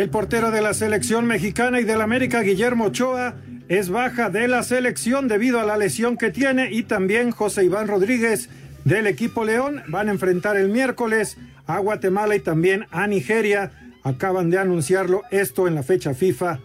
El 0.03 0.09
portero 0.09 0.51
de 0.51 0.61
la 0.61 0.73
selección 0.73 1.25
mexicana 1.25 1.79
y 1.79 1.85
del 1.85 2.01
América, 2.01 2.41
Guillermo 2.41 2.87
Ochoa, 2.87 3.35
es 3.69 3.87
baja 3.87 4.29
de 4.29 4.49
la 4.49 4.61
selección 4.61 5.29
debido 5.29 5.61
a 5.61 5.63
la 5.63 5.77
lesión 5.77 6.17
que 6.17 6.29
tiene 6.29 6.73
y 6.73 6.83
también 6.83 7.31
José 7.31 7.63
Iván 7.63 7.87
Rodríguez 7.87 8.49
del 8.83 9.07
equipo 9.07 9.45
León 9.45 9.81
van 9.87 10.09
a 10.09 10.11
enfrentar 10.11 10.57
el 10.57 10.67
miércoles 10.67 11.37
a 11.67 11.77
Guatemala 11.77 12.35
y 12.35 12.41
también 12.41 12.85
a 12.91 13.07
Nigeria. 13.07 13.71
Acaban 14.03 14.49
de 14.49 14.57
anunciarlo 14.57 15.21
esto 15.31 15.69
en 15.69 15.75
la 15.75 15.83
fecha 15.83 16.13
FIFA 16.13 16.59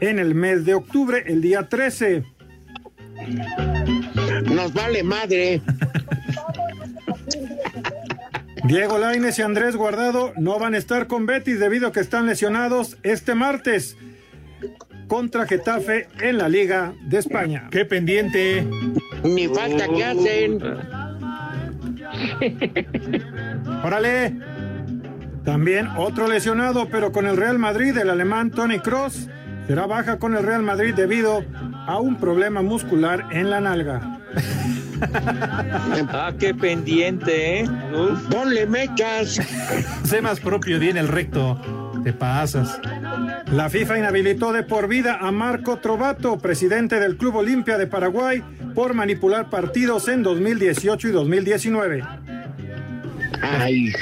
en 0.00 0.18
el 0.18 0.34
mes 0.34 0.64
de 0.64 0.74
octubre, 0.74 1.22
el 1.28 1.42
día 1.42 1.68
13. 1.68 2.24
Nos 4.46 4.74
vale 4.74 5.04
madre. 5.04 5.62
Diego 8.64 8.98
Laines 8.98 9.38
y 9.38 9.42
Andrés 9.42 9.76
Guardado 9.76 10.32
no 10.36 10.58
van 10.58 10.74
a 10.74 10.78
estar 10.78 11.06
con 11.06 11.26
Betis 11.26 11.60
debido 11.60 11.88
a 11.88 11.92
que 11.92 12.00
están 12.00 12.26
lesionados 12.26 12.96
este 13.02 13.34
martes 13.34 13.96
contra 15.08 15.46
Getafe 15.46 16.08
en 16.20 16.38
la 16.38 16.48
Liga 16.48 16.94
de 17.02 17.18
España. 17.18 17.68
Qué 17.70 17.84
pendiente. 17.84 18.66
Ni 19.24 19.48
falta 19.48 19.88
que 19.88 20.04
hacen. 20.04 20.62
Órale. 23.84 24.36
También 25.44 25.88
otro 25.96 26.28
lesionado, 26.28 26.88
pero 26.90 27.12
con 27.12 27.26
el 27.26 27.36
Real 27.36 27.58
Madrid, 27.58 27.96
el 27.96 28.10
alemán 28.10 28.50
Tony 28.50 28.78
Cross, 28.78 29.28
será 29.66 29.86
baja 29.86 30.18
con 30.18 30.36
el 30.36 30.44
Real 30.44 30.62
Madrid 30.62 30.94
debido 30.94 31.42
a 31.86 31.98
un 31.98 32.16
problema 32.16 32.62
muscular 32.62 33.26
en 33.32 33.50
la 33.50 33.60
nalga. 33.60 34.20
Ah, 36.12 36.32
qué 36.38 36.54
pendiente, 36.54 37.60
¿eh? 37.60 37.68
Uf. 37.94 38.22
Ponle 38.30 38.66
mechas. 38.66 39.40
Sé 40.04 40.20
más 40.20 40.40
propio, 40.40 40.78
di 40.78 40.88
en 40.88 40.96
el 40.96 41.08
recto. 41.08 41.60
Te 42.04 42.12
pasas. 42.12 42.80
La 43.52 43.68
FIFA 43.68 43.98
inhabilitó 43.98 44.52
de 44.52 44.62
por 44.62 44.88
vida 44.88 45.18
a 45.20 45.30
Marco 45.30 45.78
Trovato, 45.78 46.38
presidente 46.38 46.98
del 46.98 47.16
Club 47.16 47.36
Olimpia 47.36 47.76
de 47.78 47.86
Paraguay, 47.86 48.42
por 48.74 48.94
manipular 48.94 49.50
partidos 49.50 50.08
en 50.08 50.22
2018 50.22 51.08
y 51.08 51.10
2019. 51.10 52.04
Ay, 53.42 53.92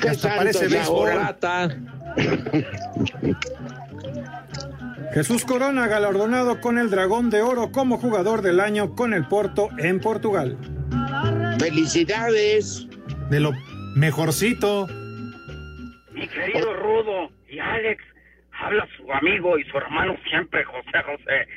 qué 0.00 0.08
Hasta 0.08 0.36
parece 0.36 0.78
ahora. 0.78 1.36
Jesús 5.12 5.44
Corona 5.44 5.88
galardonado 5.88 6.60
con 6.60 6.78
el 6.78 6.88
Dragón 6.88 7.30
de 7.30 7.42
Oro 7.42 7.72
como 7.72 7.98
jugador 7.98 8.42
del 8.42 8.60
año 8.60 8.94
con 8.94 9.12
el 9.12 9.26
Porto 9.26 9.68
en 9.78 9.98
Portugal. 9.98 10.56
Felicidades. 11.58 12.86
De 13.28 13.40
lo 13.40 13.50
mejorcito. 13.96 14.86
Mi 16.12 16.28
querido 16.28 16.74
Rudo 16.74 17.30
y 17.48 17.58
Alex, 17.58 18.04
habla 18.52 18.86
su 18.96 19.12
amigo 19.12 19.58
y 19.58 19.64
su 19.64 19.78
hermano 19.78 20.16
siempre, 20.28 20.62
José 20.64 21.02
José, 21.04 21.48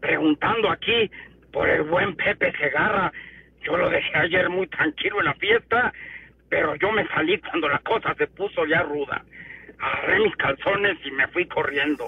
preguntando 0.00 0.70
aquí 0.70 1.10
por 1.52 1.68
el 1.68 1.82
buen 1.82 2.14
Pepe 2.14 2.52
Segarra. 2.58 3.12
Yo 3.64 3.76
lo 3.76 3.90
dejé 3.90 4.16
ayer 4.18 4.48
muy 4.48 4.68
tranquilo 4.68 5.18
en 5.18 5.26
la 5.26 5.34
fiesta, 5.34 5.92
pero 6.48 6.76
yo 6.76 6.92
me 6.92 7.06
salí 7.08 7.40
cuando 7.40 7.68
la 7.68 7.80
cosa 7.80 8.14
se 8.16 8.28
puso 8.28 8.64
ya 8.66 8.82
ruda. 8.82 9.24
Agarré 9.80 10.20
mis 10.20 10.36
calzones 10.36 10.96
y 11.04 11.10
me 11.10 11.26
fui 11.28 11.46
corriendo. 11.46 12.06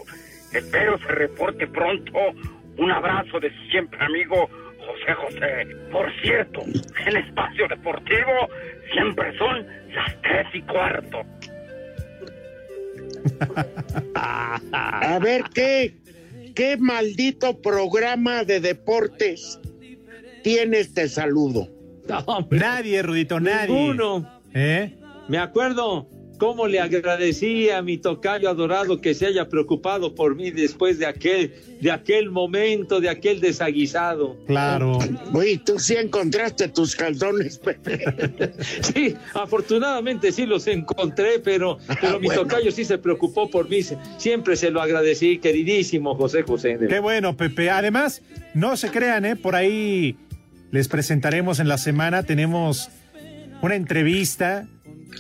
Espero 0.53 0.99
se 0.99 1.09
reporte 1.09 1.67
pronto. 1.67 2.13
Un 2.79 2.91
abrazo 2.91 3.39
de 3.41 3.51
su 3.51 3.71
siempre 3.71 3.99
amigo 4.05 4.49
José 4.79 5.15
José. 5.15 5.67
Por 5.91 6.11
cierto, 6.23 6.63
en 7.07 7.17
Espacio 7.17 7.69
Deportivo 7.69 8.49
siempre 8.93 9.37
son 9.39 9.67
las 9.95 10.23
tres 10.23 10.47
y 10.55 10.63
cuarto. 10.63 11.23
A 14.15 15.19
ver 15.23 15.45
qué, 15.55 15.95
qué 16.55 16.77
maldito 16.77 17.61
programa 17.61 18.45
de 18.45 18.61
deportes 18.61 19.61
tiene 20.43 20.81
este 20.81 21.09
saludo. 21.09 21.69
No, 22.09 22.49
Nadie, 22.51 23.03
Rudito, 23.03 23.41
nadie. 23.41 23.75
Ninguno. 23.75 24.41
¿Eh? 24.55 24.97
Me 25.29 25.39
acuerdo 25.39 26.09
cómo 26.43 26.67
le 26.67 26.81
agradecí 26.81 27.71
a 27.71 27.83
mi 27.83 27.99
tocayo 27.99 28.51
adorado 28.51 29.01
que 29.01 29.15
se 29.15 29.27
haya 29.27 29.49
preocupado 29.49 30.13
por 30.17 30.35
mí 30.35 30.51
después 30.51 30.99
de 30.99 31.07
aquel, 31.07 31.55
de 31.81 31.89
aquel 31.89 32.33
momento, 32.33 33.01
de 33.01 33.09
aquel 33.09 33.41
desaguisado. 33.41 34.37
Claro. 34.49 34.99
Oye, 35.33 35.61
tú 35.65 35.79
sí 35.79 35.95
encontraste 35.95 36.67
tus 36.67 36.97
calzones, 36.97 37.59
Pepe. 37.59 38.03
Sí, 38.93 39.15
afortunadamente 39.35 40.33
sí 40.33 40.45
los 40.45 40.67
encontré, 40.67 41.39
pero, 41.39 41.79
pero 42.01 42.19
mi 42.19 42.27
bueno. 42.27 42.43
tocayo 42.43 42.73
sí 42.73 42.85
se 42.85 42.99
preocupó 42.99 43.49
por 43.49 43.69
mí. 43.69 43.79
Siempre 44.17 44.57
se 44.57 44.73
lo 44.73 44.83
agradecí, 44.83 45.39
queridísimo 45.39 46.17
José 46.17 46.43
José. 46.43 46.77
Qué 46.89 46.99
bueno, 46.99 47.37
Pepe. 47.37 47.71
Además, 47.71 48.21
no 48.53 48.77
se 48.77 48.91
crean, 48.91 49.25
¿eh? 49.27 49.37
Por 49.37 49.55
ahí 49.55 50.17
les 50.73 50.89
presentaremos 50.89 51.61
en 51.61 51.69
la 51.69 51.79
semana. 51.79 52.25
Tenemos 52.25 52.91
una 53.63 53.77
entrevista 53.77 54.67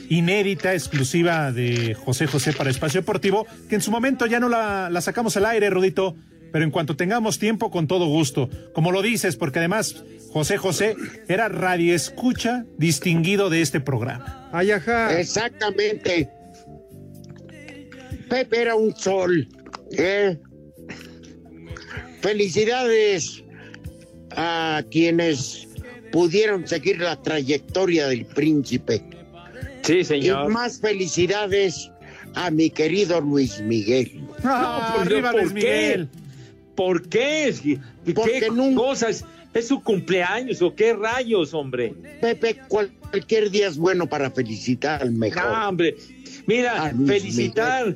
inédita, 0.08 0.74
exclusiva 0.74 1.52
de 1.52 1.94
José 1.94 2.26
José 2.26 2.52
para 2.52 2.70
Espacio 2.70 3.00
Deportivo, 3.00 3.46
que 3.68 3.74
en 3.74 3.80
su 3.80 3.90
momento 3.90 4.26
ya 4.26 4.40
no 4.40 4.48
la, 4.48 4.90
la 4.90 5.00
sacamos 5.00 5.36
al 5.36 5.46
aire, 5.46 5.70
Rudito, 5.70 6.16
pero 6.52 6.64
en 6.64 6.70
cuanto 6.70 6.96
tengamos 6.96 7.38
tiempo, 7.38 7.70
con 7.70 7.86
todo 7.86 8.06
gusto. 8.06 8.48
Como 8.74 8.92
lo 8.92 9.02
dices, 9.02 9.36
porque 9.36 9.58
además 9.58 10.04
José 10.32 10.58
José 10.58 10.96
era 11.28 11.48
radioescucha 11.48 12.64
distinguido 12.78 13.50
de 13.50 13.62
este 13.62 13.80
programa. 13.80 14.48
Ay, 14.52 14.70
ajá. 14.70 15.18
Exactamente. 15.18 16.28
Pepe 18.28 18.62
era 18.62 18.74
un 18.74 18.94
sol. 18.96 19.48
¿eh? 19.92 20.38
Felicidades 22.20 23.42
a 24.30 24.82
quienes 24.90 25.68
pudieron 26.12 26.66
seguir 26.66 27.00
la 27.00 27.20
trayectoria 27.20 28.06
del 28.06 28.26
príncipe. 28.26 29.02
Sí, 29.82 30.04
señor. 30.04 30.50
Y 30.50 30.52
más 30.54 30.80
felicidades 30.80 31.90
a 32.34 32.50
mi 32.50 32.70
querido 32.70 33.20
Luis 33.20 33.60
Miguel. 33.60 34.20
Ah, 34.44 34.92
por 34.96 35.06
arriba 35.06 35.32
Dios, 35.32 35.42
Luis 35.42 35.52
¿por 35.52 35.60
qué? 35.60 35.68
Miguel. 35.88 36.08
¿Por 36.74 37.08
qué? 37.08 37.54
¿Qué 38.04 38.14
Porque 38.14 38.48
nunca- 38.50 38.80
cosas? 38.80 39.24
¿Es 39.54 39.68
su 39.68 39.82
cumpleaños 39.82 40.62
o 40.62 40.74
qué 40.74 40.94
rayos, 40.94 41.52
hombre? 41.52 41.92
Pepe, 42.22 42.56
cualquier 42.68 43.50
día 43.50 43.68
es 43.68 43.76
bueno 43.76 44.06
para 44.06 44.30
felicitar 44.30 45.02
al 45.02 45.12
mejor. 45.12 45.42
No, 45.44 45.68
hombre. 45.68 45.94
Mira, 46.46 46.84
A 46.84 46.92
Luis 46.92 47.10
felicitar 47.22 47.94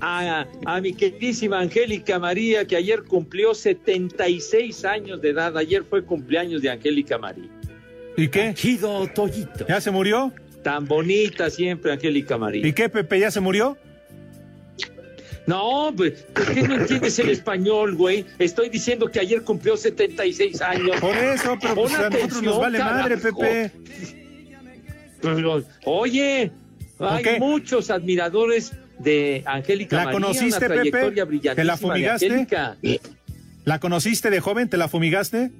a, 0.00 0.46
a 0.64 0.80
mi 0.80 0.92
queridísima 0.92 1.58
Angélica 1.60 2.20
María, 2.20 2.64
que 2.66 2.76
ayer 2.76 3.02
cumplió 3.02 3.52
76 3.52 4.84
años 4.84 5.20
de 5.20 5.30
edad. 5.30 5.58
Ayer 5.58 5.82
fue 5.82 6.04
cumpleaños 6.04 6.62
de 6.62 6.70
Angélica 6.70 7.18
María. 7.18 7.48
¿Y 8.16 8.28
qué? 8.28 8.54
Gido 8.56 9.08
Toyito. 9.08 9.66
¿Ya 9.68 9.80
se 9.80 9.90
murió? 9.90 10.32
Tan 10.62 10.86
bonita 10.86 11.50
siempre, 11.50 11.92
Angélica 11.92 12.36
María. 12.36 12.66
¿Y 12.66 12.72
qué, 12.72 12.88
Pepe? 12.88 13.18
¿Ya 13.18 13.30
se 13.30 13.40
murió? 13.40 13.78
No, 15.46 15.92
pues, 15.96 16.22
¿por 16.34 16.52
qué 16.52 16.62
no 16.62 16.74
entiendes 16.74 17.18
el 17.18 17.30
español, 17.30 17.96
güey? 17.96 18.24
Estoy 18.38 18.68
diciendo 18.68 19.10
que 19.10 19.20
ayer 19.20 19.42
cumplió 19.42 19.76
76 19.76 20.60
años. 20.60 21.00
Por 21.00 21.16
eso, 21.16 21.56
pero 21.60 21.74
pues, 21.74 21.94
a 21.94 22.10
nosotros 22.10 22.42
nos 22.42 22.58
vale 22.58 22.78
madre. 22.78 23.16
Pepe. 23.16 23.72
Pero, 25.20 25.64
Oye, 25.84 26.52
hay 26.98 27.40
muchos 27.40 27.90
admiradores 27.90 28.72
de 28.98 29.42
Angélica 29.46 29.96
¿La 29.96 30.04
María, 30.04 30.20
conociste, 30.20 30.66
una 30.66 30.82
Pepe? 30.82 31.54
¿Te 31.54 31.64
la 31.64 31.76
fumigaste? 31.76 32.46
¿La 33.64 33.78
conociste 33.80 34.30
de 34.30 34.40
joven? 34.40 34.68
¿Te 34.68 34.76
la 34.76 34.88
fumigaste? 34.88 35.50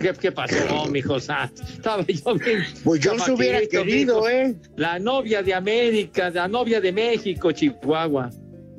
¿Qué, 0.00 0.12
qué 0.18 0.32
pasó, 0.32 0.86
mijo? 0.86 1.18
Estaba 1.18 1.50
yo 2.06 2.34
bien. 2.34 2.64
Pues 2.82 3.00
yo 3.00 3.18
se 3.18 3.32
hubiera 3.32 3.60
querido, 3.66 4.16
mijo. 4.16 4.28
¿eh? 4.30 4.56
La 4.76 4.98
novia 4.98 5.42
de 5.42 5.52
América, 5.52 6.30
la 6.30 6.48
novia 6.48 6.80
de 6.80 6.90
México, 6.90 7.52
Chihuahua. 7.52 8.30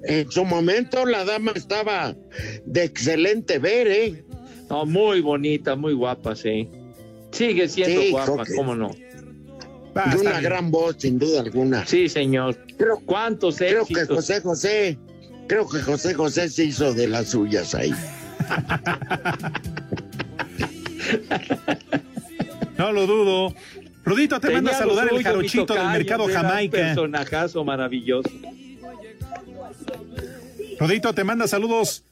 En 0.03 0.31
su 0.31 0.43
momento 0.43 1.05
la 1.05 1.23
dama 1.23 1.51
estaba 1.53 2.15
de 2.65 2.83
excelente 2.83 3.59
ver, 3.59 3.87
¿eh? 3.87 4.25
No, 4.67 4.85
muy 4.87 5.21
bonita, 5.21 5.75
muy 5.75 5.93
guapa, 5.93 6.35
sí. 6.35 6.67
Sigue 7.31 7.67
siendo 7.67 8.01
Sí, 8.01 8.11
guapa, 8.11 8.43
cómo 8.55 8.75
no. 8.75 8.89
De 8.89 10.17
una 10.17 10.41
gran 10.41 10.71
voz, 10.71 10.95
sin 10.97 11.19
duda 11.19 11.41
alguna. 11.41 11.85
Sí, 11.85 12.09
señor. 12.09 12.57
¿Cuántos 13.05 13.57
Creo 13.57 13.85
que? 13.85 14.05
José 14.05 14.41
José, 14.41 14.97
creo 15.47 15.69
que 15.69 15.81
José 15.81 16.15
José 16.15 16.49
se 16.49 16.63
hizo 16.65 16.93
de 16.93 17.07
las 17.07 17.27
suyas 17.29 17.75
ahí. 17.75 17.93
No 22.77 22.91
lo 22.91 23.05
dudo. 23.05 23.53
Rudito, 24.03 24.39
te 24.39 24.49
manda 24.49 24.71
a 24.71 24.77
saludar 24.79 25.07
el 25.11 25.21
jarochito 25.23 25.73
del 25.75 25.87
mercado 25.89 26.27
era 26.27 26.39
un 26.41 26.47
Jamaica. 26.47 26.77
personajazo 26.77 27.63
maravilloso. 27.63 28.29
Rudito, 30.79 31.13
te 31.13 31.23
manda 31.23 31.47
saludos 31.47 32.03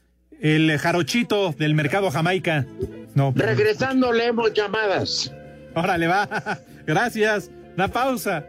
el 0.42 0.78
jarochito 0.78 1.54
del 1.58 1.74
mercado 1.74 2.12
Jamaica. 2.12 2.68
No, 3.16 3.34
Regresando 3.36 4.12
leemos 4.14 4.54
llamadas. 4.54 5.34
órale, 5.74 6.06
va. 6.08 6.60
Gracias. 6.86 7.50
Una 7.76 7.88
pausa. 7.88 8.46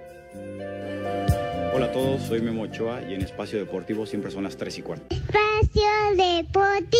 Hola 1.73 1.87
a 1.87 1.93
todos, 1.93 2.21
soy 2.23 2.41
Memo 2.43 2.63
Ochoa 2.63 3.01
y 3.09 3.15
en 3.15 3.23
Espacio 3.23 3.59
Deportivo 3.59 4.05
siempre 4.05 4.31
son 4.31 4.45
las 4.45 4.57
3 4.57 4.79
y 4.79 4.83
cuarto. 4.83 5.07
Espacio 5.15 5.89
Deportivo. 6.17 7.00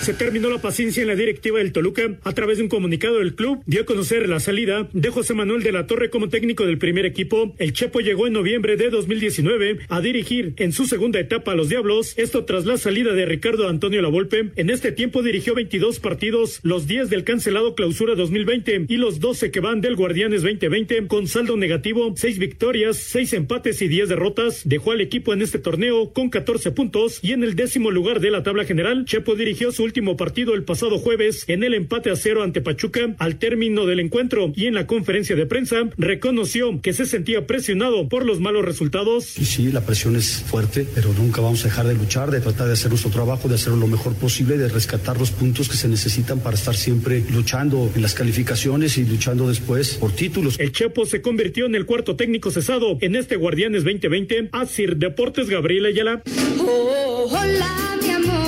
Se 0.00 0.14
terminó 0.14 0.48
la 0.48 0.62
paciencia 0.62 1.02
en 1.02 1.08
la 1.08 1.14
directiva 1.14 1.58
del 1.58 1.72
Toluca. 1.72 2.02
A 2.24 2.32
través 2.32 2.56
de 2.56 2.62
un 2.62 2.70
comunicado 2.70 3.18
del 3.18 3.34
club, 3.34 3.62
dio 3.66 3.82
a 3.82 3.84
conocer 3.84 4.26
la 4.30 4.40
salida 4.40 4.88
de 4.94 5.10
José 5.10 5.34
Manuel 5.34 5.62
de 5.62 5.72
la 5.72 5.86
Torre 5.86 6.08
como 6.08 6.30
técnico 6.30 6.64
del 6.64 6.78
primer 6.78 7.04
equipo. 7.04 7.54
El 7.58 7.74
Chepo 7.74 8.00
llegó 8.00 8.26
en 8.26 8.32
noviembre 8.32 8.78
de 8.78 8.88
2019 8.88 9.80
a 9.88 10.00
dirigir 10.00 10.54
en 10.56 10.72
su 10.72 10.86
segunda 10.86 11.20
etapa 11.20 11.52
a 11.52 11.54
los 11.54 11.68
Diablos. 11.68 12.14
Esto 12.16 12.46
tras 12.46 12.64
la 12.64 12.78
salida 12.78 13.12
de 13.12 13.26
Ricardo 13.26 13.68
Antonio 13.68 14.00
Lavolpe. 14.00 14.52
En 14.56 14.70
este 14.70 14.90
tiempo 14.90 15.22
dirigió 15.22 15.54
22 15.54 16.00
partidos, 16.00 16.60
los 16.62 16.86
10 16.86 17.10
del 17.10 17.24
cancelado 17.24 17.74
Clausura 17.74 18.14
2020 18.14 18.86
y 18.88 18.96
los 18.96 19.20
12 19.20 19.50
que 19.50 19.60
van 19.60 19.82
del 19.82 19.96
Guardianes 19.96 20.40
2020 20.40 21.08
con 21.08 21.28
saldo 21.28 21.58
negativo, 21.58 22.14
6 22.16 22.38
victorias, 22.38 22.96
6 22.96 23.34
empates 23.34 23.82
y 23.82 23.88
10 23.88 24.08
derrotas. 24.08 24.62
Dejó 24.64 24.92
al 24.92 25.02
equipo 25.02 25.34
en 25.34 25.42
este 25.42 25.58
torneo 25.58 26.14
con 26.14 26.30
14 26.30 26.70
puntos 26.70 27.20
y 27.22 27.32
en 27.32 27.44
el 27.44 27.54
décimo 27.54 27.90
lugar 27.90 28.20
de 28.20 28.30
la 28.30 28.42
tabla 28.42 28.64
general. 28.64 29.04
Chepo 29.04 29.34
dirigió 29.34 29.70
su 29.72 29.89
último 29.90 30.16
partido 30.16 30.54
el 30.54 30.62
pasado 30.62 31.00
jueves 31.00 31.42
en 31.48 31.64
el 31.64 31.74
empate 31.74 32.12
a 32.12 32.16
cero 32.16 32.44
ante 32.44 32.60
Pachuca. 32.60 33.16
Al 33.18 33.40
término 33.40 33.86
del 33.86 33.98
encuentro 33.98 34.52
y 34.54 34.66
en 34.66 34.74
la 34.74 34.86
conferencia 34.86 35.34
de 35.34 35.46
prensa, 35.46 35.78
reconoció 35.98 36.80
que 36.80 36.92
se 36.92 37.06
sentía 37.06 37.44
presionado 37.44 38.08
por 38.08 38.24
los 38.24 38.38
malos 38.38 38.64
resultados. 38.64 39.24
Sí, 39.24 39.72
la 39.72 39.80
presión 39.80 40.14
es 40.14 40.44
fuerte, 40.46 40.86
pero 40.94 41.12
nunca 41.12 41.40
vamos 41.40 41.64
a 41.64 41.64
dejar 41.64 41.88
de 41.88 41.94
luchar, 41.94 42.30
de 42.30 42.38
tratar 42.40 42.68
de 42.68 42.74
hacer 42.74 42.90
nuestro 42.90 43.10
trabajo, 43.10 43.48
de 43.48 43.56
hacerlo 43.56 43.78
lo 43.78 43.88
mejor 43.88 44.14
posible, 44.14 44.56
de 44.58 44.68
rescatar 44.68 45.18
los 45.18 45.32
puntos 45.32 45.68
que 45.68 45.76
se 45.76 45.88
necesitan 45.88 46.38
para 46.38 46.54
estar 46.54 46.76
siempre 46.76 47.24
luchando 47.32 47.90
en 47.96 48.02
las 48.02 48.14
calificaciones 48.14 48.96
y 48.96 49.04
luchando 49.04 49.48
después 49.48 49.94
por 49.94 50.12
títulos. 50.12 50.54
El 50.60 50.70
Chepo 50.70 51.04
se 51.04 51.20
convirtió 51.20 51.66
en 51.66 51.74
el 51.74 51.84
cuarto 51.84 52.14
técnico 52.14 52.52
cesado 52.52 52.96
en 53.00 53.16
este 53.16 53.34
Guardianes 53.34 53.82
2020. 53.82 54.50
Asir 54.52 54.98
Deportes 54.98 55.48
Gabriel 55.48 55.86
Ayala. 55.86 56.22
Oh, 56.60 57.26
hola, 57.28 57.98
mi 58.00 58.10
amor, 58.10 58.39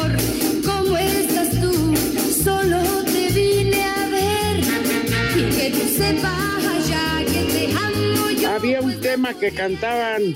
y 5.92 5.98
que 5.98 6.12
tú 6.12 6.18
sepas 6.20 6.88
ya 6.88 7.18
que 7.24 7.44
te 7.52 7.72
amo 7.72 8.30
yo. 8.30 8.50
Había 8.50 8.80
un 8.80 9.00
tema 9.00 9.34
que 9.34 9.50
cantaban 9.52 10.34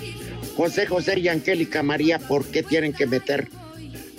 José 0.56 0.86
José 0.86 1.18
y 1.18 1.28
Angélica 1.28 1.82
María, 1.82 2.18
¿por 2.18 2.44
qué 2.46 2.62
tienen 2.62 2.92
que 2.92 3.06
meter 3.06 3.48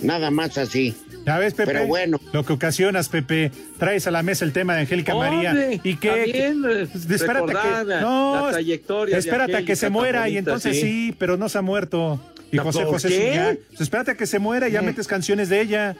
nada 0.00 0.30
más 0.30 0.56
así? 0.58 0.94
Ya 1.26 1.36
ves, 1.38 1.52
Pepe. 1.52 1.72
Pero 1.72 1.86
bueno. 1.86 2.18
Lo 2.32 2.44
que 2.46 2.54
ocasionas, 2.54 3.08
Pepe. 3.10 3.50
Traes 3.78 4.06
a 4.06 4.10
la 4.10 4.22
mesa 4.22 4.44
el 4.46 4.52
tema 4.52 4.74
de 4.74 4.80
Angélica 4.82 5.14
María. 5.14 5.72
¿Y 5.82 5.96
qué- 5.96 6.24
eh, 6.24 6.88
espérate 6.94 7.34
recordar 7.34 7.86
que. 7.86 8.00
No, 8.00 8.46
la 8.46 8.50
trayectoria 8.52 9.14
de 9.16 9.20
espérate 9.20 9.56
a 9.56 9.62
que 9.64 9.76
se 9.76 9.90
muera 9.90 10.28
y 10.28 10.38
entonces 10.38 10.76
sí. 10.76 10.82
sí. 10.82 11.14
pero 11.18 11.36
no 11.36 11.48
se 11.50 11.58
ha 11.58 11.62
muerto. 11.62 12.18
Y 12.50 12.56
¿No, 12.56 12.62
José 12.64 12.84
José 12.84 13.08
qué? 13.08 13.14
sí 13.14 13.34
ya. 13.34 13.56
Pues 13.68 13.80
espérate 13.82 14.12
a 14.12 14.16
que 14.16 14.26
se 14.26 14.38
muera 14.38 14.68
y 14.68 14.72
ya 14.72 14.80
Mm. 14.80 14.86
metes 14.86 15.06
canciones 15.06 15.50
de 15.50 15.60
ella. 15.60 15.96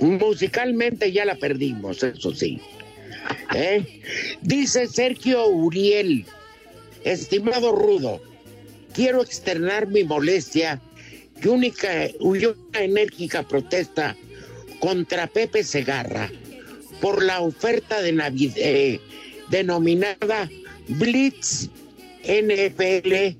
Musicalmente 0.00 1.12
ya 1.12 1.24
la 1.24 1.36
perdimos, 1.36 2.02
eso 2.02 2.34
sí. 2.34 2.60
¿Eh? 3.54 4.02
Dice 4.42 4.88
Sergio 4.88 5.46
Uriel, 5.46 6.26
estimado 7.04 7.72
Rudo, 7.72 8.20
quiero 8.92 9.22
externar 9.22 9.86
mi 9.86 10.04
molestia 10.04 10.80
y 11.42 11.48
única, 11.48 12.06
y 12.06 12.46
una 12.46 12.80
enérgica 12.80 13.42
protesta 13.42 14.16
contra 14.80 15.26
Pepe 15.26 15.62
Segarra 15.62 16.30
por 17.00 17.22
la 17.22 17.40
oferta 17.40 18.00
de 18.02 18.12
Navidad 18.12 19.00
denominada 19.50 20.48
Blitz 20.88 21.68
NFL 22.24 23.36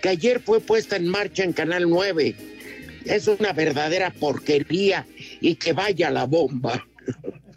que 0.00 0.08
ayer 0.08 0.40
fue 0.40 0.60
puesta 0.60 0.96
en 0.96 1.08
marcha 1.08 1.44
en 1.44 1.52
Canal 1.52 1.88
9. 1.88 2.34
Es 3.04 3.28
una 3.28 3.52
verdadera 3.52 4.10
porquería 4.10 5.06
y 5.40 5.56
que 5.56 5.72
vaya 5.72 6.10
la 6.10 6.24
bomba. 6.24 6.86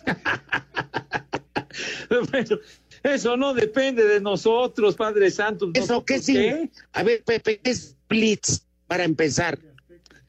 Bueno, 2.31 2.59
eso 3.03 3.37
no 3.37 3.53
depende 3.53 4.03
de 4.05 4.21
nosotros, 4.21 4.95
Padre 4.95 5.29
Santo. 5.31 5.71
¿Eso 5.73 6.03
qué 6.05 6.19
sí? 6.19 6.69
A 6.93 7.03
ver, 7.03 7.23
Pepe, 7.23 7.59
¿qué 7.59 7.71
es 7.71 7.97
Blitz 8.07 8.65
para 8.87 9.03
empezar? 9.03 9.59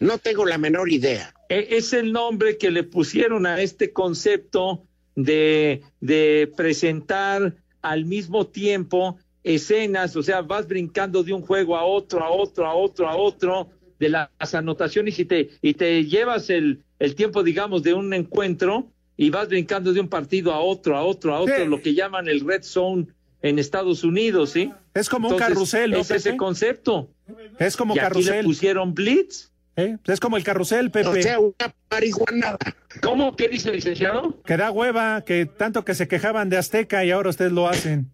No 0.00 0.18
tengo 0.18 0.44
la 0.44 0.58
menor 0.58 0.90
idea. 0.90 1.34
E- 1.48 1.68
Es 1.70 1.92
el 1.92 2.12
nombre 2.12 2.56
que 2.58 2.70
le 2.70 2.82
pusieron 2.82 3.46
a 3.46 3.60
este 3.60 3.92
concepto 3.92 4.86
de, 5.14 5.82
de 6.00 6.52
presentar 6.56 7.54
al 7.82 8.04
mismo 8.04 8.46
tiempo 8.46 9.18
escenas, 9.44 10.16
o 10.16 10.22
sea, 10.22 10.40
vas 10.40 10.66
brincando 10.66 11.22
de 11.22 11.32
un 11.34 11.42
juego 11.42 11.76
a 11.76 11.84
otro, 11.84 12.24
a 12.24 12.30
otro, 12.30 12.66
a 12.66 12.74
otro, 12.74 13.08
a 13.08 13.16
otro, 13.16 13.68
de 13.98 14.08
las 14.08 14.54
anotaciones 14.54 15.18
y 15.18 15.24
te, 15.26 15.50
y 15.62 15.74
te 15.74 16.04
llevas 16.04 16.50
el, 16.50 16.82
el 16.98 17.14
tiempo, 17.14 17.42
digamos, 17.42 17.82
de 17.82 17.94
un 17.94 18.12
encuentro 18.14 18.90
y 19.16 19.30
vas 19.30 19.48
brincando 19.48 19.92
de 19.92 20.00
un 20.00 20.08
partido 20.08 20.52
a 20.52 20.60
otro, 20.60 20.96
a 20.96 21.02
otro, 21.02 21.34
a 21.34 21.40
otro, 21.40 21.64
lo 21.66 21.80
que 21.80 21.94
llaman 21.94 22.28
el 22.28 22.40
red 22.40 22.62
zone 22.62 23.06
en 23.42 23.58
Estados 23.58 24.04
Unidos, 24.04 24.50
¿sí? 24.50 24.72
Es 24.94 25.08
como 25.08 25.28
un 25.28 25.36
carrusel, 25.36 25.90
¿no, 25.90 25.98
Es 25.98 26.10
ese 26.10 26.36
concepto. 26.36 27.10
Es 27.58 27.76
como 27.76 27.94
y 27.94 27.98
aquí 27.98 28.06
le 28.06 28.08
carrusel. 28.08 28.44
pusieron 28.44 28.94
blitz. 28.94 29.50
¿Eh? 29.76 29.96
Es 30.04 30.20
como 30.20 30.36
el 30.36 30.44
carrusel, 30.44 30.90
Pepe. 30.90 31.08
O 31.08 31.22
sea, 31.22 31.40
una 31.40 31.74
marihuanada. 31.90 32.58
¿Cómo? 33.02 33.34
¿Qué 33.34 33.48
dice 33.48 33.70
el 33.70 33.76
licenciado? 33.76 34.40
Que 34.42 34.56
da 34.56 34.70
hueva, 34.70 35.24
que 35.24 35.46
tanto 35.46 35.84
que 35.84 35.94
se 35.94 36.06
quejaban 36.06 36.48
de 36.48 36.56
Azteca 36.56 37.04
y 37.04 37.10
ahora 37.10 37.30
ustedes 37.30 37.52
lo 37.52 37.68
hacen. 37.68 38.10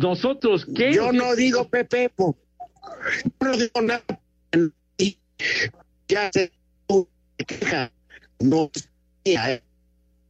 Nosotros, 0.00 0.66
¿qué? 0.74 0.92
Yo 0.92 1.12
no 1.12 1.34
digo 1.34 1.68
Pepe, 1.68 2.08
po. 2.08 2.36
Yo 3.40 3.48
no 3.48 3.56
digo 3.56 3.82
nada. 3.82 4.02
Y 4.96 5.18
ya 6.08 6.30
se 6.32 6.52
queja. 7.46 7.90
No. 8.40 8.70
eh. 9.24 9.60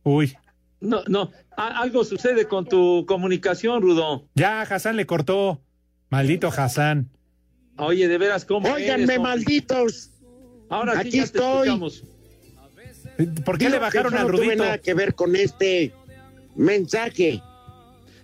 Uy. 0.05 0.35
No, 0.81 1.03
no. 1.07 1.31
A- 1.57 1.81
algo 1.81 2.05
sucede 2.05 2.47
con 2.47 2.67
tu 2.67 3.05
comunicación, 3.07 3.83
Rudo. 3.83 4.27
Ya, 4.35 4.63
Hassan 4.63 4.97
le 4.97 5.07
cortó. 5.07 5.61
Maldito 6.11 6.49
Hassan. 6.49 7.09
Oye, 7.79 8.07
de 8.09 8.19
veras, 8.19 8.45
¿cómo 8.45 8.69
Óiganme, 8.71 9.05
eres, 9.05 9.21
malditos. 9.21 10.11
Ahora 10.69 10.93
sí 10.95 10.99
Aquí 11.01 11.11
ya 11.19 11.23
te 11.27 11.39
estoy. 11.39 11.93
¿Por 13.45 13.59
qué 13.59 13.67
Digo 13.67 13.77
le 13.77 13.79
bajaron 13.79 14.15
al 14.15 14.27
no 14.27 14.33
tuve 14.35 14.47
Rudito? 14.47 14.65
nada 14.65 14.79
que 14.79 14.95
ver 14.95 15.15
con 15.15 15.37
este 15.37 15.93
mensaje. 16.57 17.43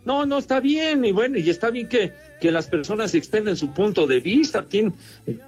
No, 0.05 0.25
no, 0.27 0.39
está 0.39 0.61
bien, 0.61 1.05
y 1.05 1.13
bueno, 1.13 1.39
y 1.39 1.51
está 1.51 1.71
bien 1.71 1.89
que, 1.89 2.13
que 2.41 2.51
las 2.51 2.67
personas 2.67 3.15
extienden 3.15 3.57
su 3.57 3.73
punto 3.75 4.07
de 4.07 4.21
vista, 4.21 4.65
quien, 4.65 4.95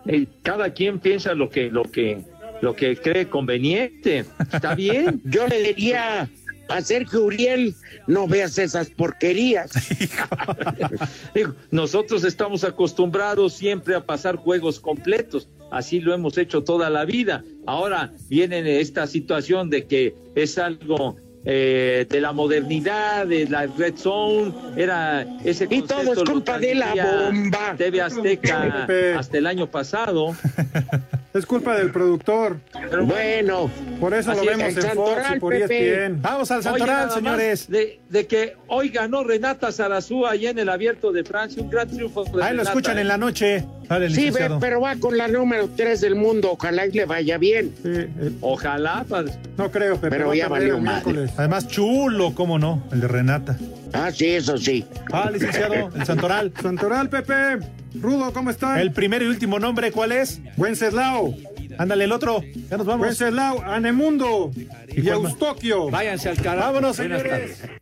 eh, 0.07 0.26
cada 0.43 0.72
quien 0.74 0.99
piensa 0.99 1.33
lo 1.35 1.49
que, 1.49 1.70
lo 1.70 1.83
que, 1.85 2.22
lo 2.61 2.74
que 2.74 2.96
cree 2.96 3.28
conveniente, 3.28 4.24
está 4.52 4.74
bien. 4.74 5.20
Yo 5.24 5.46
le 5.46 5.62
diría 5.62 6.28
a 6.68 6.80
Sergio 6.82 7.24
Uriel, 7.24 7.74
no 8.06 8.26
veas 8.28 8.56
esas 8.58 8.90
porquerías. 8.90 9.70
Digo, 11.34 11.54
nosotros 11.70 12.24
estamos 12.24 12.64
acostumbrados 12.64 13.54
siempre 13.54 13.94
a 13.94 14.04
pasar 14.04 14.36
juegos 14.36 14.78
completos, 14.78 15.48
así 15.70 16.00
lo 16.00 16.14
hemos 16.14 16.38
hecho 16.38 16.62
toda 16.62 16.88
la 16.90 17.04
vida. 17.04 17.44
Ahora 17.66 18.12
viene 18.28 18.80
esta 18.80 19.06
situación 19.06 19.68
de 19.70 19.86
que 19.86 20.14
es 20.34 20.58
algo 20.58 21.16
eh, 21.44 22.06
de 22.08 22.20
la 22.20 22.32
modernidad, 22.32 23.26
de 23.26 23.48
la 23.48 23.66
red 23.66 23.96
zone, 23.96 24.52
era 24.76 25.22
ese 25.42 25.66
Y 25.70 25.80
todo 25.82 25.96
concepto 25.98 26.22
es 26.22 26.30
culpa 26.30 26.58
de 26.58 26.74
la 26.74 26.94
bomba. 26.94 27.74
TV 27.78 28.02
Azteca 28.02 28.86
hasta 29.16 29.38
el 29.38 29.46
año 29.46 29.70
pasado. 29.70 30.36
Es 31.33 31.47
culpa 31.47 31.76
del 31.76 31.93
productor. 31.93 32.59
Bueno, 33.05 33.70
Por 34.01 34.14
eso 34.14 34.33
lo 34.35 34.41
es, 34.43 34.47
vemos 34.47 34.62
el 34.62 34.68
en 34.68 34.74
Fox 34.74 34.78
y 34.78 34.89
Santoral, 35.14 35.39
por 35.39 35.55
E 35.55 35.61
Pepe. 35.61 36.05
ESPN. 36.05 36.22
Vamos 36.22 36.51
al 36.51 36.62
Santoral, 36.64 37.11
señores. 37.12 37.68
De, 37.70 38.01
de 38.09 38.26
que 38.26 38.57
hoy 38.66 38.89
ganó 38.89 39.22
Renata 39.22 39.70
Sarazúa 39.70 40.33
allá 40.33 40.51
en 40.51 40.59
el 40.59 40.68
abierto 40.68 41.12
de 41.12 41.22
Francia, 41.22 41.62
un 41.62 41.70
gran 41.70 41.89
triunfo. 41.89 42.24
de 42.24 42.43
Ahí 42.43 42.57
lo 42.57 42.62
escuchan 42.62 42.99
¿eh? 42.99 43.03
en 43.03 43.09
la 43.09 43.16
noche. 43.16 43.64
Sale 43.87 44.07
el 44.07 44.14
sí, 44.14 44.31
ve, 44.31 44.49
pero 44.61 44.81
va 44.81 44.97
con 44.97 45.16
la 45.16 45.28
número 45.28 45.68
3 45.76 46.01
del 46.01 46.16
mundo. 46.16 46.51
Ojalá 46.53 46.87
y 46.87 46.91
le 46.93 47.05
vaya 47.05 47.39
bien. 47.39 47.74
Sí, 47.81 47.91
eh, 47.95 48.33
Ojalá, 48.41 49.05
padre. 49.09 49.33
no 49.57 49.70
creo, 49.70 49.97
Pepe. 50.01 50.11
Pero 50.16 50.35
ya 50.35 50.49
valió 50.49 50.78
madre. 50.81 51.28
Además, 51.37 51.68
chulo, 51.68 52.35
cómo 52.35 52.59
no, 52.59 52.83
el 52.93 53.03
de 53.03 53.09
Renata. 53.09 53.57
Ah, 53.93 54.11
sí, 54.11 54.26
eso 54.26 54.59
sí. 54.59 54.85
Ah, 55.12 55.31
licenciado, 55.33 55.91
el 55.95 56.05
Santoral. 56.05 56.53
Santoral, 56.61 57.09
Pepe. 57.09 57.59
Rudo, 57.95 58.32
¿cómo 58.32 58.51
están? 58.51 58.78
El 58.78 58.93
primero 58.93 59.24
y 59.24 59.28
último 59.28 59.59
nombre, 59.59 59.91
¿cuál 59.93 60.12
es? 60.12 60.41
Wenceslao. 60.57 61.34
Ándale, 61.78 62.05
el 62.05 62.12
otro. 62.12 62.43
Ya 62.70 62.76
nos 62.76 62.86
vamos. 62.86 63.07
Wenceslao, 63.07 63.62
Anemundo 63.62 64.51
y 64.88 65.01
más? 65.03 65.07
Eustoquio. 65.12 65.91
Váyanse 65.91 66.28
al 66.28 66.36
carajo. 66.36 66.66
Vámonos, 66.72 66.97
Buenas 66.99 67.22
señores. 67.22 67.59
tardes. 67.59 67.80